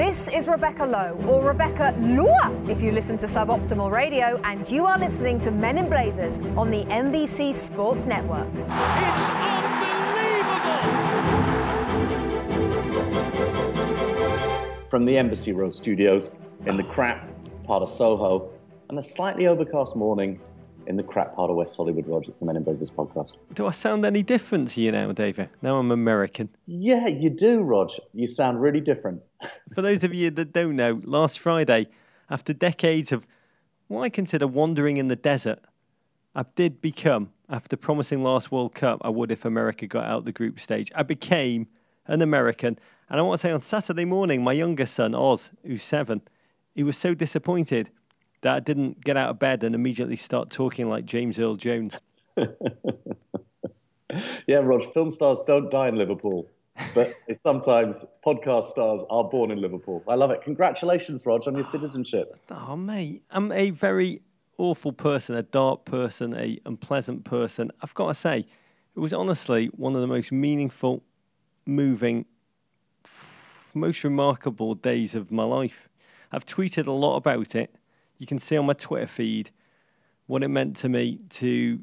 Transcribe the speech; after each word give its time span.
This 0.00 0.28
is 0.28 0.48
Rebecca 0.48 0.86
Lowe, 0.86 1.12
or 1.28 1.46
Rebecca 1.46 1.94
Lua 1.98 2.50
if 2.70 2.80
you 2.80 2.90
listen 2.90 3.18
to 3.18 3.26
Suboptimal 3.26 3.90
Radio, 3.90 4.40
and 4.44 4.66
you 4.70 4.86
are 4.86 4.98
listening 4.98 5.38
to 5.40 5.50
Men 5.50 5.76
in 5.76 5.90
Blazers 5.90 6.38
on 6.56 6.70
the 6.70 6.86
NBC 6.86 7.52
Sports 7.52 8.06
Network. 8.06 8.48
It's 8.48 9.28
unbelievable! 9.28 9.68
From 14.88 15.04
the 15.04 15.18
Embassy 15.18 15.52
Row 15.52 15.68
studios 15.68 16.34
in 16.64 16.78
the 16.78 16.84
crap 16.84 17.28
part 17.64 17.82
of 17.82 17.90
Soho, 17.90 18.50
and 18.88 18.98
a 18.98 19.02
slightly 19.02 19.48
overcast 19.48 19.96
morning 19.96 20.40
in 20.86 20.96
the 20.96 21.02
crap 21.02 21.34
part 21.34 21.50
of 21.50 21.56
West 21.56 21.76
Hollywood, 21.76 22.06
Rogers, 22.06 22.34
the 22.38 22.44
Men 22.44 22.56
in 22.56 22.62
Blazers 22.62 22.90
podcast. 22.90 23.32
Do 23.54 23.66
I 23.66 23.70
sound 23.70 24.04
any 24.04 24.22
different 24.22 24.68
to 24.72 24.80
you 24.80 24.92
now, 24.92 25.12
David? 25.12 25.48
Now 25.62 25.78
I'm 25.78 25.90
American. 25.90 26.48
Yeah, 26.66 27.06
you 27.06 27.30
do, 27.30 27.60
Rog. 27.60 27.90
You 28.12 28.26
sound 28.26 28.60
really 28.60 28.80
different. 28.80 29.22
For 29.74 29.82
those 29.82 30.04
of 30.04 30.14
you 30.14 30.30
that 30.30 30.52
don't 30.52 30.76
know, 30.76 31.00
last 31.04 31.38
Friday, 31.38 31.88
after 32.28 32.52
decades 32.52 33.12
of 33.12 33.26
what 33.88 34.02
I 34.02 34.08
consider 34.08 34.46
wandering 34.46 34.96
in 34.96 35.08
the 35.08 35.16
desert, 35.16 35.60
I 36.34 36.44
did 36.54 36.80
become, 36.80 37.32
after 37.48 37.76
promising 37.76 38.22
last 38.22 38.52
World 38.52 38.74
Cup 38.74 39.00
I 39.02 39.08
would 39.08 39.32
if 39.32 39.44
America 39.44 39.86
got 39.86 40.04
out 40.04 40.24
the 40.24 40.32
group 40.32 40.60
stage, 40.60 40.92
I 40.94 41.02
became 41.02 41.66
an 42.06 42.22
American. 42.22 42.78
And 43.08 43.18
I 43.18 43.22
want 43.22 43.40
to 43.40 43.46
say 43.46 43.52
on 43.52 43.62
Saturday 43.62 44.04
morning, 44.04 44.44
my 44.44 44.52
youngest 44.52 44.94
son, 44.94 45.14
Oz, 45.14 45.50
who's 45.64 45.82
seven, 45.82 46.22
he 46.74 46.82
was 46.84 46.96
so 46.96 47.14
disappointed 47.14 47.90
that 48.42 48.56
I 48.56 48.60
didn't 48.60 49.04
get 49.04 49.16
out 49.16 49.30
of 49.30 49.38
bed 49.38 49.62
and 49.64 49.74
immediately 49.74 50.16
start 50.16 50.50
talking 50.50 50.88
like 50.88 51.04
James 51.04 51.38
Earl 51.38 51.56
Jones. 51.56 51.98
yeah, 54.46 54.56
Rog, 54.56 54.92
film 54.92 55.12
stars 55.12 55.40
don't 55.46 55.70
die 55.70 55.88
in 55.88 55.96
Liverpool, 55.96 56.48
but 56.94 57.12
sometimes 57.42 57.96
podcast 58.24 58.70
stars 58.70 59.02
are 59.10 59.24
born 59.24 59.50
in 59.50 59.60
Liverpool. 59.60 60.02
I 60.08 60.14
love 60.14 60.30
it. 60.30 60.42
Congratulations, 60.42 61.26
Rog, 61.26 61.46
on 61.46 61.54
your 61.54 61.64
citizenship. 61.64 62.38
Oh, 62.50 62.76
mate, 62.76 63.22
I'm 63.30 63.52
a 63.52 63.70
very 63.70 64.22
awful 64.56 64.92
person, 64.92 65.34
a 65.34 65.42
dark 65.42 65.84
person, 65.84 66.34
a 66.34 66.58
unpleasant 66.64 67.24
person. 67.24 67.70
I've 67.82 67.94
got 67.94 68.08
to 68.08 68.14
say, 68.14 68.46
it 68.94 68.98
was 68.98 69.12
honestly 69.12 69.66
one 69.66 69.94
of 69.94 70.00
the 70.00 70.06
most 70.06 70.32
meaningful, 70.32 71.02
moving, 71.66 72.24
most 73.74 74.02
remarkable 74.02 74.74
days 74.74 75.14
of 75.14 75.30
my 75.30 75.44
life. 75.44 75.88
I've 76.32 76.46
tweeted 76.46 76.86
a 76.86 76.92
lot 76.92 77.16
about 77.16 77.54
it 77.54 77.74
you 78.20 78.26
can 78.26 78.38
see 78.38 78.56
on 78.56 78.66
my 78.66 78.74
Twitter 78.74 79.06
feed 79.06 79.50
what 80.26 80.44
it 80.44 80.48
meant 80.48 80.76
to 80.76 80.88
me 80.88 81.18
to 81.30 81.80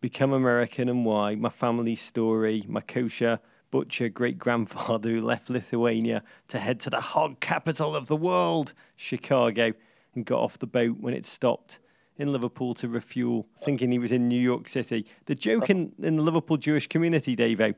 become 0.00 0.32
American 0.32 0.88
and 0.88 1.04
why, 1.04 1.36
my 1.36 1.50
family 1.50 1.94
story, 1.94 2.64
my 2.66 2.80
kosher 2.80 3.38
butcher 3.70 4.08
great 4.08 4.38
grandfather 4.38 5.10
who 5.10 5.20
left 5.20 5.50
Lithuania 5.50 6.22
to 6.48 6.58
head 6.58 6.80
to 6.80 6.90
the 6.90 7.00
hog 7.00 7.40
capital 7.40 7.94
of 7.94 8.06
the 8.06 8.16
world, 8.16 8.72
Chicago, 8.96 9.72
and 10.14 10.24
got 10.24 10.40
off 10.40 10.58
the 10.58 10.66
boat 10.66 10.96
when 11.00 11.12
it 11.12 11.26
stopped 11.26 11.80
in 12.16 12.32
Liverpool 12.32 12.72
to 12.74 12.88
refuel, 12.88 13.46
thinking 13.58 13.90
he 13.90 13.98
was 13.98 14.12
in 14.12 14.28
New 14.28 14.40
York 14.40 14.68
City. 14.68 15.04
The 15.26 15.34
joke 15.34 15.68
in, 15.68 15.92
in 15.98 16.16
the 16.16 16.22
Liverpool 16.22 16.56
Jewish 16.56 16.86
community, 16.86 17.36
Davo, 17.36 17.74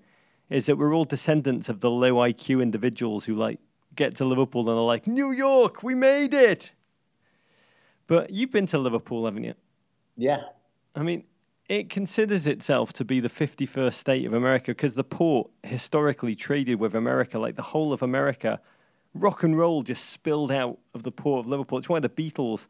is 0.48 0.66
that 0.66 0.76
we're 0.76 0.94
all 0.94 1.06
descendants 1.06 1.68
of 1.68 1.80
the 1.80 1.91
low 1.91 2.16
IQ 2.16 2.62
individuals 2.62 3.24
who 3.24 3.34
like 3.34 3.58
get 3.96 4.14
to 4.16 4.24
Liverpool 4.24 4.68
and 4.68 4.78
are 4.78 4.84
like, 4.84 5.06
New 5.06 5.32
York, 5.32 5.82
we 5.82 5.94
made 5.94 6.34
it. 6.34 6.72
But 8.06 8.30
you've 8.30 8.50
been 8.50 8.66
to 8.68 8.78
Liverpool, 8.78 9.24
haven't 9.24 9.44
you? 9.44 9.54
Yeah. 10.16 10.42
I 10.94 11.02
mean, 11.02 11.24
it 11.68 11.90
considers 11.90 12.46
itself 12.46 12.92
to 12.94 13.04
be 13.04 13.20
the 13.20 13.28
51st 13.28 13.94
state 13.94 14.26
of 14.26 14.32
America 14.32 14.70
because 14.70 14.94
the 14.94 15.04
port 15.04 15.50
historically 15.62 16.34
traded 16.34 16.78
with 16.78 16.94
America, 16.94 17.38
like 17.38 17.56
the 17.56 17.62
whole 17.62 17.92
of 17.92 18.02
America. 18.02 18.60
Rock 19.14 19.42
and 19.42 19.58
roll 19.58 19.82
just 19.82 20.10
spilled 20.10 20.52
out 20.52 20.78
of 20.94 21.02
the 21.02 21.10
port 21.10 21.44
of 21.44 21.48
Liverpool. 21.48 21.78
It's 21.78 21.88
why 21.88 22.00
the 22.00 22.08
Beatles 22.08 22.66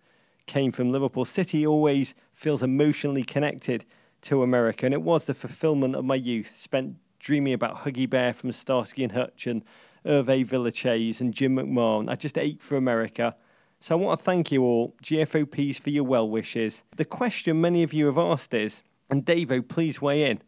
came 0.47 0.73
from 0.73 0.93
Liverpool. 0.93 1.25
City 1.25 1.67
always 1.67 2.15
feels 2.33 2.63
emotionally 2.63 3.25
connected 3.25 3.85
to 4.23 4.43
America, 4.43 4.87
and 4.87 4.95
it 4.95 5.03
was 5.03 5.25
the 5.25 5.35
fulfillment 5.35 5.95
of 5.95 6.05
my 6.05 6.15
youth. 6.15 6.59
Spent 6.59 6.97
dreaming 7.19 7.53
about 7.53 7.85
Huggy 7.85 8.09
Bear 8.09 8.33
from 8.33 8.53
Starsky 8.53 9.03
and 9.03 9.13
Hutch 9.13 9.47
and 9.47 9.63
Hervé 10.05 10.47
Villechaize 10.47 11.21
and 11.21 11.35
Jim 11.35 11.57
McMahon. 11.57 12.09
I 12.09 12.15
just 12.15 12.39
ate 12.39 12.63
for 12.63 12.77
America. 12.77 13.37
So 13.81 13.97
I 13.97 14.01
want 14.01 14.19
to 14.19 14.25
thank 14.25 14.51
you 14.51 14.65
all, 14.65 14.95
GFOPs, 15.03 15.79
for 15.81 15.91
your 15.91 16.05
well 16.05 16.29
wishes. 16.29 16.83
The 16.97 17.05
question 17.05 17.61
many 17.61 17.83
of 17.83 17.93
you 17.93 18.07
have 18.07 18.19
asked 18.19 18.55
is, 18.55 18.83
and 19.11 19.25
Davo, 19.25 19.67
please 19.67 20.01
weigh 20.01 20.31
in. 20.31 20.41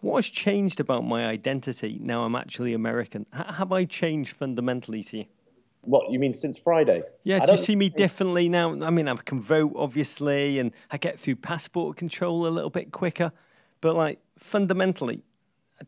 What 0.00 0.16
has 0.16 0.26
changed 0.26 0.80
about 0.80 1.04
my 1.04 1.26
identity 1.26 1.98
now 2.00 2.24
I'm 2.24 2.34
actually 2.34 2.74
American? 2.74 3.26
H- 3.34 3.54
have 3.56 3.72
I 3.72 3.84
changed 3.84 4.34
fundamentally 4.34 5.02
to 5.04 5.18
you? 5.18 5.24
What, 5.82 6.10
you 6.10 6.18
mean 6.18 6.34
since 6.34 6.58
Friday? 6.58 7.02
Yeah, 7.22 7.44
do 7.44 7.52
you 7.52 7.58
see 7.58 7.76
me 7.76 7.88
differently 7.88 8.48
now? 8.48 8.72
I 8.84 8.90
mean, 8.90 9.06
I 9.06 9.14
can 9.14 9.40
vote, 9.40 9.72
obviously, 9.76 10.58
and 10.58 10.72
I 10.90 10.96
get 10.96 11.20
through 11.20 11.36
passport 11.36 11.96
control 11.96 12.46
a 12.46 12.50
little 12.50 12.70
bit 12.70 12.90
quicker. 12.90 13.30
But, 13.80 13.94
like, 13.94 14.18
fundamentally, 14.36 15.22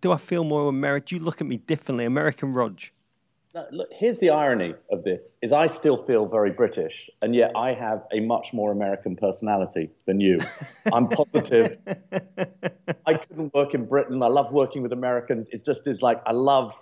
do 0.01 0.13
I 0.13 0.17
feel 0.17 0.45
more 0.45 0.69
American? 0.69 1.07
Do 1.07 1.17
you 1.17 1.25
look 1.25 1.41
at 1.41 1.49
me 1.49 1.57
differently, 1.57 2.05
American 2.05 2.53
Rog? 2.53 2.81
Look, 3.73 3.89
here's 3.93 4.19
the 4.19 4.31
irony 4.31 4.75
of 4.91 5.05
this: 5.05 5.37
is 5.43 5.53
I 5.53 5.67
still 5.67 6.05
feel 6.05 6.27
very 6.27 6.51
British, 6.51 7.11
and 7.23 7.35
yet 7.35 7.53
I 7.57 7.73
have 7.73 8.05
a 8.13 8.21
much 8.21 8.53
more 8.53 8.73
American 8.73 9.17
personality 9.17 9.91
than 10.07 10.21
you. 10.21 10.41
I'm 10.93 11.09
positive. 11.09 11.79
I 13.07 13.15
couldn't 13.15 13.55
work 13.55 13.75
in 13.75 13.87
Britain. 13.87 14.23
I 14.23 14.29
love 14.29 14.53
working 14.53 14.83
with 14.83 14.93
Americans. 14.93 15.49
It 15.51 15.65
just 15.65 15.87
is 15.87 16.03
like 16.03 16.21
I 16.27 16.33
love 16.33 16.75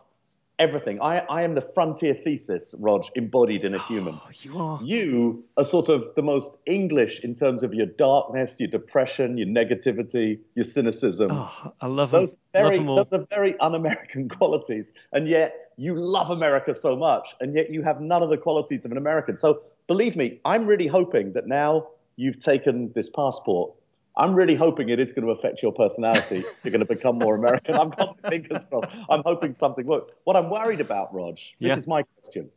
everything. 0.59 1.01
I, 1.01 1.19
I 1.21 1.43
am 1.43 1.55
the 1.55 1.61
frontier 1.61 2.15
thesis, 2.15 2.75
Rog, 2.79 3.07
embodied 3.15 3.65
in 3.65 3.75
a 3.75 3.79
human. 3.87 4.15
Oh, 4.15 4.31
you 4.43 4.59
are. 4.59 4.81
You 4.83 5.45
are 5.57 5.65
sort 5.65 5.89
of 5.89 6.15
the 6.17 6.23
most 6.23 6.53
English 6.67 7.21
in 7.21 7.35
terms 7.35 7.63
of 7.63 7.75
your 7.75 7.87
darkness, 7.87 8.57
your 8.59 8.69
depression, 8.69 9.37
your 9.37 9.49
negativity, 9.49 10.39
your 10.55 10.65
cynicism. 10.65 11.31
Oh, 11.31 11.73
I 11.81 11.87
love 11.87 12.11
those 12.11 12.33
them. 12.33 12.41
Very, 12.53 12.79
love 12.79 13.11
those 13.11 13.21
are 13.21 13.27
very 13.31 13.59
un-American 13.59 14.29
qualities, 14.39 14.93
and 15.13 15.29
yet 15.29 15.73
you 15.77 15.95
love 15.95 16.31
America 16.31 16.75
so 16.75 16.97
much, 16.97 17.35
and 17.41 17.55
yet 17.55 17.71
you 17.71 17.83
have 17.83 18.01
none 18.01 18.23
of 18.23 18.31
the 18.31 18.39
qualities 18.39 18.85
of 18.85 18.93
an 18.93 18.97
American. 18.97 19.37
So 19.37 19.63
believe 19.87 20.17
me, 20.17 20.41
I'm 20.45 20.67
really 20.67 20.87
hoping 20.87 21.33
that 21.35 21.47
now 21.47 21.89
you've 22.17 22.39
taken 22.39 22.93
this 22.95 23.11
passport 23.11 23.73
I'm 24.19 24.35
really 24.35 24.55
hoping 24.55 24.89
it 24.89 24.99
is 24.99 25.13
going 25.13 25.27
to 25.27 25.31
affect 25.33 25.63
your 25.63 25.73
personality. 25.73 26.43
You're 26.65 26.71
going 26.73 26.87
to 26.87 26.87
become 26.87 27.19
more 27.19 27.35
American. 27.35 27.75
I'm 27.75 27.91
got 27.91 28.19
fingers 28.29 28.65
crossed. 28.71 28.89
I'm 29.11 29.23
hoping 29.27 29.55
something 29.55 29.85
works. 29.87 30.13
What 30.25 30.37
I'm 30.37 30.49
worried 30.49 30.81
about, 30.81 31.13
Rog, 31.15 31.35
this 31.35 31.53
Yeah. 31.59 31.77
is 31.77 31.87
my 31.87 32.03
question. 32.03 32.49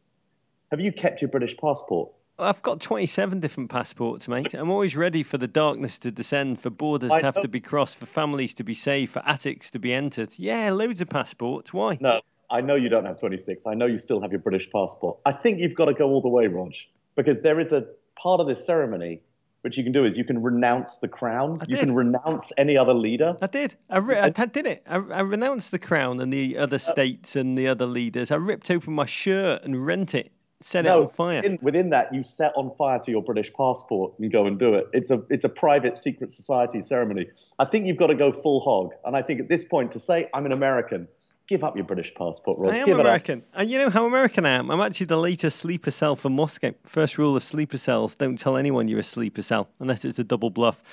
Have 0.72 0.80
you 0.80 0.94
kept 0.94 1.22
your 1.22 1.30
British 1.30 1.58
passport? 1.58 2.12
I've 2.38 2.62
got 2.62 2.80
27 2.80 3.42
different 3.42 3.70
passports, 3.70 4.30
mate. 4.30 4.54
I'm 4.54 4.70
always 4.72 4.96
ready 4.96 5.24
for 5.24 5.38
the 5.38 5.48
darkness 5.48 5.98
to 6.00 6.12
descend, 6.12 6.62
for 6.62 6.70
borders 6.70 7.12
I 7.12 7.20
to 7.20 7.26
have 7.26 7.36
know. 7.36 7.42
to 7.42 7.48
be 7.50 7.60
crossed, 7.60 7.98
for 7.98 8.06
families 8.06 8.54
to 8.54 8.64
be 8.64 8.74
saved, 8.74 9.12
for 9.12 9.22
attics 9.26 9.70
to 9.72 9.80
be 9.80 9.94
entered. 9.94 10.30
Yeah, 10.38 10.72
loads 10.72 11.02
of 11.02 11.10
passports. 11.10 11.74
Why? 11.74 11.98
No, 12.00 12.22
I 12.50 12.62
know 12.62 12.76
you 12.76 12.88
don't 12.88 13.06
have 13.06 13.20
26. 13.20 13.68
I 13.68 13.74
know 13.74 13.88
you 13.88 13.98
still 13.98 14.22
have 14.22 14.32
your 14.32 14.40
British 14.40 14.70
passport. 14.72 15.18
I 15.26 15.34
think 15.34 15.60
you've 15.60 15.76
got 15.76 15.86
to 15.86 15.94
go 15.94 16.08
all 16.08 16.22
the 16.22 16.30
way, 16.30 16.48
Rog, 16.48 16.72
because 17.18 17.42
there 17.42 17.60
is 17.60 17.74
a 17.74 17.86
part 18.16 18.40
of 18.40 18.48
this 18.48 18.66
ceremony 18.66 19.20
which 19.62 19.78
you 19.78 19.84
can 19.84 19.92
do 19.92 20.06
is 20.06 20.18
you 20.18 20.24
can 20.24 20.42
renounce 20.42 20.98
the 20.98 21.08
crown. 21.08 21.60
I 21.62 21.66
you 21.68 21.76
did. 21.76 21.86
can 21.86 21.96
renounce 21.96 22.52
any 22.58 22.78
other 22.78 22.94
leader. 22.94 23.38
I 23.42 23.48
did. 23.48 23.76
I, 23.90 23.98
ri- 23.98 24.18
I, 24.18 24.30
did 24.30 24.66
it. 24.66 24.84
I, 24.88 24.96
I 24.96 25.22
renounced 25.22 25.72
the 25.72 25.80
crown 25.80 26.20
and 26.20 26.32
the 26.32 26.58
other 26.58 26.76
uh, 26.76 26.80
states 26.80 27.36
and 27.36 27.58
the 27.58 27.68
other 27.68 27.86
leaders. 27.86 28.32
I 28.32 28.36
ripped 28.36 28.72
open 28.72 28.94
my 28.94 29.06
shirt 29.06 29.64
and 29.64 29.86
rent 29.86 30.16
it, 30.16 30.32
set 30.62 30.86
it 30.86 30.90
on 30.90 31.10
fire. 31.10 31.42
Within, 31.42 31.60
within 31.62 31.90
that, 31.90 32.14
you 32.14 32.24
set 32.24 32.54
on 32.56 32.74
fire 32.78 33.00
to 33.00 33.12
your 33.12 33.24
British 33.24 33.52
passport 33.54 34.14
and 34.20 34.32
go 34.32 34.46
and 34.46 34.58
do 34.58 34.74
it. 34.76 34.88
It's 34.94 35.10
a 35.10 35.22
it's 35.30 35.46
a 35.46 35.50
private 35.50 35.98
secret 35.98 36.32
society 36.32 36.82
ceremony. 36.82 37.28
I 37.60 37.66
think 37.66 37.86
you've 37.86 37.98
got 37.98 38.08
to 38.08 38.16
go 38.16 38.32
full 38.32 38.62
hog. 38.62 38.94
And 39.06 39.16
I 39.16 39.22
think 39.22 39.40
at 39.40 39.50
this 39.50 39.66
point 39.66 39.92
to 39.94 40.00
say 40.00 40.30
I'm 40.34 40.46
an 40.46 40.54
American, 40.54 41.08
give 41.50 41.64
up 41.64 41.76
your 41.76 41.84
British 41.84 42.14
passport, 42.14 42.60
Rod. 42.60 42.74
I 42.74 42.78
am 42.78 42.86
give 42.86 43.00
American. 43.00 43.44
And 43.54 43.70
you 43.70 43.80
know 43.80 43.90
how 43.90 44.06
American 44.06 44.46
I 44.46 44.52
am? 44.52 44.70
I'm 44.70 44.80
actually 44.80 45.08
the 45.08 45.18
latest 45.18 45.58
sleeper 45.60 45.92
cell 45.92 46.16
from 46.16 46.36
Moscow. 46.36 46.74
First 46.86 47.18
rule 47.18 47.36
of 47.36 47.44
sleeper 47.44 47.80
cells 47.80 48.16
don't 48.16 48.38
tell 48.38 48.56
anyone 48.56 48.88
you're 48.88 49.00
a 49.00 49.04
sleeper 49.04 49.42
cell 49.42 49.68
unless 49.80 50.06
it's 50.06 50.20
a 50.20 50.24
double 50.24 50.52
bluff. 50.52 50.84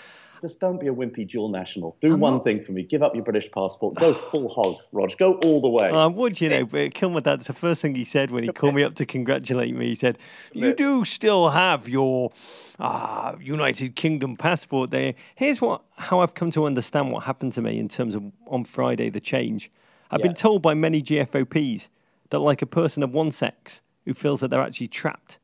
Just 0.43 0.61
don't 0.61 0.79
be 0.79 0.87
a 0.87 0.93
wimpy 0.93 1.29
dual 1.29 1.49
national. 1.49 1.97
Do 2.01 2.13
I'm 2.13 2.21
one 2.21 2.35
not- 2.35 2.45
thing 2.45 2.63
for 2.63 2.73
me. 2.73 2.83
Give 2.83 3.03
up 3.03 3.15
your 3.15 3.25
British 3.25 3.51
passport. 3.53 3.97
Go 3.97 4.15
full 4.31 4.49
hog, 4.49 4.77
Rog. 4.93 5.17
Go 5.19 5.35
all 5.45 5.61
the 5.61 5.69
way. 5.69 5.91
I 5.91 6.07
would, 6.07 6.41
you 6.41 6.49
know, 6.49 6.65
but 6.65 6.95
kill 6.95 7.11
my 7.11 7.21
dad. 7.21 7.41
It's 7.41 7.47
the 7.49 7.53
first 7.53 7.83
thing 7.83 7.95
he 7.95 8.05
said 8.05 8.31
when 8.31 8.45
he 8.45 8.53
called 8.53 8.75
me 8.75 8.83
up 8.83 8.95
to 8.97 9.07
congratulate 9.07 9.75
me. 9.75 9.89
He 9.89 9.95
said, 9.95 10.19
"You 10.53 10.75
do 10.75 11.05
still 11.05 11.51
have 11.51 11.89
your 11.89 12.33
uh, 12.79 13.35
United 13.41 13.97
Kingdom 13.97 14.37
passport 14.37 14.91
there." 14.91 15.15
Here's 15.35 15.61
what 15.61 15.83
how 15.97 16.21
I've 16.21 16.35
come 16.35 16.51
to 16.53 16.67
understand 16.67 17.13
what 17.13 17.25
happened 17.25 17.53
to 17.55 17.63
me 17.63 17.79
in 17.79 17.89
terms 17.89 18.15
of 18.15 18.25
on 18.47 18.65
Friday 18.65 19.09
the 19.11 19.21
change. 19.21 19.71
I've 20.11 20.21
Yeah. 20.21 20.29
been 20.29 20.35
told 20.35 20.63
by 20.63 20.75
many 20.75 21.03
GFOPs 21.03 21.89
that, 22.31 22.39
like 22.39 22.63
a 22.63 22.67
person 22.67 23.03
of 23.03 23.13
one 23.13 23.31
sex 23.31 23.81
who 24.05 24.15
feels 24.15 24.41
that 24.41 24.49
they're 24.49 24.61
actually 24.63 24.89
trapped 24.89 25.39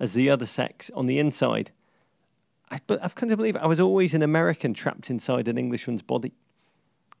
as 0.00 0.12
the 0.12 0.30
other 0.30 0.46
sex 0.46 0.90
on 0.94 1.06
the 1.06 1.18
inside, 1.18 1.70
I, 2.70 2.80
but 2.86 3.02
I've 3.02 3.14
come 3.14 3.28
to 3.28 3.36
believe 3.36 3.56
I 3.56 3.66
was 3.66 3.80
always 3.80 4.14
an 4.14 4.22
American 4.22 4.74
trapped 4.74 5.10
inside 5.10 5.48
an 5.48 5.58
Englishman's 5.58 6.02
body 6.02 6.32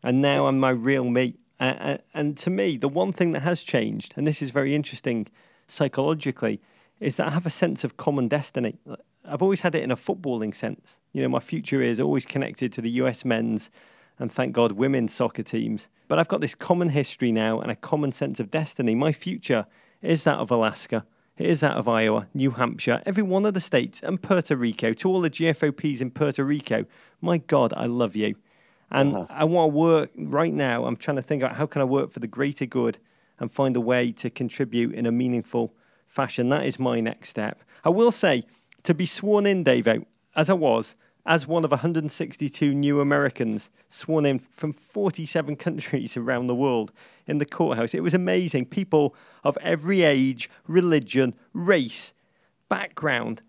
and 0.04 0.20
now 0.20 0.46
I'm 0.46 0.60
my 0.60 0.70
real 0.70 1.04
me. 1.04 1.34
Uh, 1.58 1.96
and 2.12 2.36
to 2.38 2.50
me, 2.50 2.76
the 2.76 2.88
one 2.88 3.12
thing 3.12 3.32
that 3.32 3.40
has 3.40 3.62
changed, 3.62 4.12
and 4.16 4.26
this 4.26 4.42
is 4.42 4.50
very 4.50 4.74
interesting 4.74 5.28
psychologically 5.66 6.60
is 7.00 7.16
that 7.16 7.28
I 7.28 7.30
have 7.30 7.46
a 7.46 7.50
sense 7.50 7.84
of 7.84 7.96
common 7.96 8.28
destiny. 8.28 8.78
I've 9.24 9.42
always 9.42 9.60
had 9.60 9.74
it 9.74 9.82
in 9.82 9.90
a 9.90 9.96
footballing 9.96 10.54
sense. 10.54 10.98
You 11.12 11.22
know, 11.22 11.28
my 11.28 11.40
future 11.40 11.80
is 11.80 11.98
always 12.00 12.26
connected 12.26 12.72
to 12.74 12.80
the 12.82 12.90
US 12.90 13.24
men's 13.24 13.70
and 14.18 14.32
thank 14.32 14.52
God 14.52 14.72
women's 14.72 15.12
soccer 15.12 15.42
teams. 15.42 15.88
But 16.08 16.18
I've 16.18 16.28
got 16.28 16.40
this 16.40 16.54
common 16.54 16.90
history 16.90 17.32
now 17.32 17.60
and 17.60 17.70
a 17.70 17.76
common 17.76 18.12
sense 18.12 18.38
of 18.40 18.50
destiny. 18.50 18.94
My 18.94 19.12
future 19.12 19.66
is 20.02 20.24
that 20.24 20.38
of 20.38 20.50
Alaska. 20.50 21.04
It 21.36 21.46
is 21.46 21.60
that 21.60 21.76
of 21.76 21.88
Iowa, 21.88 22.28
New 22.32 22.52
Hampshire, 22.52 23.02
every 23.04 23.22
one 23.22 23.44
of 23.44 23.54
the 23.54 23.60
states, 23.60 24.00
and 24.02 24.22
Puerto 24.22 24.56
Rico. 24.56 24.92
To 24.92 25.08
all 25.08 25.20
the 25.20 25.30
GFOPs 25.30 26.00
in 26.00 26.12
Puerto 26.12 26.44
Rico, 26.44 26.84
my 27.20 27.38
God, 27.38 27.72
I 27.76 27.86
love 27.86 28.14
you. 28.14 28.36
And 28.90 29.16
uh-huh. 29.16 29.26
I 29.30 29.44
want 29.44 29.72
to 29.72 29.76
work 29.76 30.10
right 30.16 30.54
now. 30.54 30.84
I'm 30.84 30.96
trying 30.96 31.16
to 31.16 31.22
think 31.22 31.42
about 31.42 31.56
how 31.56 31.66
can 31.66 31.82
I 31.82 31.86
work 31.86 32.12
for 32.12 32.20
the 32.20 32.28
greater 32.28 32.66
good 32.66 32.98
and 33.40 33.50
find 33.50 33.74
a 33.74 33.80
way 33.80 34.12
to 34.12 34.30
contribute 34.30 34.94
in 34.94 35.06
a 35.06 35.12
meaningful 35.12 35.74
fashion. 36.06 36.50
That 36.50 36.64
is 36.64 36.78
my 36.78 37.00
next 37.00 37.30
step. 37.30 37.62
I 37.84 37.88
will 37.88 38.12
say, 38.12 38.44
to 38.84 38.94
be 38.94 39.06
sworn 39.06 39.46
in, 39.46 39.64
Davo, 39.64 40.04
as 40.36 40.48
I 40.48 40.52
was, 40.52 40.94
as 41.26 41.46
one 41.46 41.64
of 41.64 41.70
162 41.70 42.74
new 42.74 43.00
Americans 43.00 43.70
sworn 43.88 44.26
in 44.26 44.38
from 44.38 44.72
47 44.72 45.56
countries 45.56 46.16
around 46.16 46.46
the 46.46 46.54
world 46.54 46.92
in 47.26 47.38
the 47.38 47.46
courthouse. 47.46 47.94
It 47.94 48.02
was 48.02 48.14
amazing. 48.14 48.66
People 48.66 49.14
of 49.42 49.56
every 49.60 50.02
age, 50.02 50.50
religion, 50.66 51.34
race, 51.52 52.12
background, 52.68 53.42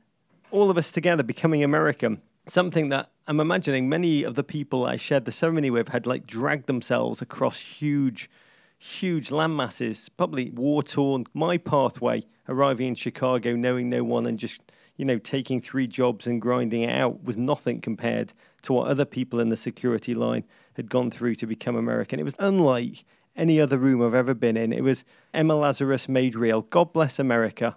all 0.51 0.69
of 0.69 0.77
us 0.77 0.92
together 0.92 1.24
becoming 1.24 1.63
American. 1.63 2.22
Something 2.48 2.89
that 2.89 3.12
I'm 3.27 3.39
imagining 3.39 3.89
many 3.89 4.24
of 4.24 4.36
the 4.36 4.44
people 4.44 4.86
I 4.86 4.98
shared 4.98 5.25
the 5.25 5.31
ceremony 5.31 5.69
with 5.69 5.89
had 5.89 6.06
like 6.06 6.28
dragged 6.28 6.68
themselves 6.68 7.21
across 7.21 7.60
huge, 7.60 8.30
huge 8.78 9.31
land 9.31 9.57
masses, 9.57 10.10
probably 10.10 10.51
war 10.51 10.83
torn. 10.83 11.25
My 11.33 11.57
pathway 11.57 12.25
arriving 12.48 12.89
in 12.89 12.95
Chicago, 12.95 13.56
knowing 13.56 13.89
no 13.89 14.04
one, 14.04 14.28
and 14.28 14.38
just 14.38 14.62
you 14.97 15.06
know, 15.06 15.18
taking 15.18 15.59
three 15.59 15.88
jobs 15.88 16.25
and 16.25 16.42
grinding 16.42 16.83
it 16.83 16.94
out 16.94 17.24
was 17.24 17.38
nothing 17.38 17.81
compared 17.81 18.33
to 18.62 18.74
what 18.74 18.88
other 18.88 19.06
people 19.06 19.39
in 19.39 19.50
the 19.50 19.57
security 19.57 20.13
line 20.13 20.45
had 20.75 20.89
gone 20.89 21.12
through 21.12 21.36
to 21.36 21.47
become 21.47 21.75
American. 21.75 22.19
It 22.19 22.24
was 22.24 22.36
unlike 22.39 23.03
any 23.36 23.59
other 23.59 23.77
room 23.77 24.01
I've 24.01 24.13
ever 24.13 24.33
been 24.33 24.56
in. 24.56 24.71
It 24.71 24.83
was 24.83 25.03
Emma 25.33 25.56
Lazarus 25.56 26.07
made 26.07 26.36
real. 26.36 26.62
God 26.62 26.94
bless 26.94 27.19
America. 27.19 27.75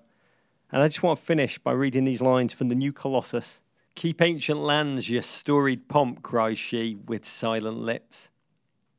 And 0.70 0.82
I 0.82 0.88
just 0.88 1.02
want 1.02 1.18
to 1.18 1.24
finish 1.24 1.58
by 1.58 1.72
reading 1.72 2.04
these 2.04 2.20
lines 2.20 2.52
from 2.52 2.68
the 2.68 2.74
new 2.74 2.92
Colossus. 2.92 3.62
Keep 3.94 4.22
ancient 4.22 4.60
lands, 4.60 5.10
your 5.10 5.22
storied 5.22 5.88
pomp, 5.88 6.22
cries 6.22 6.58
she 6.58 6.94
with 6.94 7.26
silent 7.26 7.78
lips. 7.78 8.28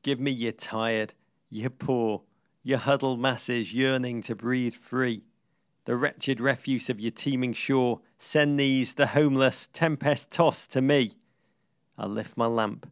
Give 0.04 0.20
me 0.20 0.32
your 0.32 0.52
tired, 0.52 1.14
your 1.50 1.70
poor, 1.70 2.24
your 2.64 2.80
huddled 2.80 3.20
masses 3.20 3.74
yearning 3.74 4.22
to 4.24 4.36
breathe 4.36 4.74
free 4.74 5.24
the 5.90 5.98
wretched 5.98 6.40
refuse 6.40 6.88
of 6.88 7.00
your 7.00 7.10
teeming 7.10 7.52
shore. 7.52 8.00
Send 8.20 8.60
these, 8.60 8.94
the 8.94 9.08
homeless, 9.08 9.68
tempest 9.74 10.30
tossed 10.30 10.72
to 10.74 10.84
me. 10.84 11.14
I'll 11.98 12.08
lift 12.08 12.38
my 12.38 12.46
lamp 12.46 12.92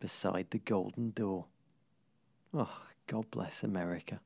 beside 0.00 0.48
the 0.50 0.58
golden 0.58 1.10
door. 1.10 1.44
Oh, 2.52 2.80
God 3.06 3.30
bless 3.30 3.62
America. 3.62 4.18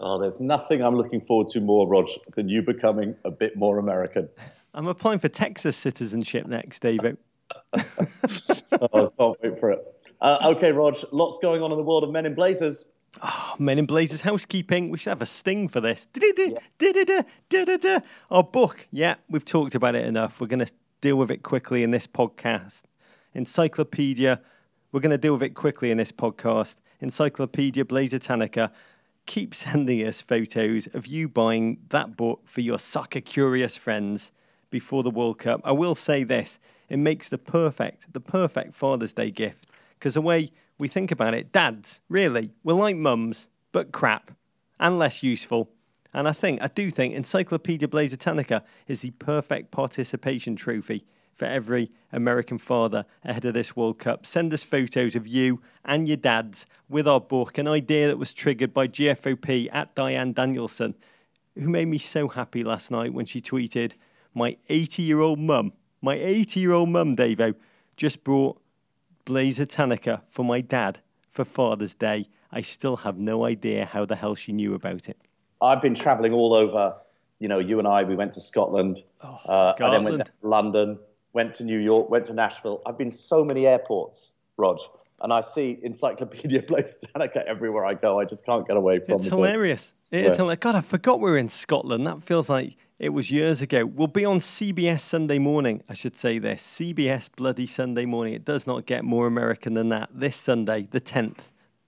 Oh, 0.00 0.18
there's 0.18 0.40
nothing 0.40 0.82
I'm 0.82 0.96
looking 0.96 1.20
forward 1.20 1.50
to 1.50 1.60
more, 1.60 1.86
Rog, 1.86 2.08
than 2.34 2.48
you 2.48 2.62
becoming 2.62 3.14
a 3.24 3.30
bit 3.30 3.56
more 3.56 3.78
American. 3.78 4.28
I'm 4.74 4.88
applying 4.88 5.20
for 5.20 5.28
Texas 5.28 5.76
citizenship 5.76 6.48
next, 6.48 6.80
David. 6.80 7.16
oh, 7.74 7.80
I 8.82 9.08
can't 9.16 9.36
wait 9.40 9.60
for 9.60 9.70
it. 9.70 9.84
Uh, 10.20 10.52
okay, 10.56 10.72
Rog, 10.72 10.98
lots 11.12 11.38
going 11.40 11.62
on 11.62 11.70
in 11.70 11.78
the 11.78 11.84
world 11.84 12.02
of 12.02 12.10
Men 12.10 12.26
in 12.26 12.34
Blazers. 12.34 12.86
Oh, 13.20 13.54
Men 13.58 13.78
in 13.78 13.86
Blazers 13.86 14.22
housekeeping. 14.22 14.90
We 14.90 14.98
should 14.98 15.10
have 15.10 15.22
a 15.22 15.26
sting 15.26 15.68
for 15.68 15.80
this. 15.80 16.08
Our 18.30 18.42
book. 18.42 18.88
Yeah, 18.90 19.16
we've 19.28 19.44
talked 19.44 19.74
about 19.74 19.94
it 19.94 20.06
enough. 20.06 20.40
We're 20.40 20.46
going 20.46 20.64
to 20.64 20.72
deal 21.00 21.16
with 21.16 21.30
it 21.30 21.42
quickly 21.42 21.82
in 21.82 21.90
this 21.90 22.06
podcast. 22.06 22.82
Encyclopedia. 23.34 24.40
We're 24.92 25.00
going 25.00 25.10
to 25.10 25.18
deal 25.18 25.34
with 25.34 25.42
it 25.42 25.50
quickly 25.50 25.90
in 25.90 25.98
this 25.98 26.12
podcast. 26.12 26.76
Encyclopedia 27.00 27.84
Blazertannica. 27.84 28.70
Keep 29.26 29.54
sending 29.54 30.06
us 30.06 30.22
photos 30.22 30.86
of 30.94 31.06
you 31.06 31.28
buying 31.28 31.78
that 31.90 32.16
book 32.16 32.40
for 32.44 32.62
your 32.62 32.78
soccer 32.78 33.20
curious 33.20 33.76
friends 33.76 34.32
before 34.70 35.02
the 35.02 35.10
World 35.10 35.38
Cup. 35.38 35.60
I 35.64 35.72
will 35.72 35.94
say 35.94 36.24
this 36.24 36.58
it 36.88 36.98
makes 36.98 37.28
the 37.28 37.38
perfect, 37.38 38.12
the 38.12 38.20
perfect 38.20 38.74
Father's 38.74 39.12
Day 39.12 39.30
gift 39.30 39.66
because 39.98 40.14
the 40.14 40.20
way 40.22 40.50
we 40.82 40.88
think 40.88 41.12
about 41.12 41.32
it, 41.32 41.52
dads, 41.52 42.00
really, 42.08 42.50
we're 42.64 42.72
like 42.72 42.96
mums, 42.96 43.46
but 43.70 43.92
crap 43.92 44.32
and 44.80 44.98
less 44.98 45.22
useful. 45.22 45.70
And 46.12 46.26
I 46.26 46.32
think, 46.32 46.60
I 46.60 46.66
do 46.66 46.90
think 46.90 47.14
Encyclopedia 47.14 47.86
Blazer 47.86 48.16
is 48.88 49.00
the 49.00 49.12
perfect 49.12 49.70
participation 49.70 50.56
trophy 50.56 51.06
for 51.36 51.44
every 51.44 51.92
American 52.10 52.58
father 52.58 53.06
ahead 53.24 53.44
of 53.44 53.54
this 53.54 53.76
World 53.76 54.00
Cup. 54.00 54.26
Send 54.26 54.52
us 54.52 54.64
photos 54.64 55.14
of 55.14 55.24
you 55.24 55.62
and 55.84 56.08
your 56.08 56.16
dads 56.16 56.66
with 56.88 57.06
our 57.06 57.20
book, 57.20 57.58
an 57.58 57.68
idea 57.68 58.08
that 58.08 58.18
was 58.18 58.32
triggered 58.32 58.74
by 58.74 58.88
GFOP 58.88 59.68
at 59.72 59.94
Diane 59.94 60.32
Danielson, 60.32 60.96
who 61.54 61.68
made 61.68 61.86
me 61.86 61.98
so 61.98 62.26
happy 62.26 62.64
last 62.64 62.90
night 62.90 63.14
when 63.14 63.24
she 63.24 63.40
tweeted, 63.40 63.92
My 64.34 64.56
80 64.68 65.04
year 65.04 65.20
old 65.20 65.38
mum, 65.38 65.74
my 66.00 66.16
80 66.16 66.58
year 66.58 66.72
old 66.72 66.88
mum, 66.88 67.14
Davo, 67.14 67.54
just 67.96 68.24
brought 68.24 68.60
Blazertannica 69.24 70.22
for 70.28 70.44
my 70.44 70.60
dad 70.60 71.00
for 71.30 71.44
Father's 71.44 71.94
Day. 71.94 72.28
I 72.50 72.60
still 72.60 72.96
have 72.96 73.18
no 73.18 73.44
idea 73.44 73.86
how 73.86 74.04
the 74.04 74.16
hell 74.16 74.34
she 74.34 74.52
knew 74.52 74.74
about 74.74 75.08
it. 75.08 75.16
I've 75.60 75.80
been 75.80 75.94
traveling 75.94 76.32
all 76.32 76.54
over. 76.54 76.96
You 77.38 77.48
know, 77.48 77.58
you 77.58 77.78
and 77.78 77.88
I, 77.88 78.04
we 78.04 78.14
went 78.14 78.34
to 78.34 78.40
Scotland, 78.40 79.02
oh, 79.22 79.40
uh, 79.46 79.74
and 79.78 79.92
then 79.92 80.04
went 80.04 80.26
to 80.26 80.32
London, 80.42 80.98
went 81.32 81.54
to 81.56 81.64
New 81.64 81.78
York, 81.78 82.08
went 82.08 82.26
to 82.26 82.32
Nashville. 82.32 82.82
I've 82.86 82.98
been 82.98 83.10
so 83.10 83.44
many 83.44 83.66
airports, 83.66 84.32
Rog, 84.56 84.78
and 85.22 85.32
I 85.32 85.40
see 85.40 85.78
Encyclopedia 85.82 86.62
Blazer 86.68 86.94
Tanaka 87.12 87.46
everywhere 87.48 87.84
I 87.84 87.94
go. 87.94 88.20
I 88.20 88.26
just 88.26 88.46
can't 88.46 88.66
get 88.66 88.76
away 88.76 89.00
from 89.00 89.14
it. 89.14 89.16
It's 89.20 89.26
hilarious. 89.26 89.92
It 90.12 90.26
is 90.26 90.36
hilarious. 90.36 90.60
God, 90.60 90.76
I 90.76 90.82
forgot 90.82 91.20
we 91.20 91.30
are 91.30 91.36
in 91.36 91.48
Scotland. 91.48 92.06
That 92.06 92.22
feels 92.22 92.48
like 92.48 92.76
it 93.02 93.12
was 93.12 93.32
years 93.32 93.60
ago. 93.60 93.84
We'll 93.84 94.06
be 94.06 94.24
on 94.24 94.38
CBS 94.38 95.00
Sunday 95.00 95.40
morning. 95.40 95.82
I 95.88 95.94
should 95.94 96.16
say 96.16 96.38
this 96.38 96.62
CBS 96.62 97.28
bloody 97.34 97.66
Sunday 97.66 98.04
morning. 98.04 98.32
It 98.32 98.44
does 98.44 98.64
not 98.64 98.86
get 98.86 99.02
more 99.02 99.26
American 99.26 99.74
than 99.74 99.88
that. 99.88 100.10
This 100.14 100.36
Sunday, 100.36 100.86
the 100.88 101.00
10th, 101.00 101.38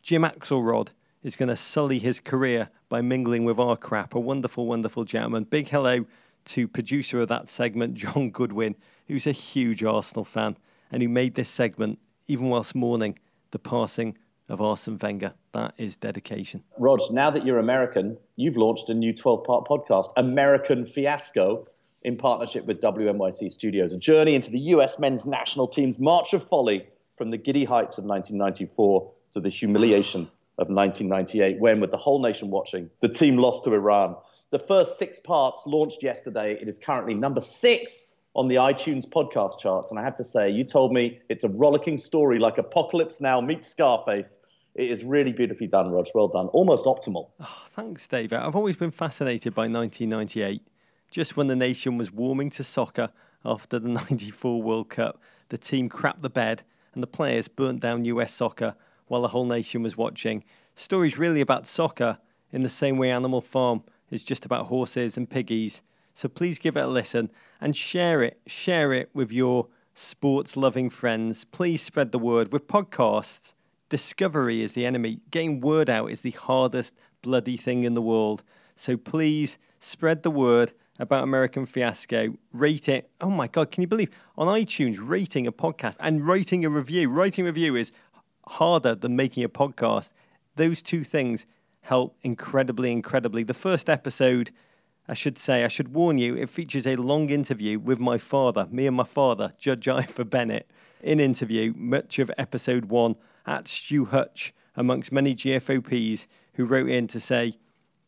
Jim 0.02 0.22
Axelrod 0.22 0.88
is 1.22 1.36
going 1.36 1.50
to 1.50 1.56
sully 1.56 2.00
his 2.00 2.18
career 2.18 2.68
by 2.88 3.00
mingling 3.00 3.44
with 3.44 3.60
our 3.60 3.76
crap. 3.76 4.12
A 4.12 4.18
wonderful, 4.18 4.66
wonderful 4.66 5.04
gentleman. 5.04 5.44
Big 5.44 5.68
hello 5.68 6.04
to 6.46 6.66
producer 6.66 7.20
of 7.20 7.28
that 7.28 7.48
segment, 7.48 7.94
John 7.94 8.30
Goodwin, 8.30 8.74
who's 9.06 9.28
a 9.28 9.32
huge 9.32 9.84
Arsenal 9.84 10.24
fan 10.24 10.56
and 10.90 11.00
who 11.00 11.08
made 11.08 11.36
this 11.36 11.48
segment 11.48 12.00
even 12.26 12.48
whilst 12.48 12.74
mourning 12.74 13.20
the 13.52 13.60
passing 13.60 14.18
of 14.54 14.62
Arsene 14.62 14.98
Wenger. 15.02 15.34
That 15.52 15.74
is 15.76 15.96
dedication. 15.96 16.62
Rog, 16.78 17.00
now 17.10 17.30
that 17.30 17.44
you're 17.44 17.58
American, 17.58 18.16
you've 18.36 18.56
launched 18.56 18.88
a 18.88 18.94
new 18.94 19.12
12 19.12 19.44
part 19.44 19.66
podcast, 19.66 20.12
American 20.16 20.86
Fiasco, 20.86 21.68
in 22.02 22.16
partnership 22.16 22.64
with 22.66 22.80
WNYC 22.80 23.50
Studios, 23.50 23.92
a 23.92 23.98
journey 23.98 24.34
into 24.34 24.50
the 24.50 24.58
US 24.58 24.98
men's 24.98 25.24
national 25.24 25.66
team's 25.66 25.98
march 25.98 26.32
of 26.32 26.46
folly 26.46 26.86
from 27.16 27.30
the 27.30 27.38
giddy 27.38 27.64
heights 27.64 27.98
of 27.98 28.04
1994 28.04 29.10
to 29.32 29.40
the 29.40 29.48
humiliation 29.48 30.22
of 30.58 30.68
1998, 30.68 31.58
when, 31.58 31.80
with 31.80 31.90
the 31.90 31.96
whole 31.96 32.22
nation 32.22 32.50
watching, 32.50 32.88
the 33.00 33.08
team 33.08 33.36
lost 33.38 33.64
to 33.64 33.74
Iran. 33.74 34.14
The 34.50 34.58
first 34.60 34.98
six 34.98 35.18
parts 35.18 35.62
launched 35.66 36.02
yesterday. 36.02 36.56
It 36.60 36.68
is 36.68 36.78
currently 36.78 37.14
number 37.14 37.40
six 37.40 38.04
on 38.36 38.48
the 38.48 38.56
iTunes 38.56 39.08
podcast 39.08 39.58
charts. 39.58 39.90
And 39.90 39.98
I 39.98 40.04
have 40.04 40.16
to 40.16 40.24
say, 40.24 40.50
you 40.50 40.62
told 40.62 40.92
me 40.92 41.20
it's 41.28 41.42
a 41.42 41.48
rollicking 41.48 41.98
story 41.98 42.38
like 42.38 42.58
Apocalypse 42.58 43.20
Now 43.20 43.40
meets 43.40 43.68
Scarface. 43.68 44.38
It 44.74 44.90
is 44.90 45.04
really 45.04 45.32
beautifully 45.32 45.68
done, 45.68 45.90
Rog. 45.90 46.06
Well 46.14 46.28
done. 46.28 46.48
Almost 46.48 46.84
optimal. 46.84 47.30
Oh, 47.40 47.64
thanks, 47.70 48.06
Dave. 48.08 48.32
I've 48.32 48.56
always 48.56 48.76
been 48.76 48.90
fascinated 48.90 49.54
by 49.54 49.62
1998. 49.68 50.62
Just 51.10 51.36
when 51.36 51.46
the 51.46 51.54
nation 51.54 51.96
was 51.96 52.10
warming 52.10 52.50
to 52.50 52.64
soccer 52.64 53.10
after 53.44 53.78
the 53.78 53.88
94 54.10 54.60
World 54.62 54.88
Cup, 54.88 55.20
the 55.48 55.58
team 55.58 55.88
crapped 55.88 56.22
the 56.22 56.30
bed 56.30 56.64
and 56.92 57.02
the 57.02 57.08
players 57.08 57.46
burnt 57.46 57.80
down 57.80 58.04
US 58.04 58.34
soccer 58.34 58.74
while 59.06 59.22
the 59.22 59.28
whole 59.28 59.44
nation 59.44 59.82
was 59.82 59.96
watching. 59.96 60.42
Stories 60.74 61.18
really 61.18 61.40
about 61.40 61.66
soccer 61.66 62.18
in 62.50 62.62
the 62.62 62.68
same 62.68 62.98
way 62.98 63.10
Animal 63.10 63.40
Farm 63.40 63.84
is 64.10 64.24
just 64.24 64.44
about 64.44 64.66
horses 64.66 65.16
and 65.16 65.30
piggies. 65.30 65.82
So 66.16 66.28
please 66.28 66.58
give 66.58 66.76
it 66.76 66.84
a 66.84 66.86
listen 66.88 67.30
and 67.60 67.76
share 67.76 68.22
it. 68.22 68.40
Share 68.46 68.92
it 68.92 69.10
with 69.14 69.30
your 69.30 69.68
sports 69.94 70.56
loving 70.56 70.90
friends. 70.90 71.44
Please 71.44 71.82
spread 71.82 72.10
the 72.12 72.18
word. 72.18 72.52
With 72.52 72.66
podcasts, 72.66 73.54
discovery 73.88 74.62
is 74.62 74.72
the 74.72 74.86
enemy. 74.86 75.20
Getting 75.30 75.60
word 75.60 75.88
out 75.90 76.10
is 76.10 76.22
the 76.22 76.32
hardest 76.32 76.94
bloody 77.22 77.56
thing 77.56 77.84
in 77.84 77.94
the 77.94 78.02
world. 78.02 78.42
So 78.76 78.96
please 78.96 79.58
spread 79.80 80.22
the 80.22 80.30
word 80.30 80.72
about 80.98 81.24
American 81.24 81.66
Fiasco. 81.66 82.36
Rate 82.52 82.88
it. 82.88 83.10
Oh 83.20 83.30
my 83.30 83.48
God, 83.48 83.70
can 83.70 83.82
you 83.82 83.88
believe 83.88 84.10
on 84.36 84.46
iTunes 84.46 84.98
rating 85.00 85.46
a 85.46 85.52
podcast 85.52 85.96
and 86.00 86.26
writing 86.26 86.64
a 86.64 86.70
review? 86.70 87.08
Writing 87.08 87.44
a 87.44 87.48
review 87.48 87.76
is 87.76 87.92
harder 88.48 88.94
than 88.94 89.16
making 89.16 89.44
a 89.44 89.48
podcast. 89.48 90.10
Those 90.56 90.82
two 90.82 91.04
things 91.04 91.46
help 91.82 92.16
incredibly, 92.22 92.92
incredibly. 92.92 93.42
The 93.42 93.54
first 93.54 93.88
episode 93.88 94.50
I 95.06 95.14
should 95.14 95.38
say, 95.38 95.64
I 95.64 95.68
should 95.68 95.92
warn 95.92 96.16
you, 96.16 96.34
it 96.34 96.48
features 96.48 96.86
a 96.86 96.96
long 96.96 97.28
interview 97.28 97.78
with 97.78 97.98
my 97.98 98.16
father, 98.16 98.66
me 98.70 98.86
and 98.86 98.96
my 98.96 99.04
father, 99.04 99.52
Judge 99.58 99.86
Ivor 99.88 100.24
Bennett. 100.24 100.70
In 101.02 101.20
interview, 101.20 101.74
much 101.76 102.18
of 102.18 102.30
episode 102.38 102.86
one 102.86 103.16
at 103.46 103.68
Stu 103.68 104.06
Hutch, 104.06 104.54
amongst 104.76 105.12
many 105.12 105.34
GFOPs 105.34 106.26
who 106.54 106.64
wrote 106.64 106.88
in 106.88 107.06
to 107.08 107.20
say, 107.20 107.54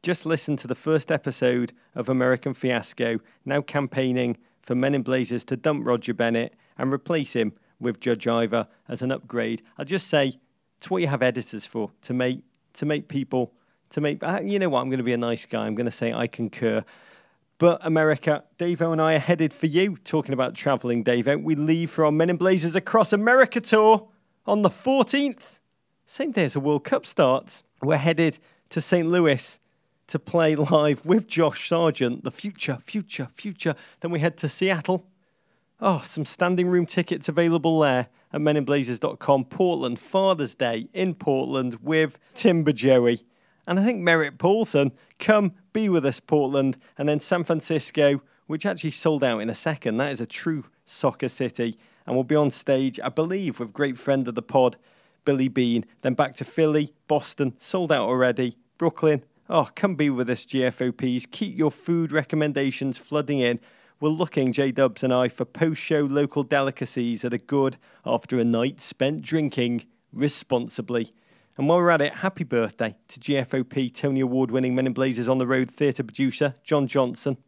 just 0.03 0.27
listen 0.27 0.57
to 0.59 0.67
the 0.67 0.75
first 0.75 1.11
episode 1.11 1.73
of 1.95 2.09
American 2.09 2.55
Fiasco, 2.55 3.19
now 3.45 3.61
campaigning 3.61 4.37
for 4.63 4.75
Men 4.75 4.95
in 4.95 5.03
Blazers 5.03 5.45
to 5.47 5.57
dump 5.57 5.87
Roger 5.87 6.15
Bennett 6.15 6.55
and 6.79 6.93
replace 6.93 7.33
him 7.33 7.53
with 7.81 8.01
Judge 8.01 8.27
Ivor 8.27 8.69
as 8.89 9.03
an 9.03 9.11
upgrade. 9.11 9.63
I'll 9.79 9.85
just 9.85 10.09
say, 10.09 10.39
it's 10.79 10.91
what 10.91 11.03
you 11.03 11.09
have 11.09 11.23
editors 11.23 11.67
for 11.67 11.91
to 12.03 12.15
make 12.15 12.43
to 12.75 12.87
make 12.87 13.09
people 13.09 13.53
to 13.91 14.01
make. 14.01 14.23
Uh, 14.23 14.41
you 14.45 14.59
know 14.59 14.69
what? 14.69 14.81
I'm 14.81 14.91
going 14.91 14.99
to 14.99 15.05
be 15.05 15.13
a 15.13 15.19
nice 15.19 15.47
guy. 15.47 15.67
I'm 15.67 15.75
going 15.75 15.87
to 15.87 15.91
say 15.91 16.13
I 16.13 16.27
concur. 16.27 16.85
But 17.59 17.81
America, 17.87 18.45
Davo 18.59 18.93
and 18.93 19.01
I 19.01 19.15
are 19.15 19.19
headed 19.19 19.53
for 19.53 19.67
you. 19.67 19.97
Talking 20.05 20.35
about 20.35 20.55
travelling, 20.55 21.03
Davo, 21.03 21.43
we 21.43 21.55
leave 21.55 21.91
for 21.91 22.05
our 22.05 22.13
Men 22.13 22.29
in 22.29 22.37
Blazers 22.37 22.77
Across 22.77 23.15
America 23.15 23.61
tour 23.61 24.09
on 24.47 24.63
the 24.63 24.71
14th, 24.71 25.59
same 26.07 26.31
day 26.31 26.45
as 26.45 26.53
the 26.53 26.61
World 26.61 26.85
Cup 26.85 27.05
starts. 27.05 27.63
We're 27.83 27.97
headed 27.97 28.39
to 28.71 28.81
St. 28.81 29.09
Louis 29.09 29.59
to 30.07 30.19
play 30.19 30.55
live 30.55 31.05
with 31.05 31.27
Josh 31.27 31.69
Sargent, 31.69 32.23
the 32.23 32.31
future, 32.31 32.79
future, 32.85 33.29
future. 33.35 33.75
Then 34.01 34.11
we 34.13 34.21
head 34.21 34.37
to 34.39 34.49
Seattle. 34.49 35.07
Oh, 35.81 36.03
some 36.07 36.25
standing 36.25 36.69
room 36.69 36.87
tickets 36.87 37.29
available 37.29 37.81
there 37.81 38.07
at 38.33 38.41
meninblazers.com. 38.41 39.47
Portland, 39.47 39.99
Father's 39.99 40.55
Day 40.55 40.89
in 40.95 41.15
Portland 41.15 41.79
with 41.83 42.19
Timber 42.35 42.73
Joey. 42.73 43.25
And 43.67 43.81
I 43.81 43.85
think 43.85 44.01
Merritt 44.01 44.39
Paulson, 44.39 44.93
come 45.19 45.53
be 45.73 45.89
with 45.89 46.07
us, 46.07 46.21
Portland. 46.21 46.77
And 46.97 47.09
then 47.09 47.19
San 47.19 47.43
Francisco, 47.43 48.23
which 48.47 48.65
actually 48.65 48.93
sold 48.93 49.25
out 49.25 49.41
in 49.41 49.51
a 49.51 49.55
second. 49.57 49.97
That 49.97 50.13
is 50.13 50.21
a 50.21 50.27
true 50.27 50.65
soccer 50.87 51.29
city. 51.29 51.79
And 52.07 52.15
we'll 52.15 52.25
be 52.25 52.37
on 52.37 52.51
stage, 52.51 53.01
I 53.03 53.09
believe, 53.09 53.59
with 53.59 53.73
great 53.73 53.99
friend 53.99 54.27
of 54.29 54.35
the 54.35 54.43
pod, 54.43 54.77
Billy 55.25 55.49
Beane. 55.49 55.85
Then 56.03 56.15
back 56.15 56.37
to 56.37 56.45
Philly, 56.45 56.95
Boston, 57.09 57.55
sold 57.59 57.91
out 57.91 58.09
already. 58.09 58.57
Brooklyn, 58.79 59.25
oh, 59.51 59.69
come 59.75 59.97
be 59.97 60.09
with 60.11 60.31
us, 60.31 60.47
GFOPs. 60.47 61.31
Keep 61.31 61.59
your 61.59 61.71
food 61.71 62.13
recommendations 62.13 62.99
flooding 62.99 63.41
in. 63.41 63.59
We're 63.99 64.11
looking, 64.11 64.53
J 64.53 64.73
Dubs 64.73 65.03
and 65.03 65.13
I, 65.13 65.29
for 65.29 65.45
post 65.45 65.81
show 65.81 66.01
local 66.01 66.43
delicacies 66.43 67.23
that 67.23 67.33
are 67.33 67.39
good 67.39 67.79
after 68.05 68.39
a 68.39 68.45
night 68.45 68.81
spent 68.81 69.23
drinking 69.23 69.85
responsibly. 70.13 71.13
And 71.57 71.69
while 71.69 71.79
we're 71.79 71.91
at 71.91 72.03
it, 72.03 72.17
happy 72.17 72.45
birthday 72.45 72.97
to 73.09 73.19
GFOP 73.19 73.95
Tony 73.95 74.21
Award 74.21 74.51
winning 74.51 74.75
Men 74.75 74.87
in 74.87 74.93
Blazers 74.93 75.29
on 75.29 75.39
the 75.39 75.47
Road 75.47 75.71
theatre 75.71 76.05
producer, 76.05 76.55
John 76.63 76.87
Johnson. 76.87 77.39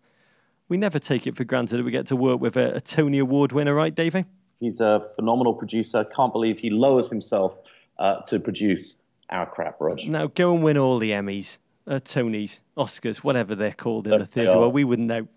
We 0.69 0.79
never 0.79 0.99
take 0.99 1.27
it 1.27 1.37
for 1.37 1.45
granted 1.45 1.77
that 1.77 1.85
we 1.85 1.91
get 1.91 2.07
to 2.07 2.17
work 2.17 2.41
with 2.41 2.57
a, 2.57 2.77
a 2.77 2.81
Tony 2.81 3.19
Award 3.19 3.53
winner, 3.53 3.75
right, 3.75 3.95
Davey? 3.95 4.25
He's 4.61 4.81
a 4.81 5.07
phenomenal 5.17 5.55
producer. 5.55 6.05
Can't 6.05 6.33
believe 6.33 6.59
he 6.59 6.71
lowers 6.71 7.09
himself 7.09 7.55
uh, 7.99 8.23
to 8.23 8.41
produce 8.41 8.97
our 9.31 9.47
crap, 9.47 9.81
Rog. 9.81 10.01
Now 10.07 10.27
go 10.27 10.55
and 10.55 10.63
win 10.63 10.77
all 10.77 10.99
the 10.99 11.11
Emmys, 11.11 11.59
uh, 11.87 12.01
Tonys, 12.01 12.61
Oscars, 12.77 13.19
whatever 13.19 13.55
they're 13.55 13.73
called 13.73 14.07
in 14.07 14.19
the 14.19 14.27
theatre. 14.27 14.59
Well, 14.59 14.73
we 14.73 14.85
wouldn't 14.85 15.09
know. 15.09 15.29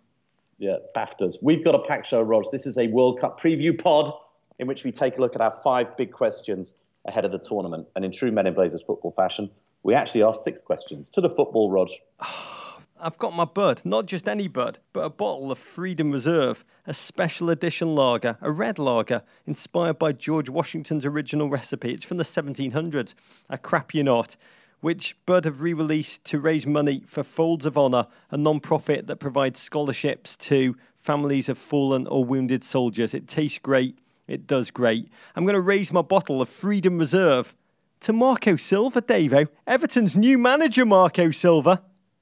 Yeah, 0.58 0.78
BAFTAs. 0.96 1.38
We've 1.42 1.64
got 1.64 1.76
a 1.76 1.80
packed 1.80 2.08
show, 2.08 2.22
Rog. 2.22 2.46
This 2.52 2.66
is 2.66 2.78
a 2.78 2.88
World 2.88 3.20
Cup 3.20 3.40
preview 3.40 3.78
pod 3.78 4.14
in 4.60 4.68
which 4.68 4.84
we 4.84 4.92
take 4.92 5.18
a 5.18 5.22
look 5.22 5.36
at 5.36 5.42
our 5.42 5.60
five 5.64 5.98
big 5.98 6.12
questions 6.12 6.76
ahead 7.06 7.26
of 7.26 7.32
the 7.32 7.40
tournament. 7.40 7.88
And 7.96 8.06
in 8.06 8.12
true 8.12 8.32
Men 8.32 8.46
in 8.46 8.54
Blazers 8.54 8.84
football 8.84 9.12
fashion, 9.12 9.50
we 9.82 9.96
actually 9.96 10.22
asked 10.22 10.44
six 10.44 10.62
questions 10.62 11.10
to 11.10 11.22
the 11.22 11.30
football, 11.30 11.72
Rog. 11.72 11.90
I've 13.04 13.18
got 13.18 13.36
my 13.36 13.46
bud, 13.46 13.82
not 13.84 14.06
just 14.06 14.28
any 14.28 14.48
bud, 14.48 14.78
but 14.94 15.04
a 15.04 15.10
bottle 15.10 15.52
of 15.52 15.58
Freedom 15.58 16.12
Reserve, 16.12 16.64
a 16.86 16.94
special 16.94 17.50
edition 17.50 17.96
lager, 17.96 18.38
a 18.42 18.52
red 18.52 18.78
lager, 18.78 19.24
inspired 19.48 19.98
by 19.98 20.12
George 20.12 20.50
Washington's 20.50 21.04
original 21.04 21.50
recipe. 21.50 21.94
It's 21.94 22.06
from 22.06 22.18
the 22.18 22.24
1700s, 22.24 23.16
a 23.50 23.58
crap 23.58 23.96
you 23.96 24.04
not, 24.04 24.36
which 24.82 25.18
Bud 25.26 25.46
have 25.46 25.62
re 25.62 25.74
released 25.74 26.24
to 26.26 26.40
raise 26.40 26.68
money 26.68 27.02
for 27.08 27.24
Folds 27.24 27.66
of 27.66 27.76
Honour, 27.76 28.06
a 28.30 28.38
non 28.38 28.60
profit 28.60 29.08
that 29.08 29.16
provides 29.16 29.60
scholarships 29.60 30.38
to 30.38 30.76
families 30.96 31.50
of 31.50 31.58
fallen 31.58 32.06
or 32.06 32.24
wounded 32.24 32.64
soldiers. 32.64 33.16
It 33.16 33.28
tastes 33.28 33.58
great, 33.58 33.98
it 34.28 34.46
does 34.46 34.70
great. 34.70 35.10
I'm 35.36 35.46
going 35.46 35.56
to 35.56 35.62
raise 35.62 35.92
my 35.92 36.04
bottle 36.04 36.40
of 36.40 36.50
Freedom 36.50 37.00
Reserve 37.00 37.56
to 38.02 38.14
Marco 38.14 38.58
Silva, 38.58 39.02
Davo, 39.02 39.48
Everton's 39.66 40.16
new 40.16 40.38
manager, 40.38 40.86
Marco 40.86 41.32
Silva 41.32 41.82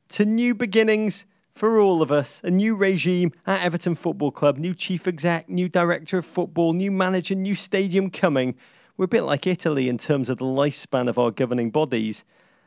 to 0.09 0.25
new 0.25 0.53
beginnings 0.53 1.25
for 1.53 1.79
all 1.79 2.01
of 2.01 2.11
us. 2.11 2.41
A 2.43 2.51
new 2.51 2.75
regime 2.75 3.31
at 3.45 3.61
Everton 3.61 3.95
Football 3.95 4.31
Club, 4.31 4.57
new 4.57 4.73
chief 4.73 5.07
exec, 5.07 5.49
new 5.49 5.69
director 5.69 6.17
of 6.17 6.25
football, 6.25 6.73
new 6.73 6.91
manager, 6.91 7.35
new 7.35 7.55
stadium 7.55 8.09
coming. 8.09 8.55
We're 8.97 9.05
a 9.05 9.09
bit 9.09 9.21
like 9.21 9.47
Italy 9.47 9.87
in 9.87 9.97
terms 9.97 10.29
of 10.29 10.37
the 10.37 10.45
lifespan 10.45 11.07
of 11.07 11.17
our 11.17 11.31
governing 11.31 11.71
bodies. 11.71 12.23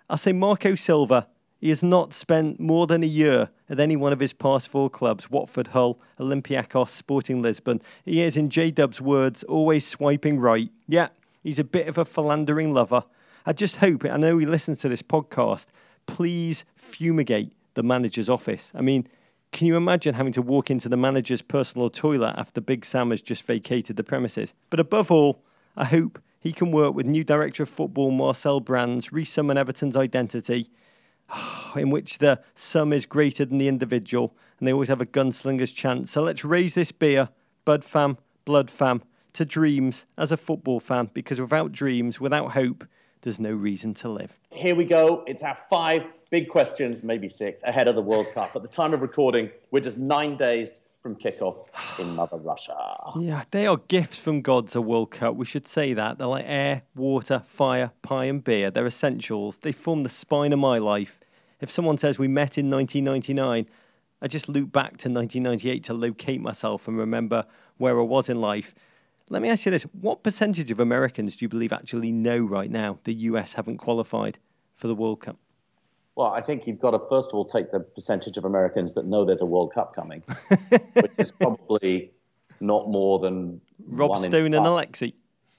I 0.09 0.17
say 0.17 0.33
Marco 0.33 0.75
Silva, 0.75 1.29
he 1.59 1.69
has 1.69 1.83
not 1.83 2.13
spent 2.13 2.59
more 2.59 2.87
than 2.87 3.03
a 3.03 3.07
year 3.07 3.51
at 3.69 3.79
any 3.79 3.97
one 3.97 4.13
of 4.13 4.21
his 4.21 4.33
past 4.33 4.69
four 4.69 4.91
clubs 4.91 5.31
Watford, 5.31 5.69
Hull, 5.69 6.01
Olympiacos, 6.19 6.89
Sporting 6.89 7.41
Lisbon. 7.41 7.81
He 8.05 8.21
is, 8.21 8.37
in 8.37 8.51
J 8.51 8.71
Dub's 8.71 9.01
words, 9.01 9.43
always 9.45 9.87
swiping 9.87 10.39
right. 10.39 10.71
Yeah, 10.89 11.09
he's 11.43 11.59
a 11.59 11.65
bit 11.65 11.87
of 11.87 11.99
a 11.99 12.05
philandering 12.05 12.75
lover. 12.75 13.05
I 13.47 13.53
just 13.53 13.77
hope, 13.77 14.05
I 14.05 14.17
know 14.17 14.39
he 14.39 14.47
listens 14.47 14.81
to 14.81 14.89
this 14.89 15.03
podcast, 15.03 15.67
please 16.07 16.65
fumigate 16.75 17.53
the 17.75 17.83
manager's 17.83 18.29
office. 18.29 18.71
I 18.75 18.81
mean, 18.81 19.07
can 19.53 19.67
you 19.67 19.77
imagine 19.77 20.15
having 20.15 20.33
to 20.33 20.43
walk 20.43 20.71
into 20.71 20.89
the 20.89 20.97
manager's 20.97 21.43
personal 21.43 21.91
toilet 21.91 22.35
after 22.39 22.61
Big 22.61 22.85
Sam 22.85 23.11
has 23.11 23.21
just 23.21 23.45
vacated 23.45 23.97
the 23.97 24.05
premises? 24.05 24.55
But 24.71 24.81
above 24.81 25.11
all, 25.11 25.45
I 25.77 25.85
hope 25.85 26.19
he 26.41 26.53
can 26.53 26.73
work 26.73 26.95
with 26.95 27.07
new 27.07 27.23
director 27.23 27.63
of 27.63 27.69
football 27.69 28.11
Marcel 28.11 28.61
Brands, 28.61 29.11
resummon 29.11 29.57
Everton's 29.57 29.97
identity, 29.97 30.71
in 31.77 31.91
which 31.91 32.19
the 32.19 32.41
sum 32.55 32.93
is 32.93 33.07
greater 33.07 33.45
than 33.45 33.59
the 33.59 33.69
individual, 33.69 34.35
and 34.59 34.67
they 34.67 34.73
always 34.73 34.89
have 34.89 35.01
a 35.01 35.07
gunslinger's 35.07 35.73
chance. 35.73 36.11
So 36.11 36.23
let's 36.23 36.45
raise 36.45 36.75
this 36.75 36.91
beer, 36.91 37.29
Bud 37.65 37.85
fam, 37.85 38.19
blood 38.45 38.71
fam, 38.71 39.03
to 39.35 39.45
dreams 39.45 40.07
as 40.17 40.33
a 40.33 40.37
football 40.37 40.81
fan, 40.81 41.11
because 41.13 41.41
without 41.41 41.73
dreams, 41.73 42.21
without 42.21 42.53
hope, 42.53 42.85
there's 43.23 43.41
no 43.41 43.53
reason 43.53 43.95
to 43.95 44.09
live. 44.09 44.37
Here 44.51 44.75
we 44.75 44.85
go. 44.85 45.25
It's 45.27 45.43
our 45.43 45.57
five 45.71 46.05
big 46.31 46.49
questions, 46.49 47.03
maybe 47.03 47.29
six, 47.29 47.63
ahead 47.63 47.89
of 47.89 47.95
the 47.95 48.03
World 48.03 48.27
Cup. 48.35 48.55
At 48.55 48.63
the 48.63 48.69
time 48.69 48.93
of 48.93 49.01
recording, 49.01 49.51
we're 49.71 49.81
just 49.81 49.99
nine 49.99 50.37
days 50.37 50.69
from 51.03 51.17
kickoff 51.17 51.67
in 51.99 52.15
Mother 52.17 52.37
Russia. 52.37 53.13
Yeah, 53.19 53.45
they 53.51 53.67
are 53.67 53.79
gifts 53.89 54.19
from 54.19 54.41
God's 54.41 54.75
a 54.75 54.81
World 54.81 55.11
Cup. 55.11 55.37
We 55.37 55.47
should 55.47 55.67
say 55.67 55.95
that. 55.95 56.19
They're 56.19 56.27
like 56.27 56.45
air, 56.47 56.83
water, 56.95 57.43
fire, 57.45 57.93
pie, 58.03 58.27
and 58.27 58.43
beer. 58.43 58.71
They're 58.71 58.87
essentials. 58.87 59.59
They 59.59 59.73
form 59.73 60.03
the 60.03 60.09
spine 60.09 60.53
of 60.53 60.59
my 60.59 60.79
life. 60.79 61.19
If 61.61 61.71
someone 61.71 61.99
says 61.99 62.19
we 62.19 62.29
met 62.29 62.59
in 62.59 62.71
1999, 62.71 63.67
I 64.21 64.29
just 64.29 64.49
loop 64.49 64.73
back 64.73 64.99
to 64.99 65.09
1998 65.09 65.85
to 65.85 65.95
locate 65.95 66.41
myself 66.41 66.89
and 66.89 66.97
remember 66.97 67.45
where 67.77 67.99
I 67.99 68.03
was 68.03 68.29
in 68.29 68.41
life. 68.41 68.75
Let 69.29 69.43
me 69.43 69.49
ask 69.49 69.65
you 69.65 69.71
this 69.71 69.85
what 69.93 70.23
percentage 70.23 70.71
of 70.71 70.81
Americans 70.81 71.37
do 71.37 71.45
you 71.45 71.49
believe 71.49 71.73
actually 71.73 72.13
know 72.13 72.39
right 72.39 72.71
now 72.71 72.99
the 73.05 73.15
US 73.15 73.55
haven't 73.55 73.79
qualified 73.79 74.39
for 74.75 74.89
the 74.89 74.95
World 74.95 75.21
Cup? 75.21 75.37
Well, 76.15 76.29
I 76.29 76.43
think 76.43 76.67
you've 76.67 76.81
got 76.81 76.91
to 76.91 77.01
first 77.09 77.31
of 77.31 77.35
all 77.35 77.45
take 77.45 77.71
the 77.73 77.81
percentage 77.81 78.37
of 78.37 78.45
Americans 78.45 78.95
that 78.95 79.07
know 79.07 79.25
there's 79.25 79.41
a 79.41 79.47
World 79.47 79.73
Cup 79.73 79.95
coming, 79.95 80.23
which 80.95 81.13
is 81.19 81.33
probably 81.33 82.13
not 82.61 82.91
more 82.91 83.19
than 83.19 83.61
Rob 83.87 84.19
Stone 84.19 84.55
and 84.55 84.67
Alexi. 84.67 85.15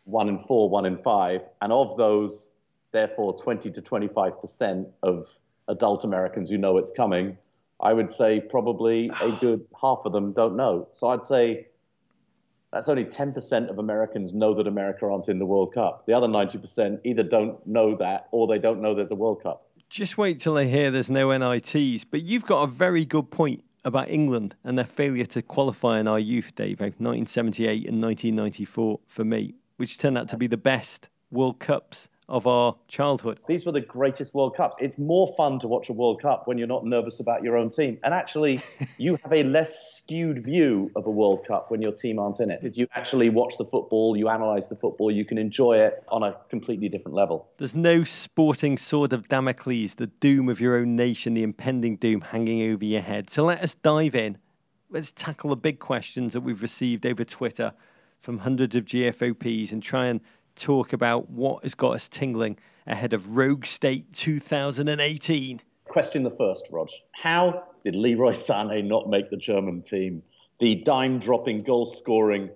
One 0.05 0.29
in 0.29 0.37
four, 0.37 0.69
one 0.69 0.85
in 0.85 0.97
five, 0.97 1.41
and 1.61 1.71
of 1.71 1.97
those, 1.97 2.49
therefore, 2.91 3.41
20 3.41 3.71
to 3.71 3.81
25 3.81 4.39
percent 4.41 4.87
of 5.01 5.27
adult 5.67 6.03
Americans 6.03 6.49
who 6.49 6.57
know 6.57 6.77
it's 6.77 6.91
coming. 6.95 7.37
I 7.79 7.93
would 7.93 8.11
say 8.11 8.39
probably 8.39 9.11
a 9.21 9.31
good 9.41 9.65
half 9.81 9.99
of 10.05 10.11
them 10.13 10.33
don't 10.33 10.55
know. 10.55 10.87
So 10.91 11.07
I'd 11.07 11.25
say 11.25 11.67
that's 12.73 12.89
only 12.89 13.05
10% 13.05 13.69
of 13.69 13.77
Americans 13.77 14.33
know 14.33 14.55
that 14.55 14.65
America 14.65 15.05
aren't 15.05 15.29
in 15.29 15.37
the 15.37 15.45
World 15.45 15.75
Cup. 15.75 16.05
The 16.07 16.13
other 16.13 16.27
90% 16.27 16.99
either 17.03 17.21
don't 17.21 17.65
know 17.67 17.95
that 17.97 18.27
or 18.31 18.47
they 18.47 18.57
don't 18.57 18.81
know 18.81 18.95
there's 18.95 19.11
a 19.11 19.15
World 19.15 19.43
Cup. 19.43 19.69
Just 19.89 20.17
wait 20.17 20.39
till 20.41 20.55
they 20.55 20.67
hear 20.67 20.89
there's 20.89 21.09
no 21.09 21.37
NITs. 21.37 22.03
But 22.03 22.23
you've 22.23 22.45
got 22.45 22.63
a 22.63 22.67
very 22.67 23.05
good 23.05 23.29
point 23.29 23.63
about 23.85 24.09
England 24.09 24.55
and 24.63 24.75
their 24.75 24.85
failure 24.85 25.27
to 25.27 25.43
qualify 25.43 25.99
in 25.99 26.07
our 26.07 26.19
youth, 26.19 26.55
Dave. 26.55 26.79
1978 26.79 27.87
and 27.87 28.01
1994 28.01 28.99
for 29.05 29.23
me, 29.23 29.53
which 29.77 29.99
turned 29.99 30.17
out 30.17 30.27
to 30.29 30.37
be 30.37 30.47
the 30.47 30.57
best 30.57 31.09
World 31.29 31.59
Cups 31.59 32.09
of 32.29 32.47
our 32.47 32.75
childhood. 32.87 33.39
These 33.47 33.65
were 33.65 33.71
the 33.71 33.81
greatest 33.81 34.33
World 34.33 34.55
Cups. 34.55 34.77
It's 34.79 34.97
more 34.97 35.33
fun 35.35 35.59
to 35.59 35.67
watch 35.67 35.89
a 35.89 35.93
World 35.93 36.21
Cup 36.21 36.47
when 36.47 36.57
you're 36.57 36.67
not 36.67 36.85
nervous 36.85 37.19
about 37.19 37.43
your 37.43 37.57
own 37.57 37.69
team. 37.69 37.99
And 38.03 38.13
actually, 38.13 38.61
you 38.97 39.17
have 39.23 39.33
a 39.33 39.43
less 39.43 39.97
skewed 39.97 40.43
view 40.43 40.91
of 40.95 41.05
a 41.05 41.11
World 41.11 41.45
Cup 41.47 41.69
when 41.69 41.81
your 41.81 41.91
team 41.91 42.19
aren't 42.19 42.39
in 42.39 42.49
it. 42.49 42.61
Because 42.61 42.77
you 42.77 42.87
actually 42.95 43.29
watch 43.29 43.55
the 43.57 43.65
football, 43.65 44.15
you 44.15 44.29
analyze 44.29 44.67
the 44.67 44.75
football, 44.75 45.11
you 45.11 45.25
can 45.25 45.37
enjoy 45.37 45.77
it 45.77 46.03
on 46.07 46.23
a 46.23 46.35
completely 46.49 46.89
different 46.89 47.15
level. 47.15 47.49
There's 47.57 47.75
no 47.75 48.03
sporting 48.03 48.77
sword 48.77 49.13
of 49.13 49.27
Damocles, 49.27 49.95
the 49.95 50.07
doom 50.07 50.49
of 50.49 50.59
your 50.59 50.77
own 50.77 50.95
nation, 50.95 51.33
the 51.33 51.43
impending 51.43 51.97
doom 51.97 52.21
hanging 52.21 52.71
over 52.71 52.85
your 52.85 53.01
head. 53.01 53.29
So 53.29 53.45
let 53.45 53.61
us 53.61 53.73
dive 53.73 54.15
in. 54.15 54.37
Let's 54.89 55.11
tackle 55.11 55.49
the 55.49 55.55
big 55.55 55.79
questions 55.79 56.33
that 56.33 56.41
we've 56.41 56.61
received 56.61 57.05
over 57.05 57.23
Twitter 57.23 57.73
from 58.21 58.39
hundreds 58.39 58.75
of 58.75 58.85
GFOPs 58.85 59.71
and 59.71 59.83
try 59.83 60.05
and 60.05 60.21
talk 60.55 60.93
about 60.93 61.29
what 61.29 61.63
has 61.63 61.75
got 61.75 61.95
us 61.95 62.09
tingling 62.09 62.57
ahead 62.87 63.13
of 63.13 63.35
Rogue 63.35 63.65
State 63.65 64.11
2018. 64.13 65.61
Question 65.85 66.23
the 66.23 66.31
first, 66.31 66.63
Rog. 66.71 66.89
How 67.11 67.63
did 67.83 67.95
Leroy 67.95 68.31
Sané 68.31 68.83
not 68.85 69.09
make 69.09 69.29
the 69.29 69.37
German 69.37 69.81
team? 69.81 70.23
The 70.59 70.75
dime 70.75 71.19
dropping, 71.19 71.63
goal 71.63 71.85
scoring, 71.85 72.49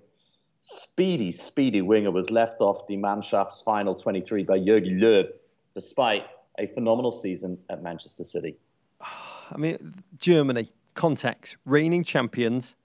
speedy, 0.60 1.32
speedy 1.32 1.82
winger 1.82 2.10
was 2.10 2.30
left 2.30 2.60
off 2.60 2.86
the 2.86 2.96
Mannschafts 2.96 3.62
final 3.64 3.94
23 3.94 4.44
by 4.44 4.58
Jogi 4.58 4.98
Löw, 4.98 5.28
despite 5.74 6.24
a 6.58 6.66
phenomenal 6.68 7.12
season 7.12 7.58
at 7.70 7.82
Manchester 7.82 8.24
City. 8.24 8.56
I 9.00 9.56
mean, 9.56 9.94
Germany, 10.18 10.72
context, 10.94 11.56
reigning 11.64 12.04
champions, 12.04 12.76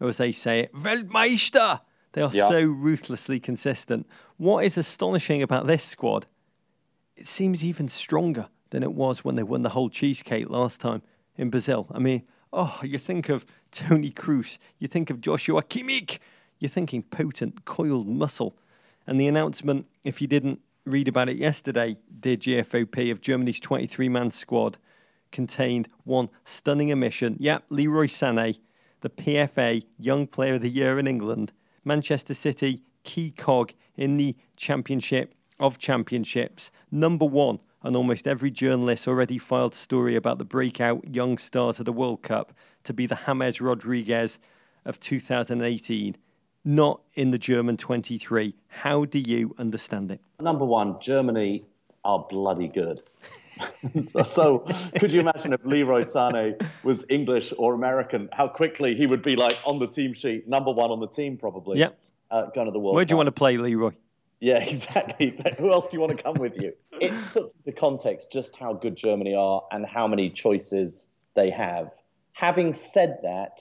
or 0.00 0.08
as 0.08 0.18
they 0.18 0.32
say 0.32 0.60
it, 0.60 0.74
Weltmeister. 0.74 1.80
They 2.16 2.22
are 2.22 2.30
so 2.30 2.64
ruthlessly 2.64 3.38
consistent. 3.38 4.06
What 4.38 4.64
is 4.64 4.78
astonishing 4.78 5.42
about 5.42 5.66
this 5.66 5.84
squad, 5.84 6.24
it 7.14 7.26
seems 7.26 7.62
even 7.62 7.88
stronger 7.88 8.48
than 8.70 8.82
it 8.82 8.94
was 8.94 9.22
when 9.22 9.34
they 9.34 9.42
won 9.42 9.60
the 9.60 9.68
whole 9.68 9.90
cheesecake 9.90 10.48
last 10.48 10.80
time 10.80 11.02
in 11.36 11.50
Brazil. 11.50 11.86
I 11.90 11.98
mean, 11.98 12.22
oh, 12.54 12.80
you 12.82 12.96
think 12.96 13.28
of 13.28 13.44
Toni 13.70 14.10
Kroos, 14.10 14.56
you 14.78 14.88
think 14.88 15.10
of 15.10 15.20
Joshua 15.20 15.62
Kimmich, 15.62 16.18
you're 16.58 16.70
thinking 16.70 17.02
potent, 17.02 17.66
coiled 17.66 18.08
muscle. 18.08 18.56
And 19.06 19.20
the 19.20 19.26
announcement, 19.26 19.84
if 20.02 20.22
you 20.22 20.26
didn't 20.26 20.62
read 20.86 21.08
about 21.08 21.28
it 21.28 21.36
yesterday, 21.36 21.98
dear 22.20 22.38
GFOP, 22.38 23.10
of 23.10 23.20
Germany's 23.20 23.60
23 23.60 24.08
man 24.08 24.30
squad 24.30 24.78
contained 25.32 25.86
one 26.04 26.30
stunning 26.46 26.90
omission. 26.90 27.36
Yep, 27.38 27.64
Leroy 27.68 28.06
Sané, 28.06 28.58
the 29.02 29.10
PFA 29.10 29.84
Young 29.98 30.26
Player 30.26 30.54
of 30.54 30.62
the 30.62 30.70
Year 30.70 30.98
in 30.98 31.06
England, 31.06 31.52
Manchester 31.86 32.34
City, 32.34 32.82
key 33.04 33.30
cog 33.30 33.72
in 33.96 34.16
the 34.16 34.34
championship 34.56 35.34
of 35.60 35.78
championships. 35.78 36.72
Number 36.90 37.24
one 37.24 37.60
and 37.84 37.94
almost 37.94 38.26
every 38.26 38.50
journalist 38.50 39.06
already 39.06 39.38
filed 39.38 39.72
story 39.72 40.16
about 40.16 40.38
the 40.38 40.44
breakout 40.44 41.14
young 41.14 41.38
stars 41.38 41.78
of 41.78 41.86
the 41.86 41.92
World 41.92 42.22
Cup 42.22 42.52
to 42.82 42.92
be 42.92 43.06
the 43.06 43.20
James 43.26 43.60
Rodriguez 43.60 44.40
of 44.84 44.98
2018, 44.98 46.16
not 46.64 47.00
in 47.14 47.30
the 47.30 47.38
German 47.38 47.76
23. 47.76 48.56
How 48.66 49.04
do 49.04 49.20
you 49.20 49.54
understand 49.56 50.10
it? 50.10 50.20
Number 50.40 50.64
one, 50.64 51.00
Germany 51.00 51.64
are 52.04 52.26
bloody 52.28 52.66
good. 52.66 53.02
so, 54.12 54.22
so, 54.24 54.58
could 54.98 55.12
you 55.12 55.20
imagine 55.20 55.52
if 55.52 55.64
Leroy 55.64 56.04
Sané 56.04 56.60
was 56.82 57.04
English 57.08 57.52
or 57.56 57.74
American, 57.74 58.28
how 58.32 58.48
quickly 58.48 58.94
he 58.94 59.06
would 59.06 59.22
be 59.22 59.36
like 59.36 59.58
on 59.64 59.78
the 59.78 59.86
team 59.86 60.12
sheet, 60.14 60.48
number 60.48 60.70
one 60.70 60.90
on 60.90 61.00
the 61.00 61.08
team 61.08 61.36
probably. 61.36 61.78
Yeah. 61.78 61.90
Uh, 62.30 62.46
going 62.54 62.66
to 62.66 62.72
the 62.72 62.78
World 62.78 62.96
Where 62.96 63.04
do 63.04 63.12
you 63.12 63.16
want 63.16 63.28
to 63.28 63.32
play, 63.32 63.56
Leroy? 63.56 63.92
Yeah, 64.40 64.58
exactly. 64.62 65.38
Who 65.58 65.72
else 65.72 65.86
do 65.86 65.90
you 65.94 66.00
want 66.00 66.16
to 66.16 66.22
come 66.22 66.34
with 66.34 66.56
you? 66.60 66.72
It 67.00 67.12
puts 67.32 67.54
into 67.64 67.78
context 67.78 68.32
just 68.32 68.56
how 68.56 68.72
good 68.72 68.96
Germany 68.96 69.34
are 69.34 69.62
and 69.70 69.86
how 69.86 70.06
many 70.06 70.30
choices 70.30 71.06
they 71.34 71.50
have. 71.50 71.90
Having 72.32 72.74
said 72.74 73.18
that, 73.22 73.60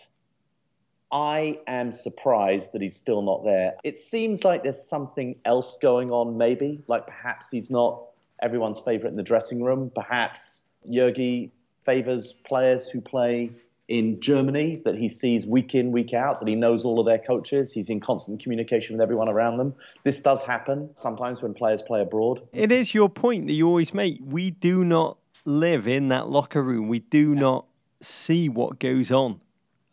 I 1.12 1.60
am 1.68 1.92
surprised 1.92 2.74
that 2.74 2.82
he's 2.82 2.98
still 2.98 3.22
not 3.22 3.46
there. 3.46 3.76
It 3.84 3.98
seems 3.98 4.44
like 4.44 4.64
there's 4.64 4.82
something 4.82 5.36
else 5.46 5.78
going 5.82 6.12
on, 6.12 6.38
maybe. 6.38 6.84
Like 6.88 7.06
perhaps 7.06 7.48
he's 7.52 7.70
not 7.70 8.04
everyone's 8.42 8.80
favourite 8.80 9.12
in 9.12 9.18
the 9.18 9.24
dressing 9.24 9.64
room. 9.64 9.92
Perhaps 9.94 10.62
Jogi 10.90 11.52
favours 11.86 12.34
players 12.46 12.88
who 12.88 13.02
play 13.02 13.52
in 13.88 14.20
Germany 14.20 14.82
that 14.84 14.96
he 14.96 15.08
sees 15.08 15.46
week 15.46 15.76
in, 15.76 15.92
week 15.92 16.14
out, 16.14 16.40
that 16.40 16.48
he 16.48 16.56
knows 16.56 16.84
all 16.84 17.00
of 17.00 17.06
their 17.06 17.20
coaches. 17.20 17.72
He's 17.72 17.90
in 17.90 18.00
constant 18.00 18.42
communication 18.42 18.96
with 18.96 19.02
everyone 19.02 19.30
around 19.30 19.58
them. 19.58 19.76
This 20.04 20.20
does 20.20 20.42
happen 20.44 20.90
sometimes 20.98 21.42
when 21.42 21.54
players 21.54 21.82
play 21.84 22.02
abroad. 22.02 22.42
It 22.52 22.72
is 22.72 22.96
your 22.96 23.10
point 23.10 23.46
that 23.48 23.54
you 23.54 23.68
always 23.68 23.94
make. 23.94 24.20
We 24.24 24.52
do 24.52 24.84
not 24.84 25.18
live 25.46 25.88
in 25.88 26.10
that 26.10 26.30
locker 26.30 26.64
room. 26.64 26.88
We 26.88 27.00
do 27.00 27.36
not 27.36 27.66
see 28.02 28.50
what 28.50 28.80
goes 28.80 29.12
on 29.12 29.42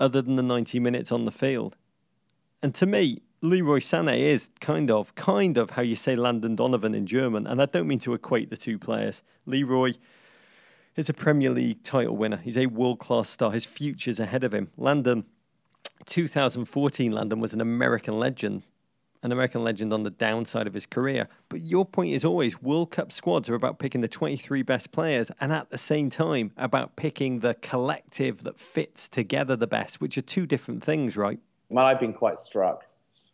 other 0.01 0.23
than 0.23 0.37
the 0.37 0.43
90 0.43 0.81
minutes 0.81 1.13
on 1.13 1.27
the 1.27 1.31
field. 1.31 1.77
And 2.63 2.75
to 2.77 2.87
me, 2.87 3.23
Leroy 3.45 3.81
Sané 3.81 4.21
is 4.21 4.51
kind 4.61 4.89
of, 4.89 5.17
kind 5.17 5.59
of 5.59 5.71
how 5.71 5.83
you 5.83 5.97
say 5.97 6.15
Landon 6.15 6.55
Donovan 6.55 6.95
in 6.95 7.07
German. 7.07 7.45
And 7.45 7.61
I 7.61 7.67
don't 7.67 7.89
mean 7.89 7.99
to 8.01 8.15
equate 8.15 8.51
the 8.51 8.57
two 8.57 8.79
players. 8.79 9.21
Leroy 9.47 9.95
is 10.95 11.09
a 11.09 11.13
Premier 11.13 11.51
League 11.51 11.83
title 11.83 12.17
winner. 12.17 12.37
He's 12.37 12.57
a 12.57 12.67
world 12.67 13.01
class 13.01 13.29
star. 13.29 13.51
His 13.51 13.65
future's 13.65 14.21
ahead 14.21 14.45
of 14.45 14.55
him. 14.55 14.71
Landon, 14.77 15.25
2014, 16.07 17.11
Landon 17.11 17.41
was 17.41 17.53
an 17.53 17.61
American 17.61 18.17
legend, 18.17 18.63
an 19.25 19.33
American 19.33 19.65
legend 19.65 19.93
on 19.93 20.05
the 20.05 20.11
downside 20.11 20.69
of 20.69 20.75
his 20.75 20.87
career. 20.87 21.27
But 21.49 21.63
your 21.63 21.85
point 21.85 22.15
is 22.15 22.25
always 22.25 22.63
World 22.63 22.93
Cup 22.93 23.11
squads 23.11 23.49
are 23.49 23.57
about 23.57 23.81
picking 23.81 24.03
the 24.03 24.09
23 24.09 24.63
best 24.63 24.93
players 24.93 25.33
and 25.41 25.53
at 25.53 25.71
the 25.71 25.79
same 25.79 26.11
time 26.11 26.53
about 26.57 26.95
picking 26.95 27.41
the 27.41 27.55
collective 27.55 28.45
that 28.45 28.61
fits 28.61 29.09
together 29.09 29.57
the 29.57 29.67
best, 29.67 30.01
which 30.01 30.17
are 30.17 30.23
two 30.23 30.47
different 30.47 30.85
things, 30.85 31.17
right? 31.17 31.41
Well, 31.71 31.85
I've 31.85 31.99
been 31.99 32.13
quite 32.13 32.39
struck 32.39 32.85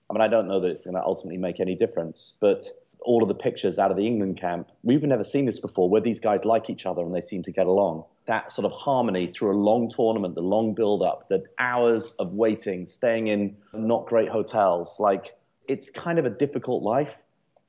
I 0.09 0.15
mean, 0.15 0.23
I 0.23 0.29
don't 0.29 0.49
know 0.49 0.61
that 0.61 0.69
it's 0.69 0.85
going 0.85 0.95
to 0.95 1.03
ultimately 1.03 1.37
make 1.37 1.61
any 1.61 1.75
difference, 1.75 2.33
but 2.41 2.79
all 3.01 3.23
of 3.23 3.29
the 3.29 3.35
pictures 3.35 3.79
out 3.79 3.91
of 3.91 3.97
the 3.97 4.07
England 4.07 4.41
camp, 4.41 4.71
we've 4.83 5.03
never 5.03 5.25
seen 5.25 5.47
this 5.47 5.59
before, 5.59 5.89
where 5.89 6.01
these 6.01 6.21
guys 6.21 6.41
like 6.45 6.71
each 6.71 6.87
other 6.87 7.03
and 7.03 7.15
they 7.15 7.21
seem 7.21 7.43
to 7.45 7.53
get 7.53 7.67
along. 7.67 8.05
That 8.27 8.53
sort 8.53 8.65
of 8.65 8.73
harmony 8.73 9.33
through 9.33 9.53
a 9.53 9.59
long 9.59 9.91
tournament, 9.91 10.35
the 10.35 10.43
long 10.43 10.75
build 10.75 11.03
up, 11.03 11.29
the 11.29 11.45
hours 11.59 12.13
of 12.19 12.33
waiting, 12.33 12.87
staying 12.87 13.29
in 13.29 13.57
not 13.73 14.07
great 14.07 14.29
hotels, 14.29 14.97
like 14.99 15.37
it's 15.69 15.91
kind 15.91 16.19
of 16.19 16.27
a 16.27 16.31
difficult 16.31 16.83
life. 16.83 17.15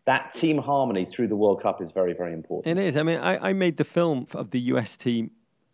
That 0.06 0.34
team 0.34 0.58
harmony 0.58 1.06
through 1.06 1.28
the 1.28 1.36
World 1.36 1.62
Cup 1.62 1.82
is 1.82 1.92
very, 1.92 2.14
very 2.14 2.34
important. 2.34 2.78
It 2.78 2.84
is. 2.84 2.98
I 2.98 3.04
mean, 3.04 3.20
I, 3.20 3.50
I 3.50 3.54
made 3.54 3.78
the 3.78 3.84
film 3.84 4.28
of 4.34 4.52
the 4.52 4.60
US 4.60 4.98
team 4.98 5.32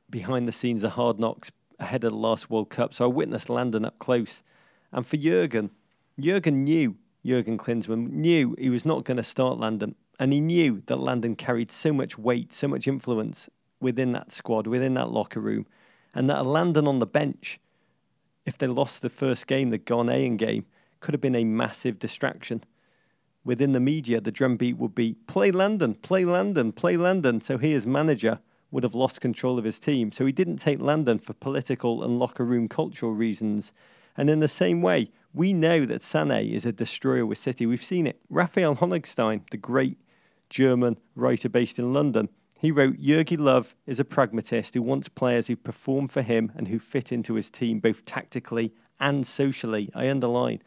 behind 0.09 0.47
the 0.47 0.51
scenes 0.51 0.83
of 0.83 0.91
Hard 0.91 1.19
Knocks 1.19 1.51
ahead 1.79 2.03
of 2.03 2.11
the 2.11 2.17
last 2.17 2.49
World 2.49 2.69
Cup, 2.69 2.93
so 2.93 3.05
I 3.05 3.07
witnessed 3.07 3.49
Landon 3.49 3.85
up 3.85 3.97
close. 3.99 4.43
And 4.91 5.05
for 5.05 5.17
Jurgen, 5.17 5.71
Jurgen 6.19 6.63
knew, 6.63 6.95
Jurgen 7.25 7.57
Klinsmann 7.57 8.09
knew 8.09 8.55
he 8.57 8.69
was 8.69 8.85
not 8.85 9.03
going 9.03 9.17
to 9.17 9.23
start 9.23 9.59
Landon. 9.59 9.95
And 10.17 10.31
he 10.31 10.39
knew 10.39 10.81
that 10.85 10.99
Landon 10.99 11.35
carried 11.35 11.71
so 11.71 11.91
much 11.91 12.17
weight, 12.17 12.53
so 12.53 12.67
much 12.67 12.87
influence 12.87 13.49
within 13.81 14.13
that 14.13 14.31
squad, 14.31 14.65
within 14.65 14.93
that 14.93 15.11
locker 15.11 15.41
room. 15.41 15.65
And 16.13 16.29
that 16.29 16.45
Landon 16.45 16.87
on 16.87 16.99
the 16.99 17.05
bench, 17.05 17.59
if 18.45 18.57
they 18.57 18.67
lost 18.67 19.01
the 19.01 19.09
first 19.09 19.47
game, 19.47 19.71
the 19.71 19.79
Ghanaian 19.79 20.37
game, 20.37 20.65
could 21.01 21.13
have 21.13 21.21
been 21.21 21.35
a 21.35 21.43
massive 21.43 21.99
distraction. 21.99 22.63
Within 23.43 23.73
the 23.73 23.79
media, 23.81 24.21
the 24.21 24.31
drumbeat 24.31 24.77
would 24.77 24.95
be 24.95 25.15
play 25.27 25.51
Landon, 25.51 25.95
play 25.95 26.23
Landon, 26.23 26.71
play 26.71 26.95
Landon. 26.95 27.41
So 27.41 27.57
he, 27.57 27.73
as 27.73 27.85
manager, 27.85 28.39
would 28.71 28.83
have 28.83 28.95
lost 28.95 29.19
control 29.19 29.59
of 29.59 29.65
his 29.65 29.79
team. 29.79 30.11
So 30.13 30.25
he 30.25 30.31
didn't 30.31 30.57
take 30.57 30.79
Landon 30.79 31.19
for 31.19 31.33
political 31.33 32.03
and 32.03 32.17
locker 32.17 32.45
room 32.45 32.69
cultural 32.69 33.13
reasons. 33.13 33.73
And 34.17 34.29
in 34.29 34.39
the 34.39 34.47
same 34.47 34.81
way, 34.81 35.11
we 35.35 35.51
know 35.51 35.85
that 35.85 36.01
Sané 36.01 36.51
is 36.51 36.65
a 36.65 36.71
destroyer 36.71 37.25
with 37.25 37.37
City. 37.37 37.65
We've 37.65 37.83
seen 37.83 38.07
it. 38.07 38.21
Raphael 38.29 38.77
Honigstein, 38.77 39.41
the 39.51 39.57
great 39.57 39.97
German 40.49 40.97
writer 41.15 41.49
based 41.49 41.77
in 41.77 41.93
London, 41.93 42.29
he 42.59 42.71
wrote 42.71 42.97
Jogi 42.97 43.37
Löw 43.37 43.73
is 43.85 43.99
a 43.99 44.05
pragmatist 44.05 44.73
who 44.73 44.81
wants 44.81 45.09
players 45.09 45.47
who 45.47 45.57
perform 45.57 46.07
for 46.07 46.21
him 46.21 46.53
and 46.55 46.69
who 46.69 46.79
fit 46.79 47.11
into 47.11 47.33
his 47.33 47.49
team 47.49 47.79
both 47.79 48.05
tactically 48.05 48.73
and 48.99 49.27
socially. 49.27 49.91
I 49.93 50.09
underline 50.09 50.61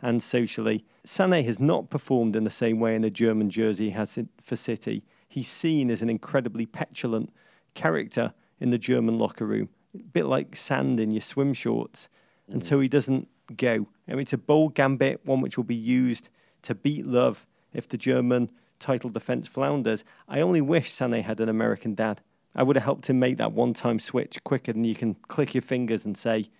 and 0.00 0.22
socially. 0.22 0.84
Sané 1.04 1.44
has 1.44 1.58
not 1.58 1.90
performed 1.90 2.36
in 2.36 2.44
the 2.44 2.50
same 2.50 2.78
way 2.78 2.94
in 2.94 3.02
a 3.02 3.10
German 3.10 3.50
jersey 3.50 3.86
he 3.86 3.90
has 3.90 4.18
for 4.40 4.54
City. 4.54 5.02
He's 5.28 5.48
seen 5.48 5.90
as 5.90 6.00
an 6.00 6.08
incredibly 6.08 6.66
petulant 6.66 7.32
character 7.74 8.32
in 8.60 8.70
the 8.70 8.78
German 8.78 9.18
locker 9.18 9.46
room, 9.46 9.68
a 9.94 9.98
bit 9.98 10.26
like 10.26 10.54
sand 10.54 11.00
in 11.00 11.10
your 11.10 11.20
swim 11.20 11.54
shorts. 11.54 12.08
And 12.48 12.62
mm. 12.62 12.64
so 12.64 12.78
he 12.78 12.88
doesn't 12.88 13.28
go. 13.56 13.88
Mean, 14.14 14.22
it's 14.22 14.32
a 14.32 14.38
bold 14.38 14.74
gambit, 14.74 15.20
one 15.24 15.40
which 15.40 15.56
will 15.56 15.64
be 15.64 15.74
used 15.74 16.28
to 16.62 16.74
beat 16.74 17.06
Löw 17.06 17.36
if 17.72 17.88
the 17.88 17.96
German 17.96 18.50
title 18.78 19.10
defence 19.10 19.48
flounders. 19.48 20.04
I 20.28 20.40
only 20.40 20.60
wish 20.60 20.92
Sané 20.92 21.22
had 21.22 21.40
an 21.40 21.48
American 21.48 21.94
dad. 21.94 22.20
I 22.54 22.62
would 22.62 22.76
have 22.76 22.84
helped 22.84 23.08
him 23.08 23.18
make 23.18 23.38
that 23.38 23.52
one 23.52 23.72
time 23.72 23.98
switch 23.98 24.42
quicker 24.44 24.72
than 24.72 24.84
you 24.84 24.94
can 24.94 25.14
click 25.28 25.54
your 25.54 25.62
fingers 25.62 26.04
and 26.04 26.16
say 26.16 26.50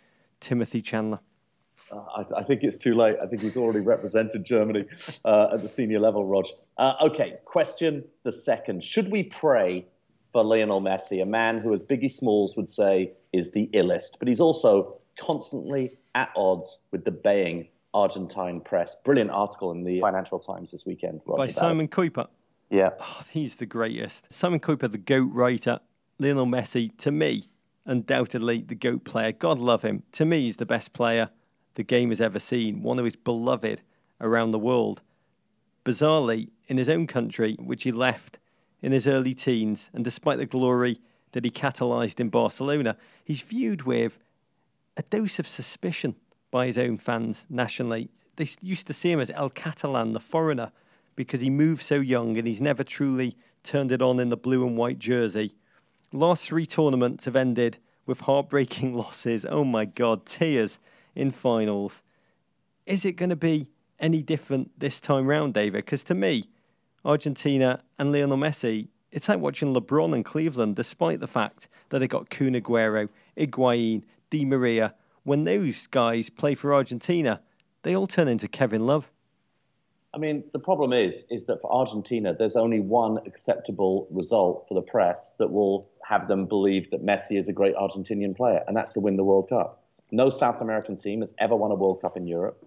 Timothy 0.41 0.81
Chandler. 0.81 1.21
Uh, 1.91 1.99
I, 2.17 2.41
I, 2.41 2.43
think 2.43 2.63
it's 2.63 2.79
too 2.79 2.95
late. 2.95 3.17
I 3.23 3.27
think 3.27 3.43
he's 3.43 3.57
already 3.57 3.81
represented 3.81 4.45
Germany 4.45 4.87
uh, 5.27 5.51
at 5.53 5.61
the 5.61 5.69
senior 5.69 6.01
level, 6.01 6.25
Rog. 6.25 6.47
Uh, 6.79 6.95
okay, 7.03 7.35
question 7.45 8.03
the 8.23 8.33
second. 8.33 8.83
Should 8.83 9.11
we 9.11 9.25
pray 9.25 9.87
for 10.33 10.43
Lionel 10.43 10.81
Messi, 10.81 11.23
a 11.23 11.27
man 11.27 11.59
who, 11.59 11.75
as 11.75 11.83
Biggie 11.83 12.11
Smalls 12.11 12.57
would 12.57 12.71
say, 12.71 13.13
is 13.35 13.51
the 13.51 13.69
illest, 13.75 14.13
but 14.19 14.29
he's 14.29 14.41
also 14.41 14.97
constantly 15.21 15.93
at 16.15 16.31
odds 16.37 16.79
with 16.91 17.05
the 17.05 17.11
baying 17.11 17.69
Argentine 17.95 18.61
press. 18.61 18.97
Brilliant 19.05 19.31
article 19.31 19.71
in 19.73 19.85
the 19.85 20.01
Financial 20.01 20.39
Times 20.39 20.71
this 20.71 20.87
weekend. 20.87 21.21
Rog, 21.27 21.39
By 21.39 21.49
Simon 21.49 21.89
Kuper. 21.89 22.29
Yeah. 22.71 22.91
Oh, 22.99 23.23
he's 23.31 23.57
the 23.57 23.67
greatest. 23.67 24.33
Simon 24.33 24.61
Kuper, 24.61 24.91
the 24.91 24.99
GOAT 24.99 25.31
writer. 25.33 25.81
Lionel 26.19 26.47
Messi, 26.47 26.97
to 26.99 27.11
me, 27.11 27.49
undoubtedly 27.85 28.63
the 28.63 28.75
GOAT 28.75 29.05
player. 29.05 29.33
God 29.33 29.59
love 29.59 29.83
him. 29.83 30.05
To 30.13 30.25
me, 30.25 30.43
he's 30.43 30.57
the 30.57 30.67
best 30.67 30.93
player 30.93 31.31
the 31.75 31.83
game 31.83 32.11
has 32.11 32.21
ever 32.21 32.39
seen, 32.39 32.83
one 32.83 32.99
who 32.99 33.05
is 33.05 33.17
beloved 33.17 33.83
around 34.21 34.53
the 34.53 34.59
world. 34.59 35.03
Bizarrely, 35.85 36.51
in 36.69 36.79
his 36.79 36.89
own 36.89 37.07
country, 37.07 37.57
which 37.59 37.83
he 37.83 37.93
left 37.93 38.39
in 38.81 38.93
his 38.93 39.07
early 39.07 39.35
teens, 39.35 39.91
and 39.93 40.05
despite 40.05 40.39
the 40.39 40.47
glory 40.47 41.01
that 41.33 41.45
he 41.45 41.51
catalysed 41.51 42.21
in 42.21 42.29
Barcelona, 42.29 42.97
he's 43.25 43.41
viewed 43.41 43.83
with 43.83 44.19
a 44.97 45.03
dose 45.03 45.39
of 45.39 45.47
suspicion 45.47 46.17
by 46.51 46.67
his 46.67 46.79
own 46.79 46.99
fans 46.99 47.47
nationally. 47.49 48.11
They 48.37 48.49
used 48.61 48.87
to 48.87 48.93
see 48.93 49.11
him 49.11 49.21
as 49.21 49.31
El 49.31 49.51
Catalan, 49.51 50.13
the 50.13 50.21
foreigner, 50.21 50.73
because 51.17 51.41
he 51.41 51.51
moved 51.51 51.83
so 51.83 51.97
young 51.97 52.37
and 52.39 52.47
he's 52.47 52.61
never 52.61 52.85
truly 52.85 53.37
turned 53.63 53.93
it 53.93 54.03
on 54.03 54.19
in 54.19 54.29
the 54.29 54.37
blue 54.37 54.67
and 54.67 54.77
white 54.77 54.99
jersey. 54.99 55.55
Last 56.13 56.47
three 56.47 56.67
tournaments 56.67 57.25
have 57.25 57.37
ended 57.37 57.79
with 58.07 58.23
heartbreaking 58.23 58.95
losses. 58.97 59.47
Oh 59.49 59.65
my 59.65 59.85
God, 59.85 60.27
tears 60.27 60.79
in 61.15 61.31
finals. 61.31 62.03
Is 62.87 63.05
it 63.05 63.13
going 63.13 63.31
to 63.31 63.37
be 63.37 63.69
any 64.01 64.23
different 64.23 64.79
this 64.79 65.01
time 65.01 65.27
round, 65.27 65.55
David? 65.55 65.85
Because 65.85 66.05
to 66.05 66.15
me, 66.15 66.49
Argentina 67.05 67.83
and 67.99 68.13
Lionel 68.13 68.37
Messi, 68.37 68.89
it's 69.11 69.29
like 69.29 69.39
watching 69.39 69.75
LeBron 69.75 70.15
and 70.15 70.25
Cleveland, 70.25 70.77
despite 70.77 71.21
the 71.21 71.27
fact 71.27 71.69
that 71.91 71.99
they 71.99 72.09
got 72.09 72.31
Kun 72.31 72.55
Aguero, 72.55 73.09
Higuain, 73.37 74.03
Di 74.33 74.47
Maria. 74.47 74.95
When 75.25 75.45
those 75.45 75.87
guys 75.87 76.31
play 76.31 76.55
for 76.55 76.73
Argentina, 76.73 77.43
they 77.83 77.95
all 77.95 78.07
turn 78.07 78.29
into 78.29 78.49
Kevin 78.49 78.87
Love. 78.87 79.11
I 80.15 80.19
mean, 80.19 80.43
the 80.55 80.59
problem 80.59 80.95
is, 80.95 81.25
is 81.31 81.45
that 81.45 81.61
for 81.61 81.71
Argentina, 81.71 82.35
there's 82.35 82.57
only 82.57 82.81
one 82.81 83.19
acceptable 83.27 84.09
result 84.11 84.65
for 84.69 84.75
the 84.75 84.81
press 84.81 85.35
that 85.39 85.53
will 85.53 85.91
have 86.03 86.29
them 86.29 86.47
believe 86.47 86.91
that 86.93 87.05
Messi 87.05 87.39
is 87.39 87.49
a 87.49 87.53
great 87.53 87.75
Argentinian 87.77 88.35
player, 88.35 88.65
and 88.67 88.75
that's 88.75 88.91
to 88.93 89.01
win 89.01 89.17
the 89.17 89.25
World 89.25 89.51
Cup. 89.51 89.85
No 90.11 90.31
South 90.31 90.63
American 90.63 90.97
team 90.97 91.21
has 91.21 91.35
ever 91.39 91.55
won 91.55 91.71
a 91.71 91.75
World 91.75 92.01
Cup 92.01 92.17
in 92.17 92.27
Europe. 92.27 92.67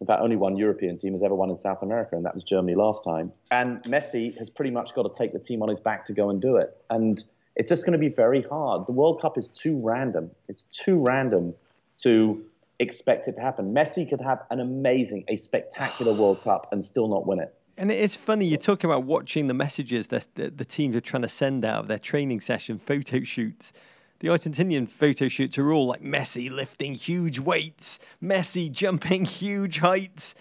In 0.00 0.06
fact, 0.06 0.22
only 0.22 0.36
one 0.36 0.56
European 0.56 0.96
team 0.96 1.12
has 1.12 1.24
ever 1.24 1.34
won 1.34 1.50
in 1.50 1.58
South 1.58 1.82
America, 1.82 2.14
and 2.14 2.24
that 2.24 2.36
was 2.36 2.44
Germany 2.44 2.76
last 2.76 3.02
time. 3.02 3.32
And 3.50 3.82
Messi 3.82 4.36
has 4.38 4.48
pretty 4.48 4.70
much 4.70 4.94
got 4.94 5.12
to 5.12 5.18
take 5.18 5.32
the 5.32 5.40
team 5.40 5.60
on 5.60 5.68
his 5.68 5.80
back 5.80 6.06
to 6.06 6.12
go 6.12 6.30
and 6.30 6.40
do 6.40 6.56
it. 6.56 6.76
And 6.88 7.22
it's 7.56 7.68
just 7.68 7.84
going 7.84 7.92
to 7.92 7.98
be 7.98 8.08
very 8.08 8.42
hard. 8.42 8.86
The 8.86 8.92
World 8.92 9.20
Cup 9.20 9.36
is 9.36 9.48
too 9.48 9.78
random. 9.78 10.30
It's 10.48 10.62
too 10.70 10.98
random 10.98 11.54
to 12.02 12.42
expect 12.78 13.28
it 13.28 13.32
to 13.32 13.40
happen. 13.40 13.74
Messi 13.74 14.08
could 14.08 14.20
have 14.20 14.42
an 14.50 14.60
amazing, 14.60 15.24
a 15.28 15.36
spectacular 15.36 16.12
World 16.14 16.42
Cup 16.42 16.68
and 16.72 16.84
still 16.84 17.08
not 17.08 17.26
win 17.26 17.40
it. 17.40 17.54
And 17.76 17.90
it's 17.90 18.16
funny, 18.16 18.46
you're 18.46 18.58
talking 18.58 18.90
about 18.90 19.04
watching 19.04 19.46
the 19.46 19.54
messages 19.54 20.08
that 20.08 20.26
the, 20.34 20.50
the 20.50 20.64
teams 20.64 20.94
are 20.96 21.00
trying 21.00 21.22
to 21.22 21.28
send 21.28 21.64
out 21.64 21.80
of 21.80 21.88
their 21.88 21.98
training 21.98 22.40
session, 22.40 22.78
photo 22.78 23.22
shoots 23.22 23.72
the 24.20 24.28
Argentinian 24.28 24.86
photo 24.86 25.28
shoots 25.28 25.56
are 25.58 25.72
all 25.72 25.86
like 25.86 26.02
Messi 26.02 26.50
lifting 26.50 26.94
huge 26.94 27.38
weights, 27.38 27.98
Messi 28.22 28.70
jumping 28.70 29.24
huge 29.24 29.78
heights, 29.78 30.34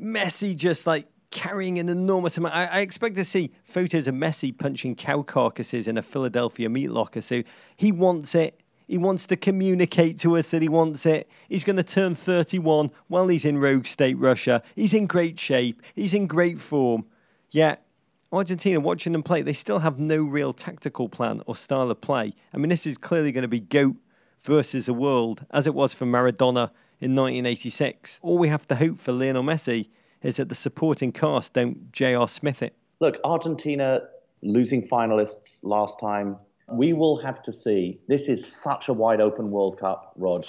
Messi 0.00 0.56
just 0.56 0.86
like 0.86 1.06
carrying 1.30 1.78
an 1.78 1.88
enormous 1.88 2.36
amount. 2.36 2.54
I, 2.54 2.66
I, 2.66 2.80
expect 2.80 3.14
to 3.16 3.24
see 3.24 3.52
photos 3.62 4.06
of 4.06 4.14
Messi 4.14 4.56
punching 4.56 4.96
cow 4.96 5.22
carcasses 5.22 5.86
in 5.86 5.96
a 5.96 6.02
Philadelphia 6.02 6.68
meat 6.68 6.90
locker. 6.90 7.20
So 7.20 7.42
he 7.76 7.92
wants 7.92 8.34
it. 8.34 8.60
He 8.88 8.98
wants 8.98 9.26
to 9.28 9.36
communicate 9.36 10.18
to 10.20 10.36
us 10.36 10.50
that 10.50 10.62
he 10.62 10.68
wants 10.68 11.06
it. 11.06 11.28
He's 11.48 11.62
going 11.62 11.76
to 11.76 11.84
turn 11.84 12.16
31 12.16 12.90
while 13.06 13.28
he's 13.28 13.44
in 13.44 13.58
rogue 13.58 13.86
state 13.86 14.18
Russia. 14.18 14.64
He's 14.74 14.92
in 14.92 15.06
great 15.06 15.38
shape. 15.38 15.80
He's 15.94 16.12
in 16.12 16.26
great 16.26 16.58
form. 16.58 17.06
Yet 17.50 17.86
Argentina, 18.32 18.80
watching 18.80 19.12
them 19.12 19.22
play, 19.22 19.42
they 19.42 19.52
still 19.52 19.80
have 19.80 19.98
no 19.98 20.22
real 20.22 20.52
tactical 20.52 21.08
plan 21.08 21.42
or 21.46 21.54
style 21.54 21.90
of 21.90 22.00
play. 22.00 22.34
I 22.52 22.58
mean, 22.58 22.68
this 22.68 22.86
is 22.86 22.98
clearly 22.98 23.30
going 23.30 23.42
to 23.42 23.48
be 23.48 23.60
GOAT 23.60 23.96
versus 24.40 24.86
the 24.86 24.94
world, 24.94 25.46
as 25.52 25.66
it 25.66 25.74
was 25.74 25.94
for 25.94 26.06
Maradona 26.06 26.70
in 27.00 27.14
1986. 27.14 28.18
All 28.22 28.38
we 28.38 28.48
have 28.48 28.66
to 28.68 28.76
hope 28.76 28.98
for 28.98 29.12
Lionel 29.12 29.42
Messi 29.42 29.88
is 30.22 30.36
that 30.36 30.48
the 30.48 30.54
supporting 30.54 31.12
cast 31.12 31.54
don't 31.54 31.92
J.R. 31.92 32.28
Smith 32.28 32.62
it. 32.62 32.74
Look, 33.00 33.16
Argentina 33.24 34.02
losing 34.42 34.86
finalists 34.86 35.60
last 35.62 35.98
time. 35.98 36.36
We 36.68 36.92
will 36.92 37.20
have 37.22 37.42
to 37.42 37.52
see. 37.52 38.00
This 38.08 38.28
is 38.28 38.46
such 38.46 38.88
a 38.88 38.92
wide 38.92 39.20
open 39.20 39.50
World 39.50 39.78
Cup, 39.78 40.12
Rog. 40.16 40.44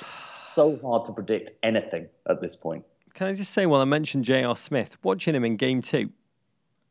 So 0.53 0.77
hard 0.81 1.05
to 1.05 1.13
predict 1.13 1.51
anything 1.63 2.07
at 2.29 2.41
this 2.41 2.55
point. 2.55 2.83
Can 3.13 3.27
I 3.27 3.33
just 3.33 3.53
say, 3.53 3.65
while 3.65 3.81
I 3.81 3.85
mentioned 3.85 4.25
J.R. 4.25 4.55
Smith, 4.55 4.97
watching 5.03 5.35
him 5.35 5.43
in 5.43 5.57
game 5.57 5.81
two, 5.81 6.11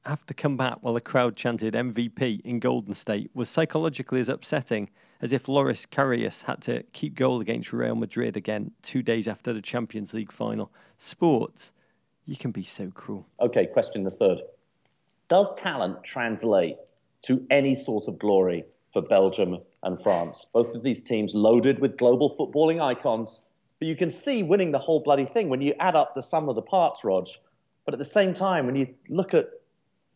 have 0.05 0.25
to 0.27 0.35
come 0.35 0.57
back 0.57 0.79
while 0.81 0.95
the 0.95 1.01
crowd 1.01 1.37
chanted 1.37 1.75
MVP 1.75 2.41
in 2.41 2.59
Golden 2.59 2.95
State 2.95 3.31
was 3.35 3.49
psychologically 3.49 4.21
as 4.21 4.29
upsetting 4.29 4.89
as 5.21 5.33
if 5.33 5.49
Loris 5.49 5.85
Karius 5.85 6.43
had 6.45 6.63
to 6.63 6.83
keep 6.93 7.15
goal 7.15 7.41
against 7.41 7.73
Real 7.73 7.95
Madrid 7.95 8.37
again 8.37 8.73
two 8.83 9.03
days 9.03 9.29
after 9.29 9.53
the 9.53 9.61
Champions 9.61 10.15
League 10.15 10.33
final. 10.33 10.73
Sports, 10.97 11.73
you 12.31 12.37
can 12.37 12.53
be 12.53 12.63
so 12.63 12.91
cruel. 12.95 13.27
Okay, 13.41 13.67
question 13.67 14.05
the 14.05 14.11
third. 14.11 14.39
Does 15.29 15.53
talent 15.57 16.05
translate 16.05 16.77
to 17.23 17.45
any 17.51 17.75
sort 17.75 18.07
of 18.07 18.21
glory 18.21 18.65
for 18.93 19.03
Belgium 19.03 19.59
and 19.83 20.01
France? 20.01 20.47
Both 20.53 20.73
of 20.77 20.85
these 20.85 21.03
teams 21.03 21.35
loaded 21.35 21.81
with 21.81 21.97
global 21.97 22.31
footballing 22.37 22.81
icons. 22.81 23.41
But 23.81 23.89
you 23.89 23.97
can 23.97 24.13
see 24.13 24.45
winning 24.45 24.71
the 24.71 24.79
whole 24.79 25.01
bloody 25.01 25.25
thing 25.25 25.49
when 25.49 25.61
you 25.61 25.75
add 25.81 25.97
up 25.97 26.15
the 26.15 26.23
sum 26.23 26.49
of 26.49 26.55
the 26.55 26.63
parts, 26.63 27.03
Rog. 27.03 27.27
But 27.85 27.95
at 27.95 27.99
the 27.99 28.05
same 28.05 28.33
time, 28.33 28.65
when 28.67 28.77
you 28.77 28.87
look 29.09 29.35
at 29.35 29.49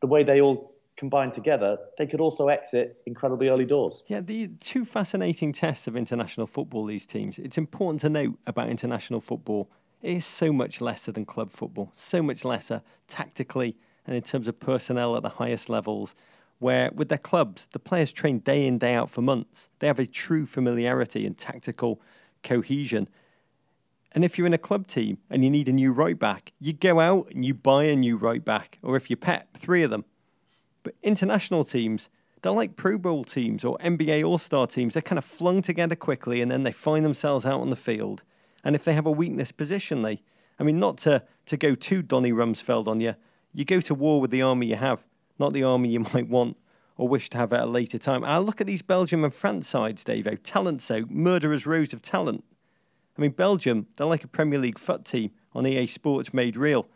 the 0.00 0.06
way 0.06 0.22
they 0.22 0.40
all 0.40 0.72
combine 0.96 1.32
together, 1.32 1.78
they 1.98 2.06
could 2.06 2.20
also 2.20 2.46
exit 2.46 3.02
incredibly 3.06 3.48
early 3.48 3.64
doors. 3.64 4.04
Yeah, 4.06 4.20
the 4.20 4.48
two 4.60 4.84
fascinating 4.84 5.52
tests 5.52 5.88
of 5.88 5.96
international 5.96 6.46
football, 6.46 6.84
these 6.84 7.06
teams. 7.06 7.40
It's 7.40 7.58
important 7.58 8.02
to 8.02 8.08
note 8.08 8.38
about 8.46 8.68
international 8.68 9.20
football, 9.20 9.68
is 10.04 10.24
so 10.26 10.52
much 10.52 10.80
lesser 10.80 11.12
than 11.12 11.24
club 11.24 11.50
football, 11.50 11.92
so 11.94 12.22
much 12.22 12.44
lesser 12.44 12.82
tactically 13.08 13.76
and 14.06 14.14
in 14.14 14.22
terms 14.22 14.48
of 14.48 14.60
personnel 14.60 15.16
at 15.16 15.22
the 15.22 15.28
highest 15.30 15.68
levels. 15.68 16.14
Where 16.58 16.90
with 16.94 17.08
their 17.08 17.18
clubs, 17.18 17.68
the 17.72 17.78
players 17.78 18.12
train 18.12 18.38
day 18.38 18.66
in, 18.66 18.78
day 18.78 18.94
out 18.94 19.10
for 19.10 19.22
months. 19.22 19.68
They 19.80 19.86
have 19.86 19.98
a 19.98 20.06
true 20.06 20.46
familiarity 20.46 21.26
and 21.26 21.36
tactical 21.36 22.00
cohesion. 22.42 23.08
And 24.12 24.24
if 24.24 24.38
you're 24.38 24.46
in 24.46 24.54
a 24.54 24.58
club 24.58 24.86
team 24.86 25.18
and 25.28 25.42
you 25.42 25.50
need 25.50 25.68
a 25.68 25.72
new 25.72 25.92
right 25.92 26.18
back, 26.18 26.52
you 26.60 26.72
go 26.72 27.00
out 27.00 27.30
and 27.32 27.44
you 27.44 27.52
buy 27.52 27.84
a 27.84 27.96
new 27.96 28.16
right 28.16 28.44
back, 28.44 28.78
or 28.82 28.96
if 28.96 29.10
you're 29.10 29.16
Pep, 29.16 29.56
three 29.56 29.82
of 29.82 29.90
them. 29.90 30.04
But 30.84 30.94
international 31.02 31.64
teams, 31.64 32.08
they're 32.42 32.52
like 32.52 32.76
Pro 32.76 32.98
Bowl 32.98 33.24
teams 33.24 33.64
or 33.64 33.76
NBA 33.78 34.24
All 34.24 34.38
Star 34.38 34.66
teams. 34.66 34.94
They're 34.94 35.02
kind 35.02 35.18
of 35.18 35.24
flung 35.24 35.62
together 35.62 35.96
quickly 35.96 36.40
and 36.40 36.50
then 36.50 36.62
they 36.62 36.72
find 36.72 37.04
themselves 37.04 37.44
out 37.44 37.60
on 37.60 37.70
the 37.70 37.76
field. 37.76 38.22
And 38.64 38.74
if 38.74 38.84
they 38.84 38.94
have 38.94 39.06
a 39.06 39.10
weakness 39.10 39.52
positionally, 39.52 40.20
I 40.58 40.62
mean, 40.62 40.78
not 40.78 40.98
to, 40.98 41.22
to 41.46 41.56
go 41.56 41.74
too 41.74 42.02
Donny 42.02 42.32
Rumsfeld 42.32 42.88
on 42.88 43.00
you, 43.00 43.14
you 43.52 43.64
go 43.64 43.80
to 43.82 43.94
war 43.94 44.20
with 44.20 44.30
the 44.30 44.42
army 44.42 44.66
you 44.66 44.76
have, 44.76 45.04
not 45.38 45.52
the 45.52 45.62
army 45.62 45.90
you 45.90 46.00
might 46.14 46.28
want 46.28 46.56
or 46.96 47.08
wish 47.08 47.28
to 47.30 47.38
have 47.38 47.52
at 47.52 47.62
a 47.62 47.66
later 47.66 47.98
time. 47.98 48.24
I 48.24 48.38
look 48.38 48.60
at 48.60 48.66
these 48.66 48.82
Belgium 48.82 49.24
and 49.24 49.34
France 49.34 49.68
sides, 49.68 50.04
Davo. 50.04 50.38
Talent 50.42 50.80
so, 50.80 51.04
murderers 51.08 51.66
rows 51.66 51.92
of 51.92 52.02
talent. 52.02 52.44
I 53.16 53.20
mean, 53.20 53.32
Belgium, 53.32 53.86
they're 53.96 54.06
like 54.06 54.24
a 54.24 54.28
Premier 54.28 54.58
League 54.58 54.78
foot 54.78 55.04
team 55.04 55.30
on 55.52 55.66
EA 55.66 55.86
Sports 55.86 56.32
made 56.32 56.56
real. 56.56 56.88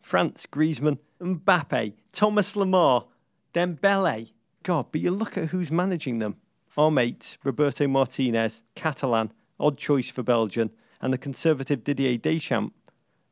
France, 0.00 0.46
Griezmann, 0.50 0.98
Mbappe, 1.20 1.94
Thomas 2.12 2.54
Lemar, 2.54 3.06
Dembele. 3.52 4.32
God, 4.62 4.86
but 4.90 5.00
you 5.00 5.10
look 5.10 5.36
at 5.36 5.48
who's 5.48 5.70
managing 5.70 6.18
them. 6.18 6.36
Our 6.76 6.90
mate, 6.90 7.36
Roberto 7.44 7.86
Martinez, 7.86 8.62
Catalan, 8.74 9.32
odd 9.58 9.76
choice 9.76 10.10
for 10.10 10.22
Belgium, 10.22 10.70
and 11.00 11.12
the 11.12 11.18
conservative 11.18 11.84
Didier 11.84 12.18
Deschamps, 12.18 12.74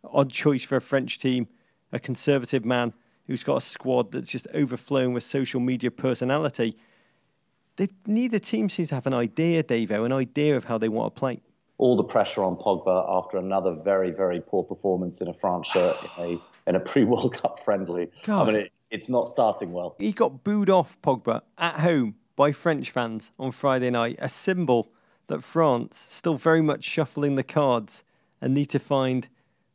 odd 0.05 0.31
choice 0.31 0.63
for 0.63 0.77
a 0.77 0.81
French 0.81 1.19
team, 1.19 1.49
a 1.93 1.99
conservative 1.99 2.65
man 2.65 2.93
who's 3.27 3.45
got 3.45 3.57
a 3.57 3.61
squad 3.61 4.13
that's 4.13 4.31
just 4.31 4.47
overflowing 4.55 5.13
with 5.13 5.23
social 5.23 5.61
media 5.61 5.91
personality. 5.91 6.77
They, 7.77 7.89
neither 8.07 8.39
team 8.39 8.69
seems 8.69 8.89
to 8.89 8.95
have 8.95 9.07
an 9.07 9.15
idea, 9.15 9.63
Davo, 9.63 10.05
an 10.05 10.13
idea 10.13 10.57
of 10.57 10.65
how 10.65 10.79
they 10.79 10.89
want 10.89 11.15
to 11.15 11.19
play 11.19 11.41
all 11.79 11.97
the 11.97 12.05
pressure 12.05 12.43
on 12.43 12.57
Pogba 12.57 13.07
after 13.09 13.39
another 13.39 13.73
very, 13.73 14.11
very 14.11 14.41
poor 14.41 14.65
performance 14.65 15.21
in 15.21 15.29
a 15.29 15.35
France 15.35 15.69
shirt 15.69 15.97
in 16.19 16.25
a, 16.25 16.39
in 16.71 16.77
a 16.77 16.81
pre 16.81 17.05
World 17.05 17.41
Cup 17.41 17.65
friendly. 17.65 18.11
God. 18.25 18.49
I 18.49 18.53
mean, 18.53 18.61
it, 18.63 18.73
it's 18.91 19.09
not 19.09 19.29
starting 19.29 19.73
well. 19.73 19.95
He 19.99 20.13
got 20.13 20.45
booed 20.45 20.71
off, 20.71 21.01
Pogba, 21.03 21.43
at 21.57 21.81
home 21.81 22.17
by 22.37 22.53
French 22.53 22.91
fans 22.91 23.31
on 23.39 23.53
Friday 23.53 23.91
night, 23.91 24.17
a 24.21 24.29
symbol 24.29 24.91
that 25.29 25.45
France, 25.45 26.07
still 26.09 26.35
very 26.35 26.61
much 26.61 26.83
shuffling 26.83 27.37
the 27.37 27.43
cards 27.43 28.03
and 28.41 28.53
need 28.53 28.67
to 28.71 28.79
find 28.79 29.29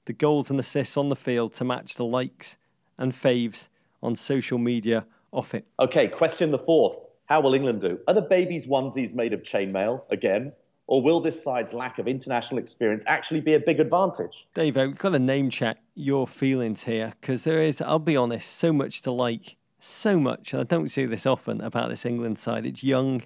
the 0.05 0.13
goals 0.13 0.49
and 0.49 0.59
assists 0.59 0.97
on 0.97 1.09
the 1.09 1.15
field 1.15 1.53
to 1.53 1.63
match 1.63 1.95
the 1.95 2.05
likes 2.05 2.57
and 2.97 3.13
faves 3.13 3.69
on 4.01 4.15
social 4.15 4.57
media 4.57 5.05
off 5.31 5.55
it. 5.55 5.65
Okay, 5.79 6.07
question 6.07 6.51
the 6.51 6.59
fourth. 6.59 7.07
How 7.25 7.39
will 7.39 7.53
England 7.53 7.81
do? 7.81 7.99
Are 8.07 8.13
the 8.13 8.21
babies' 8.21 8.65
onesies 8.65 9.13
made 9.13 9.33
of 9.33 9.43
chainmail 9.43 10.03
again? 10.09 10.51
Or 10.87 11.01
will 11.01 11.21
this 11.21 11.41
side's 11.41 11.73
lack 11.73 11.97
of 11.97 12.07
international 12.09 12.59
experience 12.59 13.05
actually 13.07 13.39
be 13.39 13.53
a 13.53 13.59
big 13.59 13.79
advantage? 13.79 14.45
Dave, 14.53 14.75
we've 14.75 14.97
got 14.97 15.11
to 15.11 15.19
name 15.19 15.49
check 15.49 15.77
your 15.95 16.27
feelings 16.27 16.83
here 16.83 17.13
because 17.21 17.45
there 17.45 17.61
is, 17.61 17.81
I'll 17.81 17.99
be 17.99 18.17
honest, 18.17 18.57
so 18.57 18.73
much 18.73 19.01
to 19.03 19.11
like, 19.11 19.55
so 19.79 20.19
much. 20.19 20.51
And 20.51 20.59
I 20.59 20.65
don't 20.65 20.89
see 20.89 21.05
this 21.05 21.25
often 21.25 21.61
about 21.61 21.89
this 21.89 22.05
England 22.05 22.37
side. 22.37 22.65
It's 22.65 22.83
young. 22.83 23.23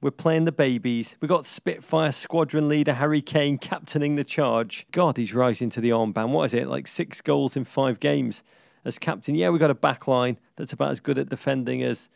We're 0.00 0.12
playing 0.12 0.44
the 0.44 0.52
babies. 0.52 1.16
We've 1.20 1.28
got 1.28 1.44
Spitfire 1.44 2.12
squadron 2.12 2.68
leader 2.68 2.94
Harry 2.94 3.20
Kane 3.20 3.58
captaining 3.58 4.14
the 4.14 4.22
charge. 4.22 4.86
God, 4.92 5.16
he's 5.16 5.34
rising 5.34 5.70
to 5.70 5.80
the 5.80 5.90
armband. 5.90 6.28
What 6.28 6.44
is 6.44 6.54
it? 6.54 6.68
Like 6.68 6.86
six 6.86 7.20
goals 7.20 7.56
in 7.56 7.64
five 7.64 7.98
games 7.98 8.44
as 8.84 8.96
captain. 9.00 9.34
Yeah, 9.34 9.50
we've 9.50 9.58
got 9.58 9.70
a 9.70 9.74
back 9.74 10.06
line 10.06 10.38
that's 10.54 10.72
about 10.72 10.92
as 10.92 11.00
good 11.00 11.18
at 11.18 11.28
defending 11.28 11.82
as 11.82 12.08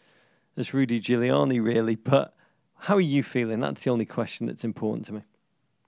as 0.57 0.73
Rudy 0.73 1.01
Giuliani, 1.01 1.61
really. 1.61 1.97
But 1.97 2.37
how 2.77 2.95
are 2.95 3.01
you 3.01 3.25
feeling? 3.25 3.59
That's 3.59 3.83
the 3.83 3.90
only 3.90 4.07
question 4.07 4.47
that's 4.47 4.62
important 4.62 5.07
to 5.07 5.14
me. 5.14 5.23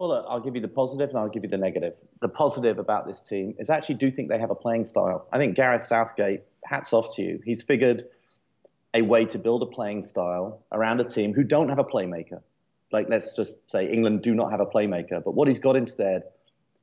Well, 0.00 0.08
look, 0.08 0.26
I'll 0.28 0.40
give 0.40 0.56
you 0.56 0.60
the 0.60 0.66
positive 0.66 1.10
and 1.10 1.18
I'll 1.18 1.28
give 1.28 1.44
you 1.44 1.48
the 1.48 1.56
negative. 1.56 1.94
The 2.20 2.28
positive 2.28 2.80
about 2.80 3.06
this 3.06 3.20
team 3.20 3.54
is 3.60 3.70
I 3.70 3.76
actually 3.76 3.96
do 3.96 4.10
think 4.10 4.30
they 4.30 4.38
have 4.40 4.50
a 4.50 4.56
playing 4.56 4.86
style. 4.86 5.28
I 5.32 5.38
think 5.38 5.54
Gareth 5.54 5.84
Southgate, 5.84 6.42
hats 6.64 6.92
off 6.92 7.14
to 7.14 7.22
you. 7.22 7.40
He's 7.44 7.62
figured 7.62 8.02
a 8.94 9.02
way 9.02 9.24
to 9.26 9.38
build 9.38 9.62
a 9.62 9.66
playing 9.66 10.04
style 10.04 10.64
around 10.72 11.00
a 11.00 11.04
team 11.04 11.34
who 11.34 11.42
don't 11.42 11.68
have 11.68 11.78
a 11.78 11.84
playmaker. 11.84 12.40
Like, 12.92 13.08
let's 13.08 13.34
just 13.34 13.56
say 13.70 13.90
England 13.90 14.22
do 14.22 14.34
not 14.34 14.52
have 14.52 14.60
a 14.60 14.66
playmaker. 14.66 15.22
But 15.22 15.34
what 15.34 15.48
he's 15.48 15.58
got 15.58 15.74
instead 15.74 16.22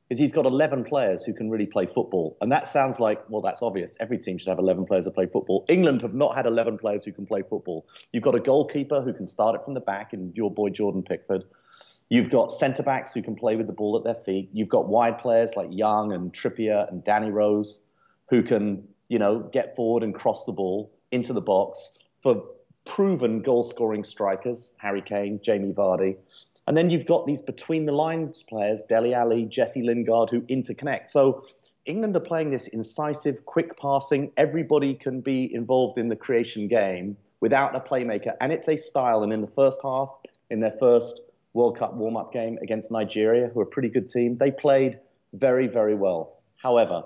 is 0.10 0.20
he's 0.20 0.34
got 0.34 0.46
11 0.46 0.84
players 0.84 1.24
who 1.24 1.34
can 1.34 1.50
really 1.50 1.66
play 1.66 1.86
football. 1.86 2.38
And 2.42 2.52
that 2.52 2.68
sounds 2.68 3.00
like, 3.00 3.24
well, 3.30 3.42
that's 3.42 3.62
obvious. 3.62 3.96
Every 4.02 4.18
team 4.18 4.38
should 4.38 4.50
have 4.50 4.60
11 4.60 4.86
players 4.86 5.06
that 5.06 5.16
play 5.16 5.26
football. 5.26 5.64
England 5.70 6.02
have 6.02 6.14
not 6.14 6.36
had 6.36 6.46
11 6.46 6.80
players 6.80 7.06
who 7.06 7.14
can 7.14 7.26
play 7.26 7.44
football. 7.50 7.86
You've 8.12 8.24
got 8.24 8.36
a 8.36 8.42
goalkeeper 8.42 9.02
who 9.02 9.14
can 9.14 9.26
start 9.26 9.56
it 9.56 9.64
from 9.64 9.74
the 9.74 9.80
back, 9.80 10.14
in 10.14 10.34
your 10.36 10.52
boy 10.52 10.70
Jordan 10.70 11.02
Pickford. 11.02 11.46
You've 12.10 12.30
got 12.30 12.52
centre 12.52 12.84
backs 12.84 13.14
who 13.14 13.22
can 13.22 13.38
play 13.38 13.56
with 13.56 13.68
the 13.68 13.74
ball 13.74 13.96
at 13.96 14.04
their 14.04 14.22
feet. 14.26 14.50
You've 14.52 14.68
got 14.68 14.90
wide 14.90 15.18
players 15.18 15.56
like 15.56 15.70
Young 15.72 16.12
and 16.12 16.34
Trippier 16.34 16.90
and 16.92 17.06
Danny 17.06 17.32
Rose 17.32 17.80
who 18.30 18.44
can, 18.44 18.86
you 19.08 19.18
know, 19.18 19.40
get 19.54 19.78
forward 19.78 20.04
and 20.04 20.14
cross 20.14 20.44
the 20.44 20.52
ball 20.52 20.92
into 21.12 21.32
the 21.32 21.40
box 21.40 21.90
for 22.22 22.44
proven 22.86 23.42
goal 23.42 23.64
scoring 23.64 24.04
strikers, 24.04 24.74
Harry 24.78 25.02
Kane, 25.02 25.40
Jamie 25.44 25.74
Vardy. 25.74 26.18
And 26.68 26.78
then 26.78 26.90
you've 26.90 27.06
got 27.06 27.26
these 27.26 27.42
between 27.42 27.86
the 27.86 27.92
lines 27.92 28.44
players, 28.44 28.82
Dele 28.88 29.14
Alli, 29.14 29.46
Jesse 29.46 29.82
Lingard, 29.82 30.30
who 30.30 30.42
interconnect. 30.42 31.10
So 31.10 31.46
England 31.86 32.16
are 32.16 32.22
playing 32.22 32.52
this 32.52 32.68
incisive, 32.68 33.46
quick 33.46 33.78
passing. 33.80 34.32
Everybody 34.38 34.94
can 34.94 35.22
be 35.22 35.54
involved 35.54 35.98
in 35.98 36.10
the 36.10 36.16
creation 36.16 36.68
game 36.68 37.18
without 37.40 37.76
a 37.76 37.80
playmaker. 37.80 38.36
And 38.40 38.52
it's 38.52 38.68
a 38.68 38.78
style. 38.78 39.24
And 39.24 39.34
in 39.34 39.42
the 39.42 39.48
first 39.48 39.80
half, 39.84 40.10
in 40.50 40.60
their 40.60 40.76
first 40.80 41.22
World 41.54 41.78
Cup 41.78 41.96
warm 41.96 42.16
up 42.16 42.32
game 42.32 42.58
against 42.62 42.92
Nigeria, 42.92 43.50
who 43.54 43.60
are 43.60 43.64
a 43.64 43.68
pretty 43.68 43.90
good 43.90 44.08
team, 44.08 44.38
they 44.38 44.52
played 44.52 45.00
very, 45.34 45.68
very 45.68 45.96
well. 45.96 46.38
However, 46.58 47.04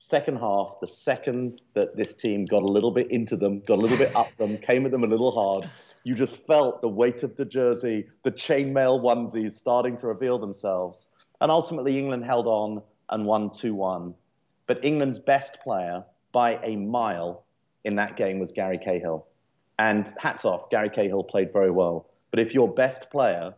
second 0.00 0.38
half, 0.38 0.80
the 0.80 0.88
second 0.88 1.60
that 1.74 1.96
this 1.96 2.14
team 2.14 2.46
got 2.46 2.62
a 2.62 2.66
little 2.66 2.90
bit 2.90 3.10
into 3.10 3.36
them, 3.36 3.60
got 3.60 3.78
a 3.78 3.82
little 3.82 3.98
bit 3.98 4.14
up 4.16 4.34
them, 4.38 4.56
came 4.56 4.84
at 4.86 4.90
them 4.90 5.04
a 5.04 5.06
little 5.06 5.30
hard, 5.30 5.70
you 6.04 6.14
just 6.14 6.44
felt 6.46 6.80
the 6.80 6.88
weight 6.88 7.22
of 7.22 7.36
the 7.36 7.44
jersey, 7.44 8.06
the 8.24 8.32
chainmail 8.32 9.02
onesies 9.02 9.52
starting 9.52 9.98
to 9.98 10.06
reveal 10.06 10.38
themselves. 10.38 11.08
And 11.42 11.50
ultimately, 11.50 11.98
England 11.98 12.24
held 12.24 12.46
on 12.46 12.82
and 13.10 13.26
won 13.26 13.50
2 13.50 13.74
1. 13.74 14.14
But 14.66 14.84
England's 14.84 15.18
best 15.18 15.58
player 15.62 16.02
by 16.32 16.58
a 16.64 16.76
mile 16.76 17.44
in 17.84 17.96
that 17.96 18.16
game 18.16 18.38
was 18.38 18.52
Gary 18.52 18.78
Cahill. 18.78 19.26
And 19.78 20.12
hats 20.18 20.44
off, 20.44 20.70
Gary 20.70 20.90
Cahill 20.90 21.24
played 21.24 21.52
very 21.52 21.70
well. 21.70 22.08
But 22.30 22.40
if 22.40 22.54
your 22.54 22.72
best 22.72 23.10
player 23.10 23.54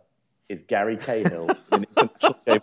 is 0.48 0.62
Gary 0.62 0.96
Cahill 0.96 1.50
in 1.72 1.86
international 1.96 2.36
game 2.46 2.61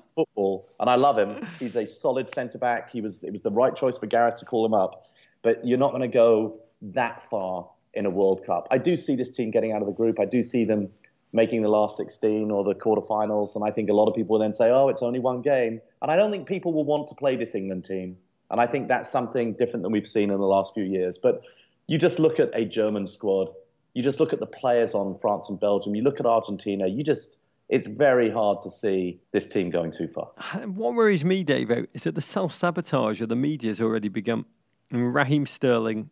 and 0.80 0.90
I 0.90 0.96
love 0.96 1.18
him, 1.18 1.46
he's 1.60 1.76
a 1.76 1.86
solid 1.86 2.34
centre 2.34 2.58
back. 2.58 2.92
He 2.92 3.02
was 3.02 3.22
it 3.24 3.32
was 3.32 3.42
the 3.42 3.52
right 3.52 3.76
choice 3.76 3.98
for 3.98 4.06
Gareth 4.06 4.40
to 4.40 4.46
call 4.46 4.66
him 4.66 4.74
up. 4.74 5.08
But 5.42 5.66
you're 5.66 5.78
not 5.78 5.92
going 5.92 6.02
to 6.02 6.08
go 6.08 6.60
that 6.82 7.24
far 7.30 7.70
in 7.94 8.06
a 8.06 8.10
World 8.10 8.46
Cup. 8.46 8.68
I 8.72 8.78
do 8.78 8.96
see 8.96 9.16
this 9.16 9.30
team 9.30 9.52
getting 9.52 9.72
out 9.72 9.82
of 9.82 9.88
the 9.88 9.94
group. 9.94 10.20
I 10.20 10.26
do 10.26 10.44
see 10.44 10.66
them 10.66 10.90
making 11.32 11.62
the 11.62 11.70
last 11.70 11.98
16 11.98 12.50
or 12.52 12.64
the 12.64 12.74
quarterfinals. 12.74 13.56
And 13.56 13.64
I 13.64 13.72
think 13.72 13.90
a 13.90 13.94
lot 13.94 14.08
of 14.08 14.16
people 14.16 14.34
will 14.34 14.40
then 14.40 14.54
say, 14.54 14.70
oh, 14.70 14.90
it's 14.90 15.02
only 15.02 15.20
one 15.20 15.42
game. 15.42 15.80
And 16.02 16.12
I 16.12 16.16
don't 16.16 16.32
think 16.32 16.48
people 16.48 16.74
will 16.74 16.86
want 16.86 17.08
to 17.10 17.16
play 17.16 17.36
this 17.36 17.56
England 17.56 17.86
team. 17.86 18.18
And 18.52 18.60
I 18.60 18.66
think 18.66 18.88
that's 18.88 19.12
something 19.12 19.54
different 19.54 19.84
than 19.84 19.92
we've 19.92 20.08
seen 20.08 20.32
in 20.32 20.40
the 20.40 20.46
last 20.46 20.74
few 20.74 20.84
years. 20.84 21.18
But 21.18 21.44
you 21.88 21.98
just 21.98 22.20
look 22.20 22.40
at 22.40 22.50
a 22.54 22.66
German 22.66 23.08
squad, 23.08 23.50
you 23.94 24.02
just 24.02 24.20
look 24.20 24.34
at 24.34 24.40
the 24.40 24.48
players 24.48 24.94
on 24.94 25.18
France 25.20 25.50
and 25.50 25.60
Belgium, 25.60 25.96
you 25.96 26.04
look 26.04 26.20
at 26.20 26.26
Argentina, 26.26 26.88
you 26.88 27.04
just. 27.04 27.36
It's 27.70 27.88
very 27.88 28.32
hard 28.32 28.64
to 28.64 28.72
see 28.72 29.22
this 29.32 29.48
team 29.48 29.70
going 29.70 29.92
too 29.92 30.08
far. 30.08 30.32
What 30.66 30.96
worries 30.96 31.24
me, 31.24 31.44
Dave, 31.44 31.72
is 31.94 32.04
that 32.04 32.16
the 32.16 32.22
self 32.22 32.52
sabotage 32.52 33.22
of 33.22 33.30
the 33.30 33.36
media 33.36 33.70
has 33.70 33.80
already 33.80 34.10
begun. 34.10 34.46
And 34.92 35.14
Raheem 35.14 35.46
Sterling 35.46 36.10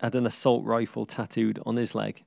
had 0.00 0.14
an 0.14 0.26
assault 0.26 0.64
rifle 0.64 1.06
tattooed 1.06 1.60
on 1.64 1.76
his 1.76 1.94
leg. 1.94 2.24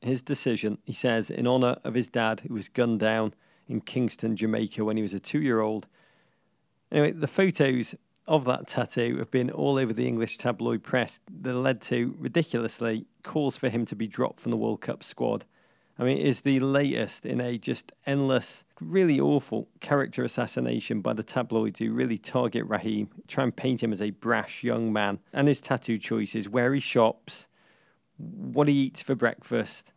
His 0.00 0.22
decision, 0.22 0.78
he 0.84 0.92
says, 0.92 1.28
in 1.30 1.46
honour 1.46 1.76
of 1.84 1.94
his 1.94 2.08
dad, 2.08 2.40
who 2.40 2.54
was 2.54 2.68
gunned 2.68 3.00
down 3.00 3.34
in 3.68 3.80
Kingston, 3.80 4.36
Jamaica, 4.36 4.84
when 4.84 4.96
he 4.96 5.02
was 5.02 5.14
a 5.14 5.20
two 5.20 5.40
year 5.40 5.60
old. 5.60 5.86
Anyway, 6.92 7.12
the 7.12 7.26
photos 7.26 7.94
of 8.28 8.44
that 8.44 8.68
tattoo 8.68 9.16
have 9.18 9.30
been 9.30 9.50
all 9.50 9.76
over 9.78 9.92
the 9.92 10.06
English 10.06 10.38
tabloid 10.38 10.82
press 10.82 11.18
that 11.40 11.54
led 11.54 11.80
to, 11.80 12.14
ridiculously, 12.18 13.06
calls 13.24 13.56
for 13.56 13.68
him 13.68 13.84
to 13.86 13.96
be 13.96 14.06
dropped 14.06 14.40
from 14.40 14.50
the 14.50 14.56
World 14.56 14.80
Cup 14.80 15.02
squad. 15.02 15.44
I 16.02 16.04
mean, 16.04 16.18
it 16.18 16.26
is 16.26 16.40
the 16.40 16.58
latest 16.58 17.24
in 17.24 17.40
a 17.40 17.56
just 17.56 17.92
endless, 18.06 18.64
really 18.80 19.20
awful 19.20 19.68
character 19.78 20.24
assassination 20.24 21.00
by 21.00 21.12
the 21.12 21.22
tabloids 21.22 21.78
who 21.78 21.92
really 21.92 22.18
target 22.18 22.66
Raheem, 22.66 23.08
try 23.28 23.44
and 23.44 23.54
paint 23.54 23.84
him 23.84 23.92
as 23.92 24.02
a 24.02 24.10
brash 24.10 24.64
young 24.64 24.92
man, 24.92 25.20
and 25.32 25.46
his 25.46 25.60
tattoo 25.60 25.98
choices, 25.98 26.48
where 26.48 26.74
he 26.74 26.80
shops, 26.80 27.46
what 28.16 28.66
he 28.66 28.74
eats 28.74 29.00
for 29.00 29.14
breakfast. 29.14 29.92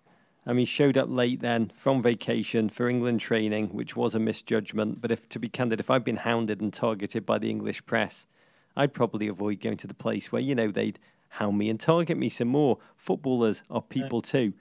I 0.45 0.51
mean, 0.51 0.59
he 0.59 0.65
showed 0.65 0.95
up 0.95 1.09
late 1.09 1.41
then 1.41 1.71
from 1.73 2.03
vacation 2.03 2.69
for 2.69 2.87
England 2.87 3.19
training, 3.19 3.69
which 3.69 3.95
was 3.95 4.13
a 4.13 4.19
misjudgment. 4.19 5.01
But 5.01 5.09
if, 5.09 5.27
to 5.29 5.39
be 5.39 5.49
candid, 5.49 5.79
if 5.79 5.89
I'd 5.89 6.03
been 6.03 6.17
hounded 6.17 6.61
and 6.61 6.71
targeted 6.71 7.25
by 7.25 7.39
the 7.39 7.49
English 7.49 7.83
press, 7.87 8.27
I'd 8.77 8.93
probably 8.93 9.27
avoid 9.27 9.59
going 9.59 9.77
to 9.77 9.87
the 9.87 9.95
place 9.95 10.31
where, 10.31 10.43
you 10.43 10.53
know, 10.53 10.69
they'd 10.69 10.99
hound 11.29 11.57
me 11.57 11.67
and 11.67 11.79
target 11.79 12.15
me 12.15 12.29
some 12.29 12.49
more. 12.49 12.77
Footballers 12.95 13.63
are 13.71 13.81
people 13.81 14.21
too. 14.21 14.53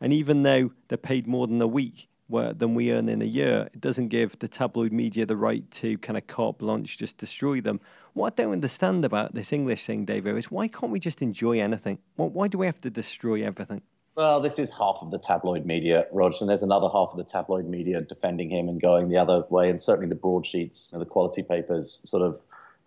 And 0.00 0.12
even 0.12 0.42
though 0.42 0.72
they're 0.88 0.98
paid 0.98 1.26
more 1.26 1.46
than 1.46 1.60
a 1.62 1.66
week 1.66 2.08
than 2.28 2.74
we 2.74 2.92
earn 2.92 3.08
in 3.08 3.22
a 3.22 3.26
year, 3.26 3.68
it 3.72 3.80
doesn't 3.80 4.08
give 4.08 4.38
the 4.40 4.48
tabloid 4.48 4.92
media 4.92 5.24
the 5.24 5.36
right 5.36 5.70
to 5.70 5.96
kind 5.98 6.16
of 6.16 6.26
carte 6.26 6.58
blanche 6.58 6.98
just 6.98 7.18
destroy 7.18 7.60
them. 7.60 7.80
What 8.14 8.32
I 8.32 8.42
don't 8.42 8.52
understand 8.52 9.04
about 9.04 9.34
this 9.34 9.52
English 9.52 9.86
thing, 9.86 10.04
Davo, 10.04 10.36
is 10.36 10.50
why 10.50 10.68
can't 10.68 10.90
we 10.90 10.98
just 10.98 11.22
enjoy 11.22 11.60
anything? 11.60 11.98
Why 12.16 12.48
do 12.48 12.58
we 12.58 12.66
have 12.66 12.80
to 12.80 12.90
destroy 12.90 13.44
everything? 13.44 13.82
Well, 14.16 14.40
this 14.40 14.58
is 14.58 14.72
half 14.72 15.00
of 15.02 15.10
the 15.10 15.18
tabloid 15.18 15.66
media, 15.66 16.06
Roger, 16.10 16.38
and 16.40 16.48
there's 16.48 16.62
another 16.62 16.88
half 16.90 17.10
of 17.10 17.18
the 17.18 17.24
tabloid 17.24 17.66
media 17.66 18.00
defending 18.00 18.48
him 18.48 18.68
and 18.70 18.80
going 18.80 19.10
the 19.10 19.18
other 19.18 19.44
way, 19.50 19.68
and 19.68 19.80
certainly 19.80 20.08
the 20.08 20.14
broadsheets 20.14 20.90
and 20.92 21.02
the 21.02 21.06
quality 21.06 21.42
papers 21.42 22.00
sort 22.06 22.22
of 22.22 22.40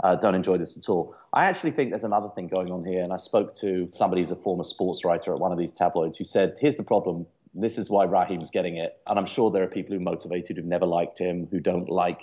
uh, 0.03 0.15
don't 0.15 0.35
enjoy 0.35 0.57
this 0.57 0.77
at 0.77 0.87
all. 0.87 1.15
I 1.33 1.45
actually 1.45 1.71
think 1.71 1.89
there's 1.89 2.03
another 2.03 2.29
thing 2.33 2.47
going 2.47 2.71
on 2.71 2.85
here, 2.85 3.03
and 3.03 3.11
I 3.11 3.17
spoke 3.17 3.55
to 3.57 3.89
somebody 3.91 4.21
who's 4.21 4.31
a 4.31 4.35
former 4.35 4.63
sports 4.63 5.03
writer 5.03 5.33
at 5.33 5.39
one 5.39 5.51
of 5.51 5.57
these 5.57 5.73
tabloids 5.73 6.17
who 6.17 6.23
said, 6.23 6.55
"Here's 6.59 6.75
the 6.75 6.83
problem. 6.83 7.25
This 7.53 7.77
is 7.77 7.89
why 7.89 8.05
Raheem's 8.05 8.49
getting 8.49 8.77
it, 8.77 8.97
and 9.07 9.19
I'm 9.19 9.25
sure 9.25 9.51
there 9.51 9.63
are 9.63 9.67
people 9.67 9.95
who 9.95 9.99
motivated 9.99 10.55
who've 10.55 10.65
never 10.65 10.85
liked 10.85 11.19
him, 11.19 11.47
who 11.51 11.59
don't 11.59 11.89
like, 11.89 12.21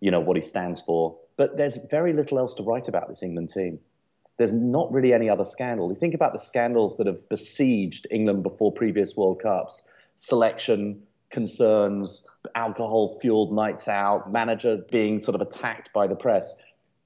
you 0.00 0.10
know, 0.10 0.20
what 0.20 0.36
he 0.36 0.42
stands 0.42 0.80
for. 0.80 1.16
But 1.36 1.56
there's 1.56 1.78
very 1.90 2.12
little 2.12 2.38
else 2.38 2.54
to 2.54 2.62
write 2.62 2.86
about 2.88 3.08
this 3.08 3.22
England 3.22 3.50
team. 3.50 3.78
There's 4.38 4.52
not 4.52 4.92
really 4.92 5.12
any 5.12 5.28
other 5.28 5.44
scandal. 5.44 5.90
You 5.90 5.98
think 5.98 6.14
about 6.14 6.32
the 6.32 6.38
scandals 6.38 6.96
that 6.98 7.06
have 7.06 7.26
besieged 7.28 8.06
England 8.10 8.42
before 8.42 8.70
previous 8.70 9.16
World 9.16 9.40
Cups: 9.42 9.82
selection 10.14 11.02
concerns, 11.30 12.24
alcohol-fueled 12.54 13.52
nights 13.52 13.88
out, 13.88 14.30
manager 14.30 14.76
being 14.92 15.20
sort 15.20 15.34
of 15.34 15.40
attacked 15.40 15.92
by 15.92 16.06
the 16.06 16.14
press." 16.14 16.54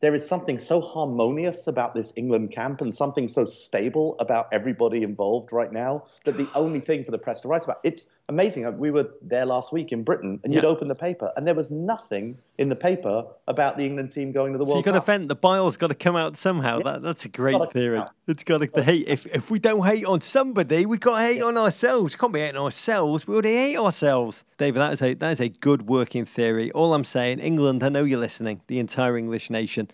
There 0.00 0.14
is 0.14 0.26
something 0.26 0.58
so 0.58 0.80
harmonious 0.80 1.66
about 1.66 1.94
this 1.94 2.12
England 2.16 2.52
camp 2.52 2.80
and 2.80 2.94
something 2.94 3.28
so 3.28 3.44
stable 3.44 4.16
about 4.18 4.48
everybody 4.52 5.02
involved 5.02 5.52
right 5.52 5.72
now 5.72 6.04
that 6.24 6.36
the 6.36 6.48
only 6.54 6.80
thing 6.80 7.04
for 7.04 7.10
the 7.10 7.18
press 7.18 7.40
to 7.40 7.48
write 7.48 7.64
about 7.64 7.80
it's 7.84 8.06
amazing. 8.30 8.64
Uh, 8.64 8.70
we 8.70 8.90
were 8.90 9.10
there 9.20 9.44
last 9.44 9.72
week 9.72 9.92
in 9.92 10.02
Britain, 10.02 10.40
and 10.42 10.54
you'd 10.54 10.64
open 10.64 10.88
the 10.88 10.94
paper, 10.94 11.30
and 11.36 11.46
there 11.46 11.54
was 11.54 11.70
nothing 11.70 12.38
in 12.56 12.68
the 12.68 12.76
paper 12.76 13.26
about 13.46 13.76
the 13.76 13.84
England 13.84 14.14
team 14.14 14.32
going 14.32 14.52
to 14.52 14.58
the 14.58 14.64
World 14.64 14.74
so 14.74 14.78
you've 14.78 14.84
got 14.86 14.94
Cup. 14.94 15.04
to 15.04 15.12
vent. 15.12 15.28
The 15.28 15.34
bile's 15.34 15.76
got 15.76 15.88
to 15.88 15.94
come 15.94 16.16
out 16.16 16.36
somehow. 16.36 16.78
Yeah. 16.78 16.92
That, 16.92 17.02
that's 17.02 17.24
a 17.24 17.28
great 17.28 17.58
gotta 17.58 17.70
theory. 17.70 18.02
It's 18.26 18.44
got 18.44 18.58
to 18.58 18.66
the 18.66 18.82
hate. 18.82 19.06
If 19.08 19.26
if 19.26 19.50
we 19.50 19.58
don't 19.58 19.84
hate 19.84 20.06
on 20.06 20.20
somebody, 20.20 20.86
we 20.86 20.96
got 20.96 21.18
to 21.18 21.24
hate 21.24 21.42
on 21.42 21.58
ourselves. 21.58 22.16
Can't 22.16 22.32
be 22.32 22.40
hating 22.40 22.56
on 22.56 22.64
ourselves. 22.64 23.26
We 23.26 23.34
already 23.34 23.54
hate 23.54 23.76
ourselves. 23.76 24.44
David, 24.56 24.80
that 24.80 24.92
is 24.94 25.02
a 25.02 25.14
that 25.14 25.30
is 25.32 25.40
a 25.40 25.48
good 25.48 25.88
working 25.88 26.24
theory. 26.24 26.70
All 26.72 26.94
I'm 26.94 27.04
saying, 27.04 27.40
England. 27.40 27.82
I 27.82 27.88
know 27.88 28.04
you're 28.04 28.18
listening. 28.18 28.62
The 28.68 28.78
entire 28.78 29.18
English 29.18 29.50
nation. 29.50 29.90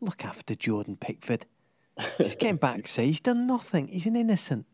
Look 0.00 0.24
after 0.24 0.54
Jordan 0.54 0.96
Pickford. 0.96 1.46
He's 2.18 2.34
getting 2.34 2.56
back. 2.56 2.86
See, 2.88 3.06
he's 3.06 3.20
done 3.20 3.46
nothing. 3.46 3.88
He's 3.88 4.06
an 4.06 4.16
innocent. 4.16 4.66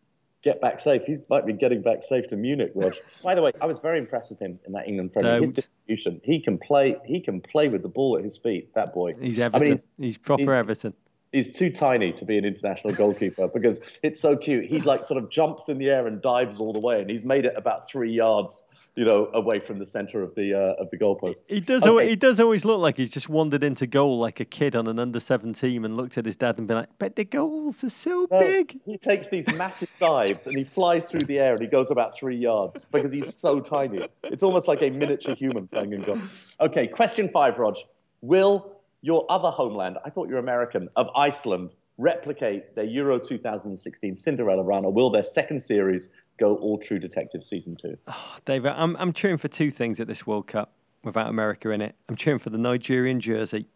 Get 0.43 0.61
back 0.61 0.81
safe. 0.81 1.03
He 1.07 1.19
might 1.29 1.45
be 1.45 1.53
getting 1.53 1.83
back 1.83 2.03
safe 2.03 2.27
to 2.29 2.37
Munich, 2.37 2.73
Rog. 2.75 2.95
By 3.23 3.35
the 3.35 3.43
way, 3.43 3.53
I 3.61 3.67
was 3.67 3.79
very 3.79 3.99
impressed 3.99 4.31
with 4.31 4.39
him 4.39 4.59
in 4.67 4.73
that 4.73 4.89
England 4.89 5.13
friendly. 5.13 5.47
Don't. 5.47 5.55
distribution. 5.55 6.21
He 6.25 6.41
can 6.41 6.57
play. 6.57 6.97
He 7.05 7.21
can 7.21 7.41
play 7.43 7.69
with 7.69 7.83
the 7.83 7.89
ball 7.89 8.17
at 8.17 8.25
his 8.25 8.39
feet. 8.39 8.73
That 8.75 8.95
boy. 8.95 9.15
He's 9.21 9.39
I 9.39 9.43
Everton. 9.45 9.69
mean, 9.69 9.81
he's, 9.99 10.17
proper 10.17 10.41
he's- 10.43 10.51
Everton. 10.59 10.95
he's 11.33 11.51
too 11.53 11.71
tiny 11.71 12.13
to 12.15 12.25
be 12.25 12.39
an 12.39 12.47
international 12.47 12.95
goalkeeper 12.95 13.49
because 13.49 13.81
it's 14.03 14.19
so 14.19 14.35
cute. 14.35 14.65
He 14.65 14.81
like 14.81 15.05
sort 15.05 15.23
of 15.23 15.31
jumps 15.31 15.69
in 15.69 15.77
the 15.77 15.91
air 15.91 16.07
and 16.07 16.23
dives 16.23 16.59
all 16.59 16.73
the 16.73 16.81
way, 16.81 17.03
and 17.03 17.11
he's 17.11 17.25
made 17.25 17.45
it 17.45 17.53
about 17.57 17.87
three 17.91 18.13
yards, 18.13 18.65
you 18.97 19.05
know, 19.05 19.31
away 19.35 19.61
from 19.61 19.79
the 19.79 19.87
center 19.87 20.23
of 20.23 20.35
the 20.35 20.55
uh, 20.55 20.83
of 20.83 20.91
the 20.91 20.99
goalpost. 20.99 21.41
He 21.47 21.61
does. 21.61 21.83
Okay. 21.83 21.91
Always, 21.91 22.09
he 22.09 22.17
does 22.17 22.41
always 22.41 22.65
look 22.65 22.81
like 22.81 22.97
he's 22.97 23.11
just 23.11 23.29
wandered 23.29 23.63
into 23.63 23.87
goal 23.87 24.19
like 24.19 24.41
a 24.41 24.45
kid 24.45 24.75
on 24.75 24.87
an 24.87 24.99
under 24.99 25.21
seventeen 25.21 25.85
and 25.85 25.97
looked 25.97 26.19
at 26.19 26.27
his 26.27 26.37
dad 26.37 26.59
and 26.59 26.67
been 26.67 26.79
like, 26.79 26.89
"But 26.99 27.17
the 27.17 27.25
goals 27.25 27.83
are 27.85 27.91
so 27.91 28.27
No, 28.31 28.39
big." 28.39 28.81
He 28.85 28.99
takes 28.99 29.29
these 29.29 29.47
massive 29.55 29.91
dives 29.99 30.47
and 30.47 30.57
he 30.57 30.65
flies 30.65 31.09
through 31.09 31.21
the 31.21 31.39
air 31.39 31.53
and 31.53 31.63
he 31.63 31.69
goes 31.69 31.91
about 31.91 32.17
three 32.17 32.37
yards 32.37 32.87
because 32.91 33.13
he's 33.13 33.35
so 33.35 33.61
tiny. 33.61 34.07
It's 34.25 34.43
almost 34.43 34.69
like 34.69 34.83
a 34.83 34.91
miniature 34.91 35.35
human 35.35 35.69
playing 35.69 35.93
in 35.93 36.03
goal. 36.03 36.19
Okay, 36.61 36.87
question 36.87 37.29
five, 37.29 37.59
Rog. 37.59 37.77
Will 38.23 38.81
your 39.03 39.25
other 39.31 39.51
homeland, 39.51 39.97
I 40.05 40.11
thought 40.11 40.29
you're 40.29 40.39
American, 40.39 40.89
of 40.97 41.09
Iceland, 41.17 41.71
replicate 41.97 42.75
their 42.75 42.85
Euro 42.85 43.19
2016 43.19 44.17
Cinderella 44.17 44.63
run, 44.63 44.85
or 44.85 44.93
will 44.93 45.11
their 45.11 45.25
second 45.25 45.63
series 45.63 46.11
go 46.41 46.57
all 46.57 46.79
True 46.79 46.99
Detective 46.99 47.45
season 47.45 47.77
two? 47.77 47.97
Oh, 48.09 48.37
David, 48.45 48.73
I'm 48.75 48.97
I'm 48.97 49.13
cheering 49.13 49.37
for 49.37 49.49
two 49.49 49.71
things 49.71 50.01
at 50.01 50.09
this 50.09 50.27
World 50.27 50.49
Cup 50.49 50.73
without 51.05 51.29
America 51.29 51.71
in 51.71 51.81
it. 51.81 51.95
I'm 52.09 52.17
cheering 52.17 52.41
for 52.41 52.51
the 52.51 52.59
Nigerian 52.59 53.21
jersey. 53.21 53.67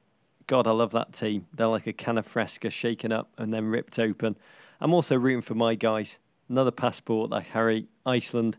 God, 0.47 0.67
I 0.67 0.73
love 0.73 0.91
that 0.93 1.13
team. 1.13 1.47
They're 1.55 1.69
like 1.69 1.87
a 1.87 1.93
can 1.93 2.19
of 2.19 2.27
Fresca 2.27 2.71
shaken 2.71 3.13
up 3.13 3.31
and 3.39 3.53
then 3.55 3.67
ripped 3.67 3.99
open. 3.99 4.37
I'm 4.81 4.93
also 4.93 5.17
rooting 5.17 5.43
for 5.43 5.55
my 5.55 5.75
guys. 5.75 6.19
Another 6.49 6.71
passport 6.71 7.31
like 7.31 7.47
Harry, 7.49 7.87
Iceland, 8.05 8.59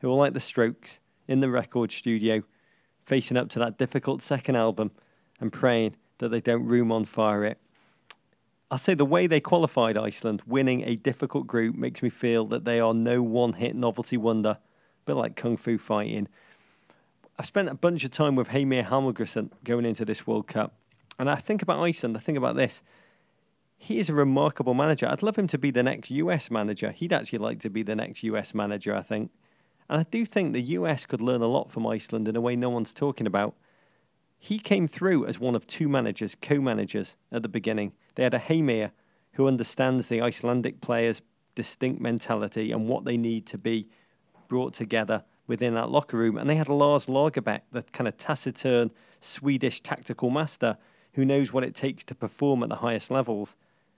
who 0.00 0.10
are 0.10 0.16
like 0.16 0.34
the 0.34 0.40
Strokes 0.40 1.00
in 1.26 1.40
the 1.40 1.50
record 1.50 1.90
studio, 1.90 2.42
facing 3.04 3.36
up 3.36 3.48
to 3.50 3.58
that 3.60 3.78
difficult 3.78 4.22
second 4.22 4.56
album 4.56 4.92
and 5.40 5.52
praying 5.52 5.96
that 6.18 6.28
they 6.28 6.40
don't 6.40 6.64
room 6.64 6.92
on 6.92 7.04
fire 7.04 7.44
it. 7.44 7.58
I'll 8.68 8.78
say 8.78 8.94
the 8.94 9.04
way 9.04 9.28
they 9.28 9.40
qualified 9.40 9.96
Iceland, 9.96 10.42
winning 10.44 10.82
a 10.82 10.96
difficult 10.96 11.46
group, 11.46 11.76
makes 11.76 12.02
me 12.02 12.10
feel 12.10 12.46
that 12.46 12.64
they 12.64 12.80
are 12.80 12.92
no 12.92 13.22
one 13.22 13.52
hit 13.52 13.76
novelty 13.76 14.16
wonder, 14.16 14.50
a 14.50 14.58
bit 15.04 15.14
like 15.14 15.36
Kung 15.36 15.56
Fu 15.56 15.78
fighting. 15.78 16.26
I've 17.38 17.46
spent 17.46 17.68
a 17.68 17.74
bunch 17.74 18.02
of 18.02 18.10
time 18.10 18.34
with 18.34 18.48
Heimir 18.48 18.82
Hallgrímsson 18.82 19.50
going 19.62 19.84
into 19.84 20.04
this 20.04 20.26
World 20.26 20.48
Cup, 20.48 20.74
and 21.16 21.30
I 21.30 21.36
think 21.36 21.62
about 21.62 21.78
Iceland, 21.78 22.16
I 22.16 22.20
think 22.20 22.38
about 22.38 22.56
this. 22.56 22.82
He 23.78 24.00
is 24.00 24.08
a 24.08 24.14
remarkable 24.14 24.74
manager. 24.74 25.06
I'd 25.06 25.22
love 25.22 25.36
him 25.36 25.46
to 25.48 25.58
be 25.58 25.70
the 25.70 25.82
next 25.82 26.10
US 26.10 26.50
manager. 26.50 26.90
He'd 26.90 27.12
actually 27.12 27.38
like 27.38 27.60
to 27.60 27.70
be 27.70 27.84
the 27.84 27.94
next 27.94 28.24
US 28.24 28.52
manager, 28.52 28.96
I 28.96 29.02
think. 29.02 29.30
And 29.88 30.00
I 30.00 30.06
do 30.10 30.24
think 30.24 30.54
the 30.54 30.62
US 30.62 31.06
could 31.06 31.20
learn 31.20 31.42
a 31.42 31.46
lot 31.46 31.70
from 31.70 31.86
Iceland 31.86 32.26
in 32.26 32.34
a 32.34 32.40
way 32.40 32.56
no 32.56 32.70
one's 32.70 32.94
talking 32.94 33.26
about. 33.26 33.54
He 34.38 34.58
came 34.58 34.86
through 34.86 35.26
as 35.26 35.40
one 35.40 35.54
of 35.54 35.66
two 35.66 35.88
managers, 35.88 36.36
co 36.40 36.60
managers 36.60 37.16
at 37.32 37.42
the 37.42 37.48
beginning. 37.48 37.92
They 38.14 38.22
had 38.22 38.34
a 38.34 38.38
Heimir 38.38 38.92
who 39.32 39.48
understands 39.48 40.08
the 40.08 40.22
Icelandic 40.22 40.80
players' 40.80 41.22
distinct 41.54 42.00
mentality 42.00 42.72
and 42.72 42.88
what 42.88 43.04
they 43.04 43.16
need 43.16 43.46
to 43.46 43.58
be 43.58 43.88
brought 44.48 44.72
together 44.72 45.24
within 45.46 45.74
that 45.74 45.90
locker 45.90 46.16
room. 46.16 46.36
And 46.38 46.48
they 46.48 46.56
had 46.56 46.68
Lars 46.68 47.06
Lagerbäck, 47.06 47.62
the 47.72 47.82
kind 47.82 48.08
of 48.08 48.16
taciturn 48.18 48.90
Swedish 49.20 49.80
tactical 49.80 50.30
master 50.30 50.76
who 51.14 51.24
knows 51.24 51.52
what 51.52 51.64
it 51.64 51.74
takes 51.74 52.04
to 52.04 52.14
perform 52.14 52.62
at 52.62 52.68
the 52.68 52.76
highest 52.76 53.10
levels. 53.10 53.56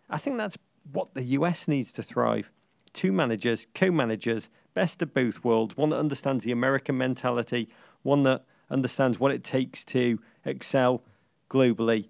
I 0.09 0.19
think 0.19 0.39
that's 0.39 0.57
what 0.93 1.15
the 1.15 1.23
US 1.23 1.69
needs 1.69 1.93
to 1.95 2.03
thrive. 2.03 2.51
Two 2.93 3.13
managers, 3.13 3.67
co 3.75 3.91
managers, 3.91 4.49
best 4.75 5.03
of 5.03 5.13
both 5.13 5.45
worlds, 5.45 5.77
one 5.77 5.91
that 5.91 5.99
understands 5.99 6.45
the 6.45 6.53
American 6.53 6.97
mentality, 6.97 7.69
one 8.03 8.23
that 8.23 8.45
understands 8.71 9.19
what 9.19 9.33
it 9.33 9.45
takes 9.45 9.85
to 9.85 10.21
excel 10.45 11.03
globally. 11.51 12.09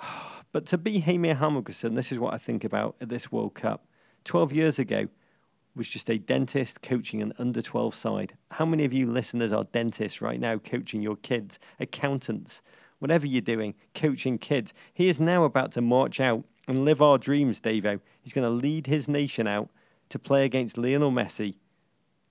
But 0.52 0.64
to 0.66 0.78
be 0.78 1.00
Heimir 1.00 1.34
Hallgrímsson, 1.34 1.96
this 1.96 2.10
is 2.10 2.18
what 2.18 2.32
I 2.32 2.38
think 2.38 2.64
about 2.64 2.96
at 2.98 3.10
this 3.10 3.30
World 3.30 3.52
Cup. 3.52 3.84
12 4.24 4.54
years 4.54 4.78
ago, 4.78 5.08
was 5.76 5.88
just 5.88 6.08
a 6.08 6.18
dentist 6.18 6.80
coaching 6.80 7.20
an 7.20 7.34
under 7.38 7.60
12 7.60 7.94
side. 7.94 8.34
How 8.52 8.64
many 8.64 8.84
of 8.84 8.92
you 8.92 9.06
listeners 9.06 9.52
are 9.52 9.64
dentists 9.64 10.22
right 10.22 10.40
now 10.40 10.56
coaching 10.56 11.02
your 11.02 11.16
kids, 11.16 11.58
accountants, 11.78 12.62
whatever 12.98 13.26
you're 13.26 13.42
doing, 13.42 13.74
coaching 13.94 14.38
kids? 14.38 14.72
He 14.94 15.08
is 15.08 15.20
now 15.20 15.44
about 15.44 15.72
to 15.72 15.82
march 15.82 16.18
out 16.18 16.44
and 16.66 16.84
live 16.84 17.02
our 17.02 17.18
dreams, 17.18 17.60
Davo. 17.60 18.00
He's 18.22 18.32
going 18.32 18.48
to 18.48 18.50
lead 18.50 18.86
his 18.86 19.06
nation 19.06 19.46
out 19.46 19.68
to 20.08 20.18
play 20.18 20.44
against 20.44 20.78
Lionel 20.78 21.12
Messi. 21.12 21.56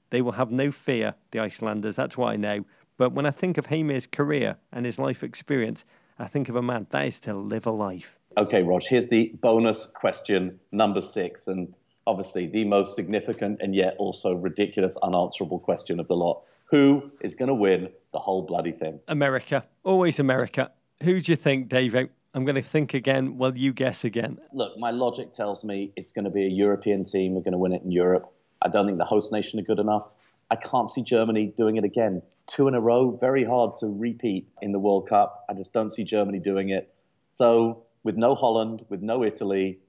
They 0.09 0.21
will 0.21 0.33
have 0.33 0.51
no 0.51 0.71
fear, 0.71 1.15
the 1.31 1.39
Icelanders, 1.39 1.95
that's 1.95 2.17
what 2.17 2.33
I 2.33 2.35
know. 2.35 2.65
But 2.97 3.11
when 3.11 3.25
I 3.25 3.31
think 3.31 3.57
of 3.57 3.67
Heimir's 3.67 4.07
career 4.07 4.57
and 4.71 4.85
his 4.85 4.97
life 4.97 5.23
experience, 5.23 5.85
I 6.17 6.27
think 6.27 6.47
of 6.47 6.55
a 6.55 6.61
man 6.61 6.87
that 6.91 7.05
is 7.05 7.19
to 7.21 7.33
live 7.33 7.65
a 7.65 7.71
life. 7.71 8.17
Okay, 8.37 8.63
Rog, 8.63 8.83
here's 8.83 9.07
the 9.07 9.33
bonus 9.41 9.85
question 9.93 10.59
number 10.71 11.01
six, 11.01 11.47
and 11.47 11.73
obviously 12.07 12.47
the 12.47 12.63
most 12.65 12.95
significant 12.95 13.59
and 13.61 13.75
yet 13.75 13.95
also 13.97 14.33
ridiculous, 14.33 14.95
unanswerable 15.03 15.59
question 15.59 15.99
of 15.99 16.07
the 16.07 16.15
lot. 16.15 16.43
Who 16.65 17.11
is 17.21 17.35
going 17.35 17.49
to 17.49 17.53
win 17.53 17.89
the 18.11 18.19
whole 18.19 18.41
bloody 18.41 18.71
thing? 18.71 18.99
America, 19.07 19.65
always 19.83 20.19
America. 20.19 20.71
Who 21.03 21.21
do 21.21 21.31
you 21.31 21.35
think, 21.35 21.69
Davo? 21.69 22.09
I'm 22.33 22.43
going 22.43 22.55
to 22.55 22.61
think 22.61 22.93
again. 22.93 23.37
Well, 23.37 23.55
you 23.55 23.71
guess 23.71 24.03
again. 24.03 24.39
Look, 24.51 24.77
my 24.77 24.91
logic 24.91 25.35
tells 25.35 25.63
me 25.63 25.93
it's 25.95 26.11
going 26.11 26.25
to 26.25 26.31
be 26.31 26.45
a 26.45 26.49
European 26.49 27.05
team. 27.05 27.35
We're 27.35 27.41
going 27.41 27.53
to 27.53 27.57
win 27.57 27.71
it 27.71 27.83
in 27.83 27.91
Europe. 27.91 28.31
I 28.61 28.67
don't 28.67 28.85
think 28.85 28.97
the 28.97 29.05
host 29.05 29.31
nation 29.31 29.59
are 29.59 29.63
good 29.63 29.79
enough. 29.79 30.07
I 30.51 30.55
can't 30.55 30.89
see 30.89 31.01
Germany 31.01 31.53
doing 31.57 31.77
it 31.77 31.83
again. 31.83 32.21
Two 32.47 32.67
in 32.67 32.75
a 32.75 32.81
row, 32.81 33.17
very 33.19 33.43
hard 33.43 33.77
to 33.79 33.87
repeat 33.87 34.47
in 34.61 34.71
the 34.71 34.79
World 34.79 35.09
Cup. 35.09 35.45
I 35.49 35.53
just 35.53 35.73
don't 35.73 35.91
see 35.91 36.03
Germany 36.03 36.39
doing 36.39 36.69
it. 36.69 36.93
So, 37.31 37.83
with 38.03 38.15
no 38.15 38.35
Holland, 38.35 38.85
with 38.89 39.01
no 39.01 39.23
Italy, 39.23 39.79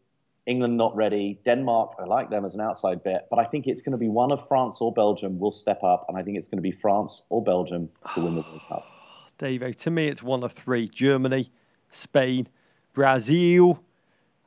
England 0.47 0.77
not 0.77 0.95
ready, 0.97 1.41
Denmark, 1.45 1.97
I 1.99 2.05
like 2.05 2.31
them 2.31 2.45
as 2.45 2.55
an 2.55 2.61
outside 2.61 3.03
bet, 3.03 3.27
but 3.29 3.39
I 3.39 3.45
think 3.45 3.67
it's 3.67 3.83
going 3.83 3.93
to 3.93 3.99
be 3.99 4.09
one 4.09 4.33
of 4.33 4.47
France 4.49 4.79
or 4.81 4.93
Belgium 4.93 5.39
will 5.39 5.51
step 5.51 5.83
up, 5.83 6.07
and 6.09 6.17
I 6.17 6.23
think 6.23 6.39
it's 6.39 6.49
going 6.49 6.59
to 6.59 6.63
be 6.63 6.71
France 6.71 7.23
or 7.29 7.43
Belgium 7.43 7.89
to 8.15 8.21
win 8.21 8.37
the 8.37 8.41
World 8.41 8.63
Cup. 8.69 8.87
Davo, 9.39 9.75
to 9.75 9.91
me, 9.91 10.09
it's 10.09 10.23
one 10.23 10.43
of 10.43 10.53
three 10.53 10.89
Germany, 10.89 11.51
Spain, 11.91 12.49
Brazil, 12.95 13.83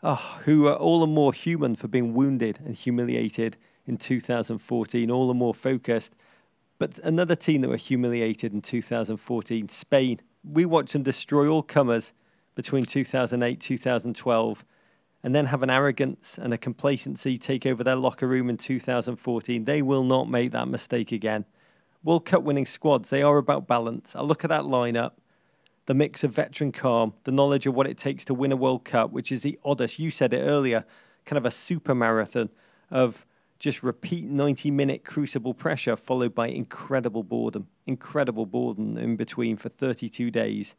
oh, 0.02 0.40
who 0.46 0.68
are 0.68 0.76
all 0.76 1.02
the 1.02 1.08
more 1.08 1.34
human 1.34 1.76
for 1.76 1.88
being 1.88 2.14
wounded 2.14 2.60
and 2.66 2.74
humiliated 2.74 3.58
in 3.90 3.98
2014, 3.98 5.12
all 5.12 5.28
the 5.28 5.34
more 5.34 5.54
focused. 5.54 6.14
But 6.78 7.00
another 7.00 7.36
team 7.36 7.62
that 7.62 7.70
were 7.70 7.76
humiliated 7.76 8.54
in 8.54 8.62
2014, 8.62 9.68
Spain. 9.68 10.22
We 10.44 10.64
watched 10.64 10.94
them 10.94 11.04
destroy 11.04 11.50
all 11.50 11.64
comers 11.64 12.14
between 12.56 12.86
2008 12.86 13.60
2012 13.60 14.66
and 15.22 15.36
then 15.36 15.48
have 15.48 15.64
an 15.64 15.70
arrogance 15.70 16.38
and 16.42 16.54
a 16.54 16.58
complacency 16.58 17.38
take 17.38 17.66
over 17.66 17.84
their 17.84 17.98
locker 17.98 18.28
room 18.28 18.50
in 18.50 18.56
2014. 18.56 19.66
They 19.66 19.82
will 19.82 20.04
not 20.04 20.30
make 20.30 20.52
that 20.52 20.70
mistake 20.70 21.12
again. 21.12 21.44
World 22.04 22.26
Cup 22.26 22.44
winning 22.44 22.66
squads, 22.66 23.10
they 23.10 23.22
are 23.22 23.38
about 23.38 23.68
balance. 23.68 24.16
I 24.16 24.22
look 24.22 24.46
at 24.46 24.50
that 24.50 24.64
lineup, 24.64 25.14
the 25.88 25.94
mix 25.94 26.24
of 26.24 26.32
veteran 26.32 26.72
calm, 26.72 27.14
the 27.26 27.32
knowledge 27.32 27.66
of 27.66 27.76
what 27.76 27.88
it 27.88 27.98
takes 27.98 28.24
to 28.26 28.34
win 28.34 28.54
a 28.54 28.56
World 28.56 28.86
Cup, 28.86 29.12
which 29.12 29.32
is 29.32 29.42
the 29.42 29.60
oddest, 29.66 30.00
you 30.00 30.12
said 30.12 30.32
it 30.32 30.40
earlier, 30.40 30.86
kind 31.26 31.38
of 31.38 31.46
a 31.46 31.52
super 31.52 31.94
marathon 31.94 32.50
of 32.90 33.26
just 33.60 33.84
repeat 33.84 34.26
90 34.26 34.72
minute 34.72 35.04
crucible 35.04 35.54
pressure 35.54 35.96
followed 35.96 36.34
by 36.34 36.48
incredible 36.48 37.24
boredom, 37.24 37.68
incredible 37.86 38.46
boredom 38.46 38.98
in 38.98 39.18
between 39.18 39.58
for 39.58 39.70
32 39.70 40.32
days. 40.32 40.76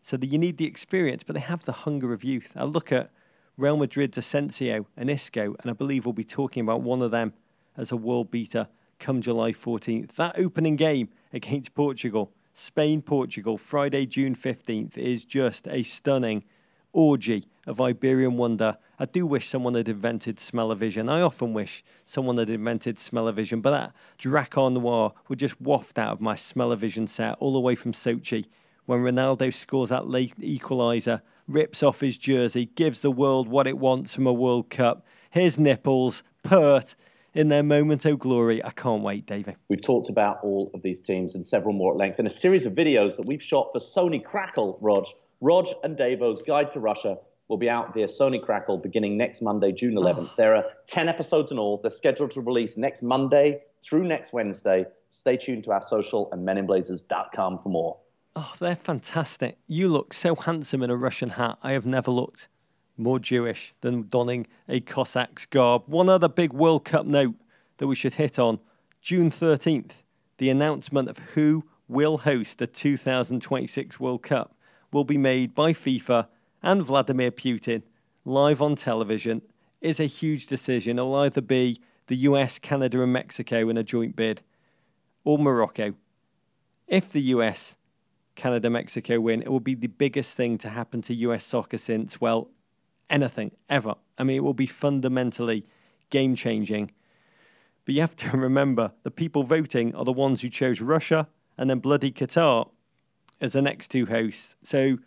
So 0.00 0.16
that 0.16 0.26
you 0.26 0.38
need 0.38 0.58
the 0.58 0.66
experience, 0.66 1.22
but 1.22 1.34
they 1.34 1.40
have 1.40 1.64
the 1.64 1.72
hunger 1.72 2.12
of 2.12 2.22
youth. 2.22 2.52
I 2.54 2.64
look 2.64 2.92
at 2.92 3.10
Real 3.56 3.76
Madrid's 3.76 4.18
Asensio 4.18 4.86
and 4.96 5.08
Isco, 5.08 5.56
and 5.60 5.70
I 5.70 5.72
believe 5.72 6.04
we'll 6.04 6.12
be 6.12 6.24
talking 6.24 6.62
about 6.62 6.82
one 6.82 7.02
of 7.02 7.10
them 7.10 7.32
as 7.76 7.90
a 7.90 7.96
world 7.96 8.30
beater 8.30 8.68
come 8.98 9.20
July 9.20 9.52
14th. 9.52 10.14
That 10.16 10.38
opening 10.38 10.76
game 10.76 11.08
against 11.32 11.74
Portugal, 11.74 12.32
Spain 12.52 13.02
Portugal, 13.02 13.58
Friday, 13.58 14.06
June 14.06 14.34
15th, 14.34 14.96
is 14.96 15.24
just 15.24 15.66
a 15.68 15.82
stunning, 15.82 16.44
orgy 16.92 17.48
of 17.66 17.80
Iberian 17.80 18.36
wonder. 18.36 18.76
I 18.98 19.06
do 19.06 19.26
wish 19.26 19.48
someone 19.48 19.74
had 19.74 19.88
invented 19.88 20.38
smell-o-vision. 20.38 21.08
I 21.08 21.20
often 21.20 21.52
wish 21.52 21.82
someone 22.04 22.38
had 22.38 22.50
invented 22.50 22.98
smell-o-vision, 22.98 23.60
but 23.60 23.70
that 23.72 23.92
Drakkar 24.18 24.72
Noir 24.72 25.12
would 25.28 25.38
just 25.38 25.60
waft 25.60 25.98
out 25.98 26.12
of 26.12 26.20
my 26.20 26.36
smell-o-vision 26.36 27.08
set 27.08 27.36
all 27.40 27.52
the 27.52 27.60
way 27.60 27.74
from 27.74 27.92
Sochi 27.92 28.46
when 28.86 29.00
Ronaldo 29.00 29.52
scores 29.52 29.88
that 29.88 30.08
late 30.08 30.38
equaliser, 30.38 31.22
rips 31.48 31.82
off 31.82 32.00
his 32.00 32.18
jersey, 32.18 32.66
gives 32.66 33.00
the 33.00 33.10
world 33.10 33.48
what 33.48 33.66
it 33.66 33.78
wants 33.78 34.14
from 34.14 34.26
a 34.26 34.32
World 34.32 34.70
Cup. 34.70 35.06
His 35.30 35.58
nipples, 35.58 36.22
pert, 36.42 36.94
in 37.32 37.48
their 37.48 37.62
moment 37.62 38.04
of 38.04 38.18
glory. 38.18 38.64
I 38.64 38.70
can't 38.70 39.02
wait, 39.02 39.26
David. 39.26 39.56
We've 39.68 39.82
talked 39.82 40.08
about 40.08 40.38
all 40.42 40.70
of 40.72 40.82
these 40.82 41.00
teams 41.00 41.34
and 41.34 41.44
several 41.44 41.74
more 41.74 41.92
at 41.92 41.98
length 41.98 42.20
in 42.20 42.26
a 42.26 42.30
series 42.30 42.64
of 42.64 42.74
videos 42.74 43.16
that 43.16 43.26
we've 43.26 43.42
shot 43.42 43.70
for 43.72 43.80
Sony 43.80 44.22
Crackle, 44.22 44.78
Rog. 44.80 45.06
Rog 45.40 45.66
and 45.82 45.96
Davo's 45.96 46.42
Guide 46.42 46.70
to 46.70 46.80
Russia 46.80 47.18
will 47.48 47.56
be 47.56 47.68
out 47.68 47.92
via 47.92 48.06
Sony 48.06 48.42
Crackle 48.42 48.78
beginning 48.78 49.16
next 49.16 49.42
Monday, 49.42 49.72
June 49.72 49.94
11th. 49.94 50.28
Oh. 50.30 50.34
There 50.36 50.54
are 50.54 50.64
10 50.86 51.08
episodes 51.08 51.50
in 51.50 51.58
all. 51.58 51.78
They're 51.82 51.90
scheduled 51.90 52.30
to 52.32 52.40
release 52.40 52.76
next 52.76 53.02
Monday 53.02 53.62
through 53.84 54.04
next 54.04 54.32
Wednesday. 54.32 54.86
Stay 55.10 55.36
tuned 55.36 55.64
to 55.64 55.72
our 55.72 55.82
social 55.82 56.30
and 56.32 56.46
meninblazers.com 56.46 57.58
for 57.58 57.68
more. 57.68 57.98
Oh, 58.36 58.52
they're 58.58 58.74
fantastic. 58.74 59.58
You 59.66 59.88
look 59.88 60.12
so 60.12 60.34
handsome 60.34 60.82
in 60.82 60.90
a 60.90 60.96
Russian 60.96 61.30
hat. 61.30 61.58
I 61.62 61.72
have 61.72 61.86
never 61.86 62.10
looked 62.10 62.48
more 62.96 63.18
Jewish 63.18 63.74
than 63.80 64.08
donning 64.08 64.46
a 64.68 64.80
Cossack's 64.80 65.46
garb. 65.46 65.82
One 65.86 66.08
other 66.08 66.28
big 66.28 66.52
World 66.52 66.84
Cup 66.84 67.06
note 67.06 67.34
that 67.76 67.86
we 67.86 67.94
should 67.94 68.14
hit 68.14 68.38
on 68.38 68.58
June 69.00 69.30
13th, 69.30 70.02
the 70.38 70.50
announcement 70.50 71.08
of 71.08 71.18
who 71.18 71.64
will 71.88 72.18
host 72.18 72.58
the 72.58 72.66
2026 72.66 74.00
World 74.00 74.22
Cup 74.22 74.56
will 74.92 75.04
be 75.04 75.18
made 75.18 75.54
by 75.54 75.72
FIFA 75.72 76.28
and 76.64 76.82
Vladimir 76.82 77.30
Putin 77.30 77.82
live 78.24 78.60
on 78.60 78.74
television. 78.74 79.42
Is 79.80 80.00
a 80.00 80.06
huge 80.06 80.46
decision. 80.46 80.98
It'll 80.98 81.14
either 81.16 81.42
be 81.42 81.78
the 82.06 82.16
US, 82.16 82.58
Canada, 82.58 83.02
and 83.02 83.12
Mexico 83.12 83.68
in 83.68 83.76
a 83.76 83.84
joint 83.84 84.16
bid, 84.16 84.40
or 85.24 85.38
Morocco. 85.38 85.94
If 86.88 87.12
the 87.12 87.20
US, 87.20 87.76
Canada, 88.34 88.70
Mexico 88.70 89.20
win, 89.20 89.42
it 89.42 89.50
will 89.50 89.60
be 89.60 89.74
the 89.74 89.88
biggest 89.88 90.36
thing 90.36 90.56
to 90.58 90.70
happen 90.70 91.02
to 91.02 91.14
US 91.14 91.44
soccer 91.44 91.76
since, 91.76 92.18
well, 92.18 92.48
anything 93.10 93.52
ever. 93.68 93.94
I 94.16 94.24
mean, 94.24 94.38
it 94.38 94.42
will 94.42 94.54
be 94.54 94.66
fundamentally 94.66 95.66
game 96.08 96.34
changing. 96.34 96.90
But 97.84 97.94
you 97.94 98.00
have 98.00 98.16
to 98.16 98.30
remember 98.36 98.92
the 99.02 99.10
people 99.10 99.42
voting 99.42 99.94
are 99.94 100.04
the 100.04 100.12
ones 100.12 100.40
who 100.40 100.48
chose 100.48 100.80
Russia 100.80 101.28
and 101.58 101.68
then 101.68 101.78
bloody 101.78 102.10
Qatar 102.10 102.70
as 103.42 103.52
the 103.52 103.60
next 103.60 103.88
two 103.88 104.06
hosts. 104.06 104.56
So 104.62 104.98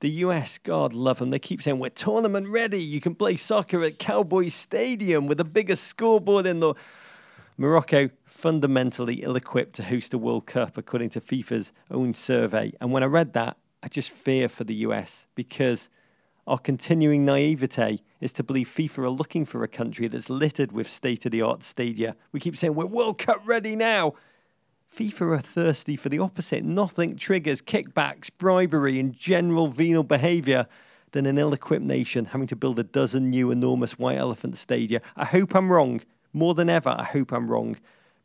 the 0.00 0.10
US, 0.10 0.58
God 0.58 0.92
love 0.92 1.18
them, 1.18 1.30
they 1.30 1.38
keep 1.38 1.62
saying, 1.62 1.78
We're 1.78 1.90
tournament 1.90 2.48
ready. 2.48 2.82
You 2.82 3.00
can 3.00 3.14
play 3.14 3.36
soccer 3.36 3.82
at 3.82 3.98
Cowboys 3.98 4.54
Stadium 4.54 5.26
with 5.26 5.38
the 5.38 5.44
biggest 5.44 5.84
scoreboard 5.84 6.46
in 6.46 6.60
the. 6.60 6.74
Morocco 7.58 8.10
fundamentally 8.26 9.22
ill 9.22 9.34
equipped 9.34 9.74
to 9.76 9.84
host 9.84 10.12
a 10.12 10.18
World 10.18 10.44
Cup, 10.46 10.76
according 10.76 11.08
to 11.08 11.22
FIFA's 11.22 11.72
own 11.90 12.12
survey. 12.12 12.70
And 12.82 12.92
when 12.92 13.02
I 13.02 13.06
read 13.06 13.32
that, 13.32 13.56
I 13.82 13.88
just 13.88 14.10
fear 14.10 14.50
for 14.50 14.64
the 14.64 14.74
US 14.74 15.26
because 15.34 15.88
our 16.46 16.58
continuing 16.58 17.24
naivete 17.24 18.00
is 18.20 18.32
to 18.32 18.42
believe 18.42 18.68
FIFA 18.68 18.98
are 18.98 19.10
looking 19.10 19.44
for 19.44 19.64
a 19.64 19.68
country 19.68 20.06
that's 20.06 20.28
littered 20.28 20.70
with 20.70 20.88
state 20.88 21.24
of 21.24 21.32
the 21.32 21.42
art 21.42 21.62
stadia. 21.62 22.14
We 22.30 22.40
keep 22.40 22.56
saying 22.56 22.74
we're 22.74 22.86
World 22.86 23.18
Cup 23.18 23.42
ready 23.46 23.74
now. 23.74 24.14
FIFA 24.96 25.36
are 25.36 25.40
thirsty 25.40 25.94
for 25.94 26.08
the 26.08 26.18
opposite. 26.18 26.64
Nothing 26.64 27.16
triggers 27.16 27.60
kickbacks, 27.60 28.30
bribery, 28.38 28.98
and 28.98 29.12
general 29.12 29.68
venal 29.68 30.02
behaviour 30.02 30.66
than 31.12 31.26
an 31.26 31.36
ill 31.36 31.52
equipped 31.52 31.84
nation 31.84 32.24
having 32.24 32.46
to 32.46 32.56
build 32.56 32.78
a 32.78 32.82
dozen 32.82 33.28
new 33.28 33.50
enormous 33.50 33.98
white 33.98 34.16
elephant 34.16 34.56
stadia. 34.56 35.02
I 35.14 35.26
hope 35.26 35.54
I'm 35.54 35.70
wrong. 35.70 36.00
More 36.32 36.54
than 36.54 36.70
ever, 36.70 36.88
I 36.88 37.04
hope 37.04 37.30
I'm 37.30 37.50
wrong. 37.50 37.76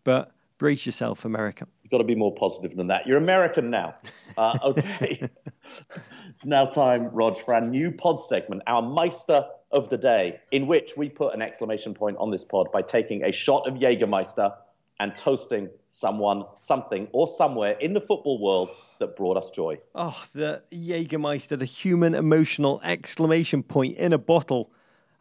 But 0.05 0.31
brace 0.59 0.85
yourself, 0.85 1.25
America. 1.25 1.67
You've 1.83 1.91
got 1.91 1.97
to 1.97 2.05
be 2.05 2.15
more 2.15 2.33
positive 2.33 2.77
than 2.77 2.87
that. 2.87 3.05
You're 3.05 3.17
American 3.17 3.69
now. 3.69 3.95
Uh, 4.37 4.57
okay. 4.63 5.29
it's 6.29 6.45
now 6.45 6.67
time, 6.67 7.09
Rog, 7.09 7.43
for 7.43 7.53
our 7.53 7.59
new 7.59 7.91
pod 7.91 8.21
segment, 8.21 8.61
our 8.67 8.81
Meister 8.81 9.45
of 9.71 9.89
the 9.89 9.97
Day, 9.97 10.39
in 10.51 10.67
which 10.67 10.93
we 10.95 11.09
put 11.09 11.33
an 11.33 11.41
exclamation 11.41 11.93
point 11.93 12.15
on 12.17 12.31
this 12.31 12.45
pod 12.45 12.71
by 12.71 12.81
taking 12.81 13.25
a 13.25 13.31
shot 13.33 13.67
of 13.67 13.73
Jägermeister 13.73 14.53
and 15.01 15.15
toasting 15.15 15.69
someone, 15.87 16.45
something, 16.57 17.07
or 17.11 17.27
somewhere 17.27 17.73
in 17.79 17.93
the 17.93 17.99
football 17.99 18.39
world 18.39 18.69
that 18.99 19.17
brought 19.17 19.35
us 19.35 19.49
joy. 19.49 19.77
Oh, 19.95 20.23
the 20.33 20.61
Jägermeister, 20.71 21.57
the 21.57 21.65
human 21.65 22.13
emotional 22.13 22.79
exclamation 22.83 23.63
point 23.63 23.97
in 23.97 24.13
a 24.13 24.17
bottle. 24.17 24.71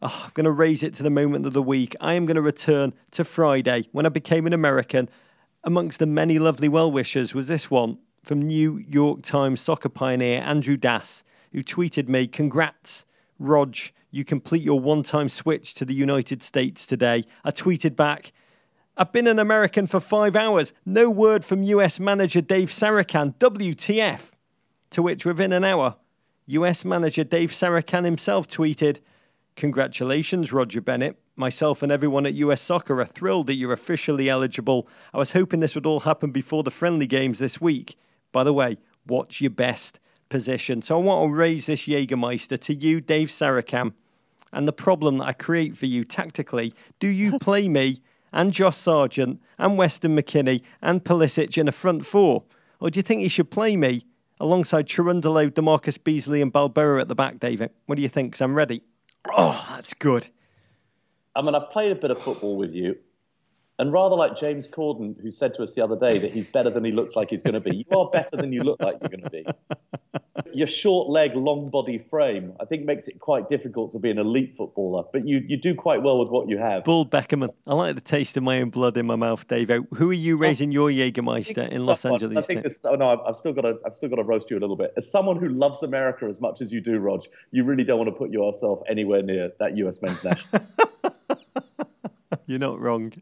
Oh, 0.03 0.23
I'm 0.27 0.33
going 0.35 0.45
to 0.45 0.51
raise 0.51 0.83
it 0.83 0.95
to 0.95 1.03
the 1.03 1.11
moment 1.11 1.47
of 1.47 1.55
the 1.55 1.63
week. 1.63 1.97
I 2.01 2.13
am 2.13 2.27
going 2.27 2.37
to 2.37 2.43
return 2.43 2.93
to 3.13 3.25
Friday 3.25 3.87
when 3.93 4.07
I 4.07 4.11
became 4.11 4.47
an 4.47 4.53
American 4.53 5.09
Amongst 5.63 5.99
the 5.99 6.07
many 6.07 6.39
lovely 6.39 6.71
well 6.71 6.91
wishers 6.91 7.35
was 7.35 7.49
this 7.49 7.71
one 7.71 7.99
from 8.25 8.41
New 8.41 8.79
York 8.79 9.21
Times 9.21 9.61
soccer 9.61 9.91
pioneer 9.91 10.41
Andrew 10.41 10.79
Das, 10.79 11.23
who 11.53 11.63
tweeted 11.63 12.09
me, 12.09 12.27
Congrats, 12.27 13.05
Rog, 13.39 13.77
you 14.11 14.25
complete 14.25 14.63
your 14.63 14.81
one 14.81 15.03
time 15.03 15.29
switch 15.29 15.75
to 15.75 15.85
the 15.85 15.93
United 15.93 16.43
States 16.43 16.87
today. 16.87 17.25
I 17.45 17.51
tweeted 17.51 17.95
back, 17.95 18.33
I've 19.01 19.13
been 19.13 19.27
an 19.27 19.39
American 19.39 19.87
for 19.87 19.99
five 19.99 20.37
hours. 20.37 20.75
No 20.85 21.09
word 21.09 21.43
from 21.43 21.63
US 21.63 21.99
manager 21.99 22.43
Dave 22.43 22.69
Sarachan. 22.69 23.35
WTF? 23.37 24.33
To 24.91 25.01
which, 25.01 25.25
within 25.25 25.55
an 25.55 25.65
hour, 25.65 25.97
US 26.45 26.85
manager 26.85 27.25
Dave 27.25 27.51
Sarachan 27.51 28.05
himself 28.05 28.47
tweeted, 28.47 28.99
Congratulations, 29.57 30.53
Roger 30.53 30.83
Bennett. 30.83 31.19
Myself 31.35 31.83
and 31.83 31.91
everyone 31.91 32.27
at 32.27 32.35
US 32.35 32.61
Soccer 32.61 33.01
are 33.01 33.07
thrilled 33.07 33.47
that 33.47 33.55
you're 33.55 33.73
officially 33.73 34.29
eligible. 34.29 34.87
I 35.15 35.17
was 35.19 35.33
hoping 35.33 35.61
this 35.61 35.75
would 35.75 35.87
all 35.87 36.01
happen 36.01 36.31
before 36.31 36.63
the 36.63 36.71
friendly 36.71 37.07
games 37.07 37.39
this 37.39 37.59
week. 37.59 37.97
By 38.33 38.45
the 38.45 38.53
way, 38.53 38.77
what's 39.07 39.41
your 39.41 39.49
best 39.49 39.99
position? 40.29 40.83
So 40.83 40.99
I 40.99 41.03
want 41.03 41.27
to 41.27 41.35
raise 41.35 41.65
this 41.65 41.87
Jägermeister 41.87 42.59
to 42.59 42.75
you, 42.75 43.01
Dave 43.01 43.29
Sarachan, 43.29 43.95
and 44.53 44.69
the 44.69 44.75
problem 44.75 45.17
that 45.19 45.29
I 45.29 45.33
create 45.33 45.75
for 45.75 45.87
you 45.87 46.05
tactically. 46.05 46.75
Do 46.99 47.09
you 47.09 47.39
play 47.39 47.67
me 47.67 48.03
and 48.33 48.53
Josh 48.53 48.77
Sargent 48.77 49.41
and 49.59 49.77
Weston 49.77 50.17
McKennie 50.17 50.63
and 50.81 51.05
Pulisic 51.05 51.59
in 51.59 51.69
a 51.69 51.73
front 51.73 52.07
four? 52.07 52.45
Or 52.81 52.91
do 52.91 52.99
you 52.99 53.03
think 53.03 53.21
he 53.23 53.29
should 53.29 53.51
play 53.51 53.77
me 53.77 54.07
alongside 54.39 54.87
Cherundolo, 54.87 55.51
DaMarcus 55.51 56.03
Beasley 56.03 56.41
and 56.41 56.53
Balboa 56.53 57.01
at 57.01 57.09
the 57.09 57.15
back, 57.15 57.39
David? 57.39 57.71
What 57.87 57.97
do 57.97 58.03
you 58.03 58.09
think? 58.09 58.33
Because 58.33 58.41
I'm 58.41 58.55
ready. 58.55 58.83
Oh, 59.37 59.67
that's 59.71 59.93
good. 59.95 60.29
I 61.37 61.43
mean, 61.43 61.55
I've 61.55 61.71
played 61.71 61.93
a 61.93 61.95
bit 61.95 62.11
of 62.11 62.21
football 62.21 62.57
with 62.57 62.75
you, 62.75 62.97
and 63.81 63.95
rather 63.95 64.15
like 64.15 64.37
James 64.37 64.69
Corden, 64.69 65.19
who 65.23 65.31
said 65.31 65.55
to 65.55 65.63
us 65.63 65.73
the 65.73 65.83
other 65.83 65.97
day 65.97 66.19
that 66.19 66.33
he's 66.33 66.47
better 66.47 66.69
than 66.69 66.85
he 66.85 66.93
looks 66.93 67.17
like 67.17 67.31
he's 67.31 67.43
going 67.43 67.55
to 67.55 67.61
be, 67.61 67.79
you 67.79 67.99
are 67.99 68.11
better 68.11 68.37
than 68.37 68.53
you 68.53 68.63
look 68.63 68.81
like 68.83 68.99
you're 69.01 69.09
going 69.09 69.23
to 69.23 69.31
be. 69.31 69.47
Your 70.53 70.67
short 70.67 71.09
leg, 71.09 71.35
long 71.35 71.71
body 71.71 71.99
frame, 72.11 72.53
I 72.61 72.67
think, 72.67 72.85
makes 72.85 73.09
it 73.09 73.21
quite 73.21 73.49
difficult 73.49 73.93
to 73.93 73.99
be 73.99 74.11
an 74.11 74.19
elite 74.19 74.55
footballer, 74.57 75.05
but 75.13 75.27
you, 75.27 75.43
you 75.47 75.57
do 75.57 75.75
quite 75.75 76.03
well 76.03 76.19
with 76.19 76.29
what 76.29 76.49
you 76.49 76.59
have. 76.59 76.85
Bull 76.85 77.07
Beckerman. 77.07 77.51
I 77.67 77.75
like 77.75 77.95
the 77.95 78.01
taste 78.03 78.37
of 78.37 78.43
my 78.43 78.61
own 78.61 78.69
blood 78.69 78.97
in 78.99 79.07
my 79.07 79.17
mouth, 79.17 79.47
Dave. 79.49 79.71
Uh, 79.71 79.81
who 79.95 80.11
are 80.11 80.15
you 80.15 80.37
raising 80.37 80.73
your 80.73 80.91
Jägermeister 80.91 81.69
in 81.71 81.87
Los 81.87 82.05
Angeles? 82.05 82.37
I 82.37 82.43
think 82.43 82.63
this, 82.63 82.85
oh 82.85 82.97
no, 82.97 83.23
I've 83.27 83.37
still 83.37 83.53
got 83.53 83.63
to 83.63 83.79
I've 83.87 83.95
still 83.95 84.11
got 84.11 84.17
to 84.17 84.25
roast 84.25 84.51
you 84.51 84.59
a 84.59 84.61
little 84.61 84.77
bit. 84.77 84.93
As 84.97 85.11
someone 85.11 85.39
who 85.39 85.49
loves 85.49 85.83
America 85.83 86.27
as 86.27 86.41
much 86.41 86.61
as 86.61 86.71
you 86.71 86.81
do, 86.81 86.99
Rog, 86.99 87.25
you 87.51 87.65
really 87.65 87.85
don't 87.85 87.99
want 87.99 88.09
to 88.09 88.17
put 88.17 88.31
yourself 88.31 88.81
anywhere 88.89 89.23
near 89.23 89.53
that 89.59 89.77
US 89.79 90.03
men's 90.03 90.23
national. 90.23 90.63
You're 92.47 92.59
not 92.59 92.81
wrong. 92.81 93.13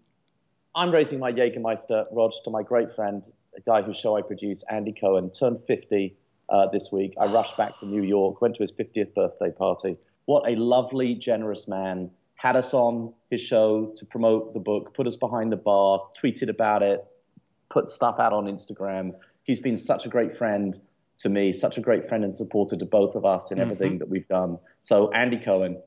I'm 0.78 0.92
raising 0.92 1.18
my 1.18 1.32
Jägermeister, 1.32 2.06
Rog, 2.12 2.30
to 2.44 2.50
my 2.50 2.62
great 2.62 2.94
friend, 2.94 3.24
a 3.56 3.60
guy 3.62 3.82
whose 3.82 3.96
show 3.96 4.16
I 4.16 4.22
produce, 4.22 4.62
Andy 4.70 4.92
Cohen, 4.92 5.28
turned 5.28 5.58
50 5.66 6.16
uh, 6.50 6.68
this 6.68 6.92
week. 6.92 7.14
I 7.20 7.26
rushed 7.26 7.56
back 7.56 7.76
to 7.80 7.86
New 7.86 8.04
York, 8.04 8.40
went 8.40 8.54
to 8.58 8.62
his 8.62 8.70
50th 8.70 9.12
birthday 9.12 9.50
party. 9.50 9.96
What 10.26 10.48
a 10.48 10.54
lovely, 10.54 11.16
generous 11.16 11.66
man. 11.66 12.12
Had 12.36 12.54
us 12.54 12.74
on 12.74 13.12
his 13.28 13.40
show 13.40 13.92
to 13.96 14.06
promote 14.06 14.54
the 14.54 14.60
book, 14.60 14.94
put 14.94 15.08
us 15.08 15.16
behind 15.16 15.50
the 15.50 15.56
bar, 15.56 16.00
tweeted 16.16 16.48
about 16.48 16.84
it, 16.84 17.04
put 17.70 17.90
stuff 17.90 18.20
out 18.20 18.32
on 18.32 18.44
Instagram. 18.44 19.14
He's 19.42 19.58
been 19.58 19.78
such 19.78 20.06
a 20.06 20.08
great 20.08 20.36
friend 20.36 20.80
to 21.18 21.28
me, 21.28 21.52
such 21.52 21.76
a 21.76 21.80
great 21.80 22.08
friend 22.08 22.22
and 22.22 22.32
supporter 22.32 22.76
to 22.76 22.86
both 22.86 23.16
of 23.16 23.24
us 23.24 23.50
in 23.50 23.58
everything 23.58 23.94
mm-hmm. 23.94 23.98
that 23.98 24.08
we've 24.08 24.28
done. 24.28 24.60
So, 24.82 25.10
Andy 25.10 25.38
Cohen, 25.38 25.82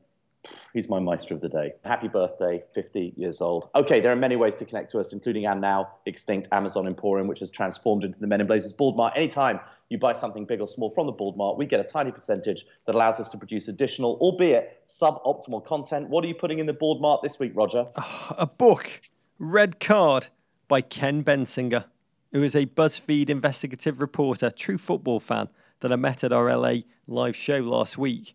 He's 0.74 0.88
my 0.88 1.00
Meister 1.00 1.34
of 1.34 1.42
the 1.42 1.50
day. 1.50 1.74
Happy 1.84 2.08
birthday, 2.08 2.64
50 2.74 3.14
years 3.18 3.42
old. 3.42 3.70
Okay, 3.76 4.00
there 4.00 4.12
are 4.12 4.16
many 4.16 4.36
ways 4.36 4.56
to 4.58 4.66
connect 4.66 4.92
to 4.92 5.00
us, 5.00 5.12
including 5.12 5.46
our 5.46 5.56
now 5.56 5.90
extinct 6.06 6.48
Amazon 6.52 6.88
Emporium, 6.88 7.28
which 7.28 7.40
has 7.40 7.50
transformed 7.50 8.04
into 8.04 8.18
the 8.20 8.28
Men 8.28 8.42
in 8.42 8.48
Blazers 8.48 8.72
Bald 8.72 8.96
Mart. 8.96 9.14
Anytime 9.16 9.60
you 9.90 9.98
buy 9.98 10.14
something 10.14 10.46
big 10.46 10.62
or 10.62 10.68
small 10.68 10.90
from 10.92 11.06
the 11.06 11.12
Bald 11.12 11.36
Mart, 11.36 11.58
we 11.58 11.66
get 11.66 11.80
a 11.80 11.84
tiny 11.84 12.12
percentage 12.12 12.66
that 12.86 12.96
allows 12.96 13.20
us 13.20 13.28
to 13.30 13.38
produce 13.38 13.68
additional, 13.68 14.18
albeit 14.22 14.82
suboptimal 14.88 15.66
content. 15.66 16.10
What 16.10 16.24
are 16.24 16.28
you 16.28 16.36
putting 16.36 16.60
in 16.60 16.66
the 16.66 16.74
Bald 16.74 17.02
Mart 17.02 17.22
this 17.22 17.38
week, 17.38 17.52
Roger? 17.54 17.86
Oh, 17.98 18.36
a 18.38 18.48
book, 18.48 19.02
Red 19.38 19.80
Card, 19.82 20.30
by 20.70 20.80
Ken 20.80 21.22
Bensinger, 21.22 21.86
who 22.32 22.44
is 22.44 22.56
a 22.56 22.66
BuzzFeed 22.66 23.30
investigative 23.30 24.00
reporter, 24.00 24.50
true 24.50 24.78
football 24.78 25.20
fan 25.20 25.50
that 25.82 25.92
I 25.92 25.98
met 25.98 26.24
at 26.24 26.32
our 26.32 26.56
LA 26.56 26.84
live 27.06 27.36
show 27.36 27.58
last 27.58 27.98
week. 27.98 28.34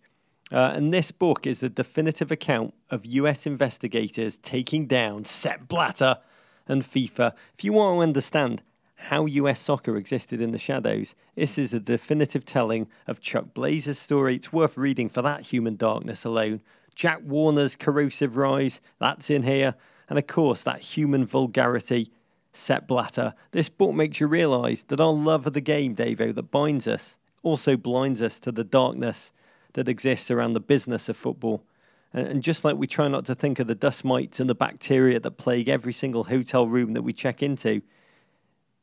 Uh, 0.52 0.72
and 0.74 0.94
this 0.94 1.10
book 1.10 1.46
is 1.46 1.58
the 1.58 1.68
definitive 1.68 2.30
account 2.30 2.72
of 2.90 3.04
US 3.04 3.46
investigators 3.46 4.38
taking 4.38 4.86
down 4.86 5.24
Sepp 5.24 5.66
Blatter 5.66 6.18
and 6.68 6.82
FIFA. 6.82 7.32
If 7.56 7.64
you 7.64 7.72
want 7.72 7.96
to 7.96 8.02
understand 8.02 8.62
how 8.96 9.26
US 9.26 9.60
soccer 9.60 9.96
existed 9.96 10.40
in 10.40 10.52
the 10.52 10.58
shadows, 10.58 11.14
this 11.34 11.58
is 11.58 11.72
a 11.72 11.80
definitive 11.80 12.44
telling 12.44 12.86
of 13.06 13.20
Chuck 13.20 13.54
Blazer's 13.54 13.98
story. 13.98 14.36
It's 14.36 14.52
worth 14.52 14.76
reading 14.76 15.08
for 15.08 15.20
that 15.22 15.42
human 15.42 15.76
darkness 15.76 16.24
alone. 16.24 16.62
Jack 16.94 17.20
Warner's 17.24 17.76
corrosive 17.76 18.36
rise, 18.36 18.80
that's 18.98 19.28
in 19.28 19.42
here. 19.42 19.74
And 20.08 20.18
of 20.18 20.28
course, 20.28 20.62
that 20.62 20.80
human 20.80 21.26
vulgarity, 21.26 22.10
Sepp 22.52 22.86
Blatter. 22.86 23.34
This 23.50 23.68
book 23.68 23.94
makes 23.94 24.20
you 24.20 24.28
realise 24.28 24.84
that 24.84 25.00
our 25.00 25.12
love 25.12 25.46
of 25.46 25.52
the 25.52 25.60
game, 25.60 25.96
Davo, 25.96 26.32
that 26.34 26.50
binds 26.50 26.86
us, 26.86 27.18
also 27.42 27.76
blinds 27.76 28.22
us 28.22 28.38
to 28.40 28.52
the 28.52 28.64
darkness 28.64 29.32
that 29.76 29.88
exists 29.88 30.30
around 30.30 30.54
the 30.54 30.60
business 30.60 31.08
of 31.08 31.16
football. 31.16 31.64
And 32.12 32.42
just 32.42 32.64
like 32.64 32.76
we 32.76 32.86
try 32.86 33.08
not 33.08 33.24
to 33.26 33.34
think 33.34 33.58
of 33.58 33.66
the 33.66 33.74
dust 33.74 34.04
mites 34.04 34.40
and 34.40 34.48
the 34.48 34.54
bacteria 34.54 35.20
that 35.20 35.32
plague 35.32 35.68
every 35.68 35.92
single 35.92 36.24
hotel 36.24 36.66
room 36.66 36.94
that 36.94 37.02
we 37.02 37.12
check 37.12 37.42
into, 37.42 37.82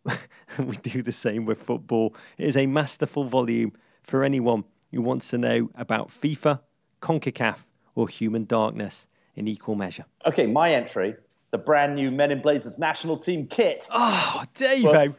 we 0.60 0.78
do 0.78 1.02
the 1.02 1.12
same 1.12 1.46
with 1.46 1.62
football. 1.62 2.16
It 2.38 2.48
is 2.48 2.56
a 2.56 2.68
masterful 2.68 3.24
volume 3.24 3.74
for 4.04 4.24
anyone 4.24 4.66
who 4.92 5.02
wants 5.02 5.30
to 5.30 5.38
know 5.38 5.72
about 5.76 6.10
FIFA, 6.10 6.60
CONCACAF, 7.02 7.68
or 7.96 8.08
human 8.08 8.46
darkness 8.46 9.08
in 9.36 9.48
equal 9.48 9.76
measure. 9.76 10.06
Okay, 10.26 10.46
my 10.46 10.74
entry 10.74 11.16
the 11.54 11.58
brand 11.60 11.94
new 11.94 12.10
Men 12.10 12.32
in 12.32 12.42
Blazers 12.42 12.80
national 12.80 13.16
team 13.16 13.46
kit. 13.46 13.88
Oh, 13.92 14.44
Davo. 14.56 15.14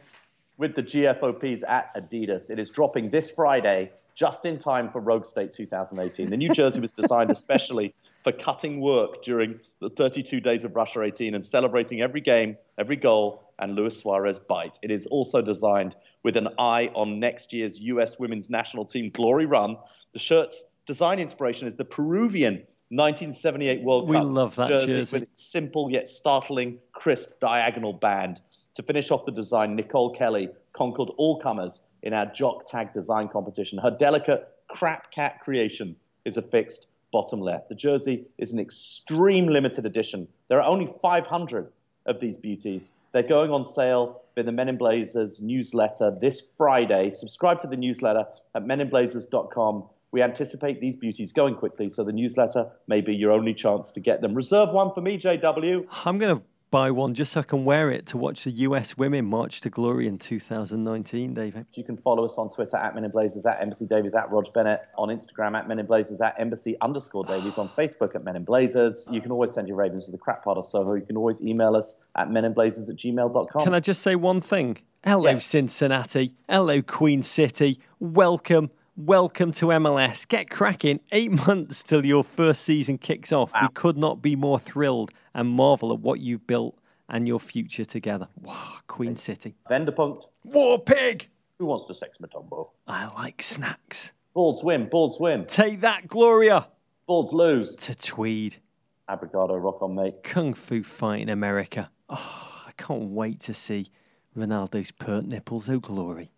With 0.57 0.75
the 0.75 0.83
GFOPs 0.83 1.63
at 1.65 1.95
Adidas. 1.95 2.49
It 2.49 2.59
is 2.59 2.69
dropping 2.69 3.09
this 3.09 3.31
Friday, 3.31 3.93
just 4.15 4.45
in 4.45 4.57
time 4.57 4.89
for 4.89 5.01
Rogue 5.01 5.25
State 5.25 5.51
2018. 5.53 6.29
The 6.29 6.37
new 6.37 6.49
jersey 6.53 6.79
was 6.79 6.91
designed 6.91 7.31
especially 7.31 7.93
for 8.23 8.31
cutting 8.31 8.79
work 8.79 9.21
during 9.23 9.59
the 9.81 9.89
32 9.89 10.39
days 10.39 10.63
of 10.63 10.75
Russia 10.75 11.03
18 11.03 11.35
and 11.35 11.43
celebrating 11.43 12.01
every 12.01 12.21
game, 12.21 12.57
every 12.77 12.95
goal, 12.95 13.51
and 13.59 13.75
Luis 13.75 13.99
Suarez 13.99 14.39
bite. 14.39 14.79
It 14.81 14.89
is 14.89 15.05
also 15.07 15.41
designed 15.41 15.95
with 16.23 16.37
an 16.37 16.47
eye 16.57 16.89
on 16.95 17.19
next 17.19 17.53
year's 17.53 17.79
U.S. 17.81 18.17
women's 18.17 18.49
national 18.49 18.85
team 18.85 19.11
glory 19.13 19.45
run. 19.45 19.77
The 20.13 20.19
shirt's 20.19 20.63
design 20.85 21.19
inspiration 21.19 21.67
is 21.67 21.75
the 21.75 21.85
Peruvian 21.85 22.63
1978 22.89 23.83
World 23.83 24.07
we 24.07 24.15
Cup 24.15 24.25
love 24.25 24.55
that 24.55 24.69
jersey, 24.69 24.87
jersey. 24.87 25.15
with 25.15 25.23
its 25.23 25.51
simple 25.51 25.91
yet 25.91 26.07
startling, 26.07 26.79
crisp 26.93 27.29
diagonal 27.41 27.93
band. 27.93 28.39
To 28.75 28.83
finish 28.83 29.11
off 29.11 29.25
the 29.25 29.31
design, 29.31 29.75
Nicole 29.75 30.13
Kelly 30.13 30.49
conquered 30.73 31.09
all 31.17 31.39
comers 31.39 31.81
in 32.05 32.13
our 32.13 32.25
Jock 32.27 32.69
Tag 32.69 32.93
design 32.93 33.27
competition. 33.27 33.77
Her 33.77 33.91
delicate 33.91 34.47
crap 34.69 35.11
cat 35.11 35.41
creation 35.41 35.95
is 36.23 36.37
affixed 36.37 36.87
bottom 37.11 37.41
left. 37.41 37.69
The 37.69 37.75
jersey 37.75 38.25
is 38.37 38.53
an 38.53 38.59
extreme 38.59 39.47
limited 39.47 39.85
edition. 39.85 40.27
There 40.47 40.61
are 40.61 40.69
only 40.69 40.93
500 41.01 41.71
of 42.05 42.19
these 42.19 42.37
beauties. 42.37 42.91
They're 43.11 43.23
going 43.23 43.51
on 43.51 43.65
sale 43.65 44.21
in 44.37 44.45
the 44.45 44.51
Men 44.51 44.69
in 44.69 44.77
Blazers 44.77 45.41
newsletter 45.41 46.17
this 46.19 46.43
Friday. 46.57 47.09
Subscribe 47.09 47.59
to 47.61 47.67
the 47.67 47.77
newsletter 47.77 48.25
at 48.53 48.63
meninblazers.com 48.65 49.85
we 50.15 50.21
anticipate 50.21 50.79
these 50.79 50.95
beauties 50.95 51.33
going 51.33 51.55
quickly, 51.55 51.89
so 51.89 52.01
the 52.01 52.13
newsletter 52.13 52.71
may 52.87 53.01
be 53.01 53.13
your 53.13 53.33
only 53.33 53.53
chance 53.53 53.91
to 53.91 53.99
get 53.99 54.21
them. 54.21 54.33
Reserve 54.33 54.69
one 54.69 54.93
for 54.93 55.01
me, 55.01 55.19
JW. 55.19 55.85
I'm 56.05 56.17
going 56.17 56.37
to 56.37 56.43
buy 56.71 56.91
one 56.91 57.13
just 57.13 57.33
so 57.33 57.39
I 57.39 57.43
can 57.43 57.63
wear 57.63 57.89
it 57.91 58.05
to 58.07 58.17
watch 58.17 58.43
the 58.43 58.51
US 58.51 58.97
women 58.97 59.25
march 59.25 59.61
to 59.61 59.69
glory 59.69 60.07
in 60.07 60.17
2019, 60.17 61.33
David. 61.33 61.65
You 61.73 61.83
can 61.83 61.95
follow 61.97 62.25
us 62.25 62.35
on 62.37 62.49
Twitter 62.49 62.75
at 62.77 62.95
Men 62.95 63.05
in 63.05 63.11
Blazers, 63.11 63.45
at 63.45 63.61
Embassy 63.61 63.85
Davies, 63.85 64.15
at 64.15 64.29
Rog 64.31 64.51
Bennett, 64.53 64.81
on 64.97 65.09
Instagram 65.09 65.57
at 65.57 65.67
Men 65.67 65.79
in 65.79 65.85
Blazers, 65.85 66.19
at 66.21 66.35
Embassy 66.39 66.75
underscore 66.81 67.23
Davies, 67.23 67.57
on 67.57 67.69
Facebook 67.69 68.15
at 68.15 68.23
Men 68.23 68.35
in 68.35 68.43
Blazers. 68.43 69.05
You 69.09 69.21
can 69.21 69.31
always 69.31 69.51
send 69.53 69.67
your 69.67 69.77
ravens 69.77 70.05
to 70.05 70.11
the 70.11 70.17
crap 70.17 70.43
part 70.43 70.57
or 70.57 70.63
Soho. 70.63 70.93
You 70.95 71.05
can 71.05 71.17
always 71.17 71.41
email 71.41 71.75
us 71.75 71.95
at 72.15 72.29
meninblazers 72.29 72.89
at 72.89 72.95
gmail.com. 72.95 73.63
Can 73.63 73.73
I 73.73 73.79
just 73.79 74.01
say 74.01 74.15
one 74.15 74.41
thing? 74.41 74.77
Hello, 75.03 75.29
Yes. 75.29 75.45
Cincinnati. 75.45 76.33
Hello, 76.49 76.81
Queen 76.81 77.21
City. 77.23 77.79
Welcome. 77.99 78.71
Welcome 78.97 79.51
to 79.53 79.65
MLS. 79.65 80.25
Get 80.25 80.49
cracking. 80.49 81.01
Eight 81.11 81.29
months 81.45 81.83
till 81.83 82.05
your 82.05 82.23
first 82.23 82.61
season 82.61 82.97
kicks 82.97 83.33
off. 83.33 83.51
We 83.61 83.67
could 83.73 83.97
not 83.97 84.21
be 84.21 84.37
more 84.37 84.57
thrilled 84.57 85.11
and 85.33 85.49
marvel 85.49 85.91
at 85.91 85.99
what 85.99 86.21
you've 86.21 86.47
built 86.47 86.79
and 87.09 87.27
your 87.27 87.41
future 87.41 87.83
together. 87.83 88.29
Wow, 88.39 88.77
Queen 88.87 89.17
City. 89.17 89.57
Venderpunkt. 89.69 90.23
War 90.45 90.79
Pig. 90.79 91.27
Who 91.59 91.65
wants 91.65 91.83
to 91.87 91.93
sex 91.93 92.19
Mutombo? 92.21 92.69
I 92.87 93.13
like 93.15 93.43
snacks. 93.43 94.13
Balds 94.33 94.63
win, 94.63 94.87
Balds 94.87 95.17
win. 95.19 95.45
Take 95.45 95.81
that, 95.81 96.07
Gloria. 96.07 96.69
Balds 97.05 97.33
lose. 97.33 97.75
To 97.75 97.95
Tweed. 97.95 98.61
Abrigado, 99.09 99.55
rock 99.57 99.81
on, 99.81 99.95
mate. 99.95 100.23
Kung 100.23 100.53
Fu 100.53 100.83
fight 100.83 101.21
in 101.21 101.27
America. 101.27 101.89
Oh, 102.07 102.61
I 102.65 102.71
can't 102.77 103.09
wait 103.09 103.41
to 103.41 103.53
see 103.53 103.91
Ronaldo's 104.37 104.91
pert 104.91 105.25
nipples. 105.25 105.67
Oh, 105.67 105.79
glory. 105.79 106.31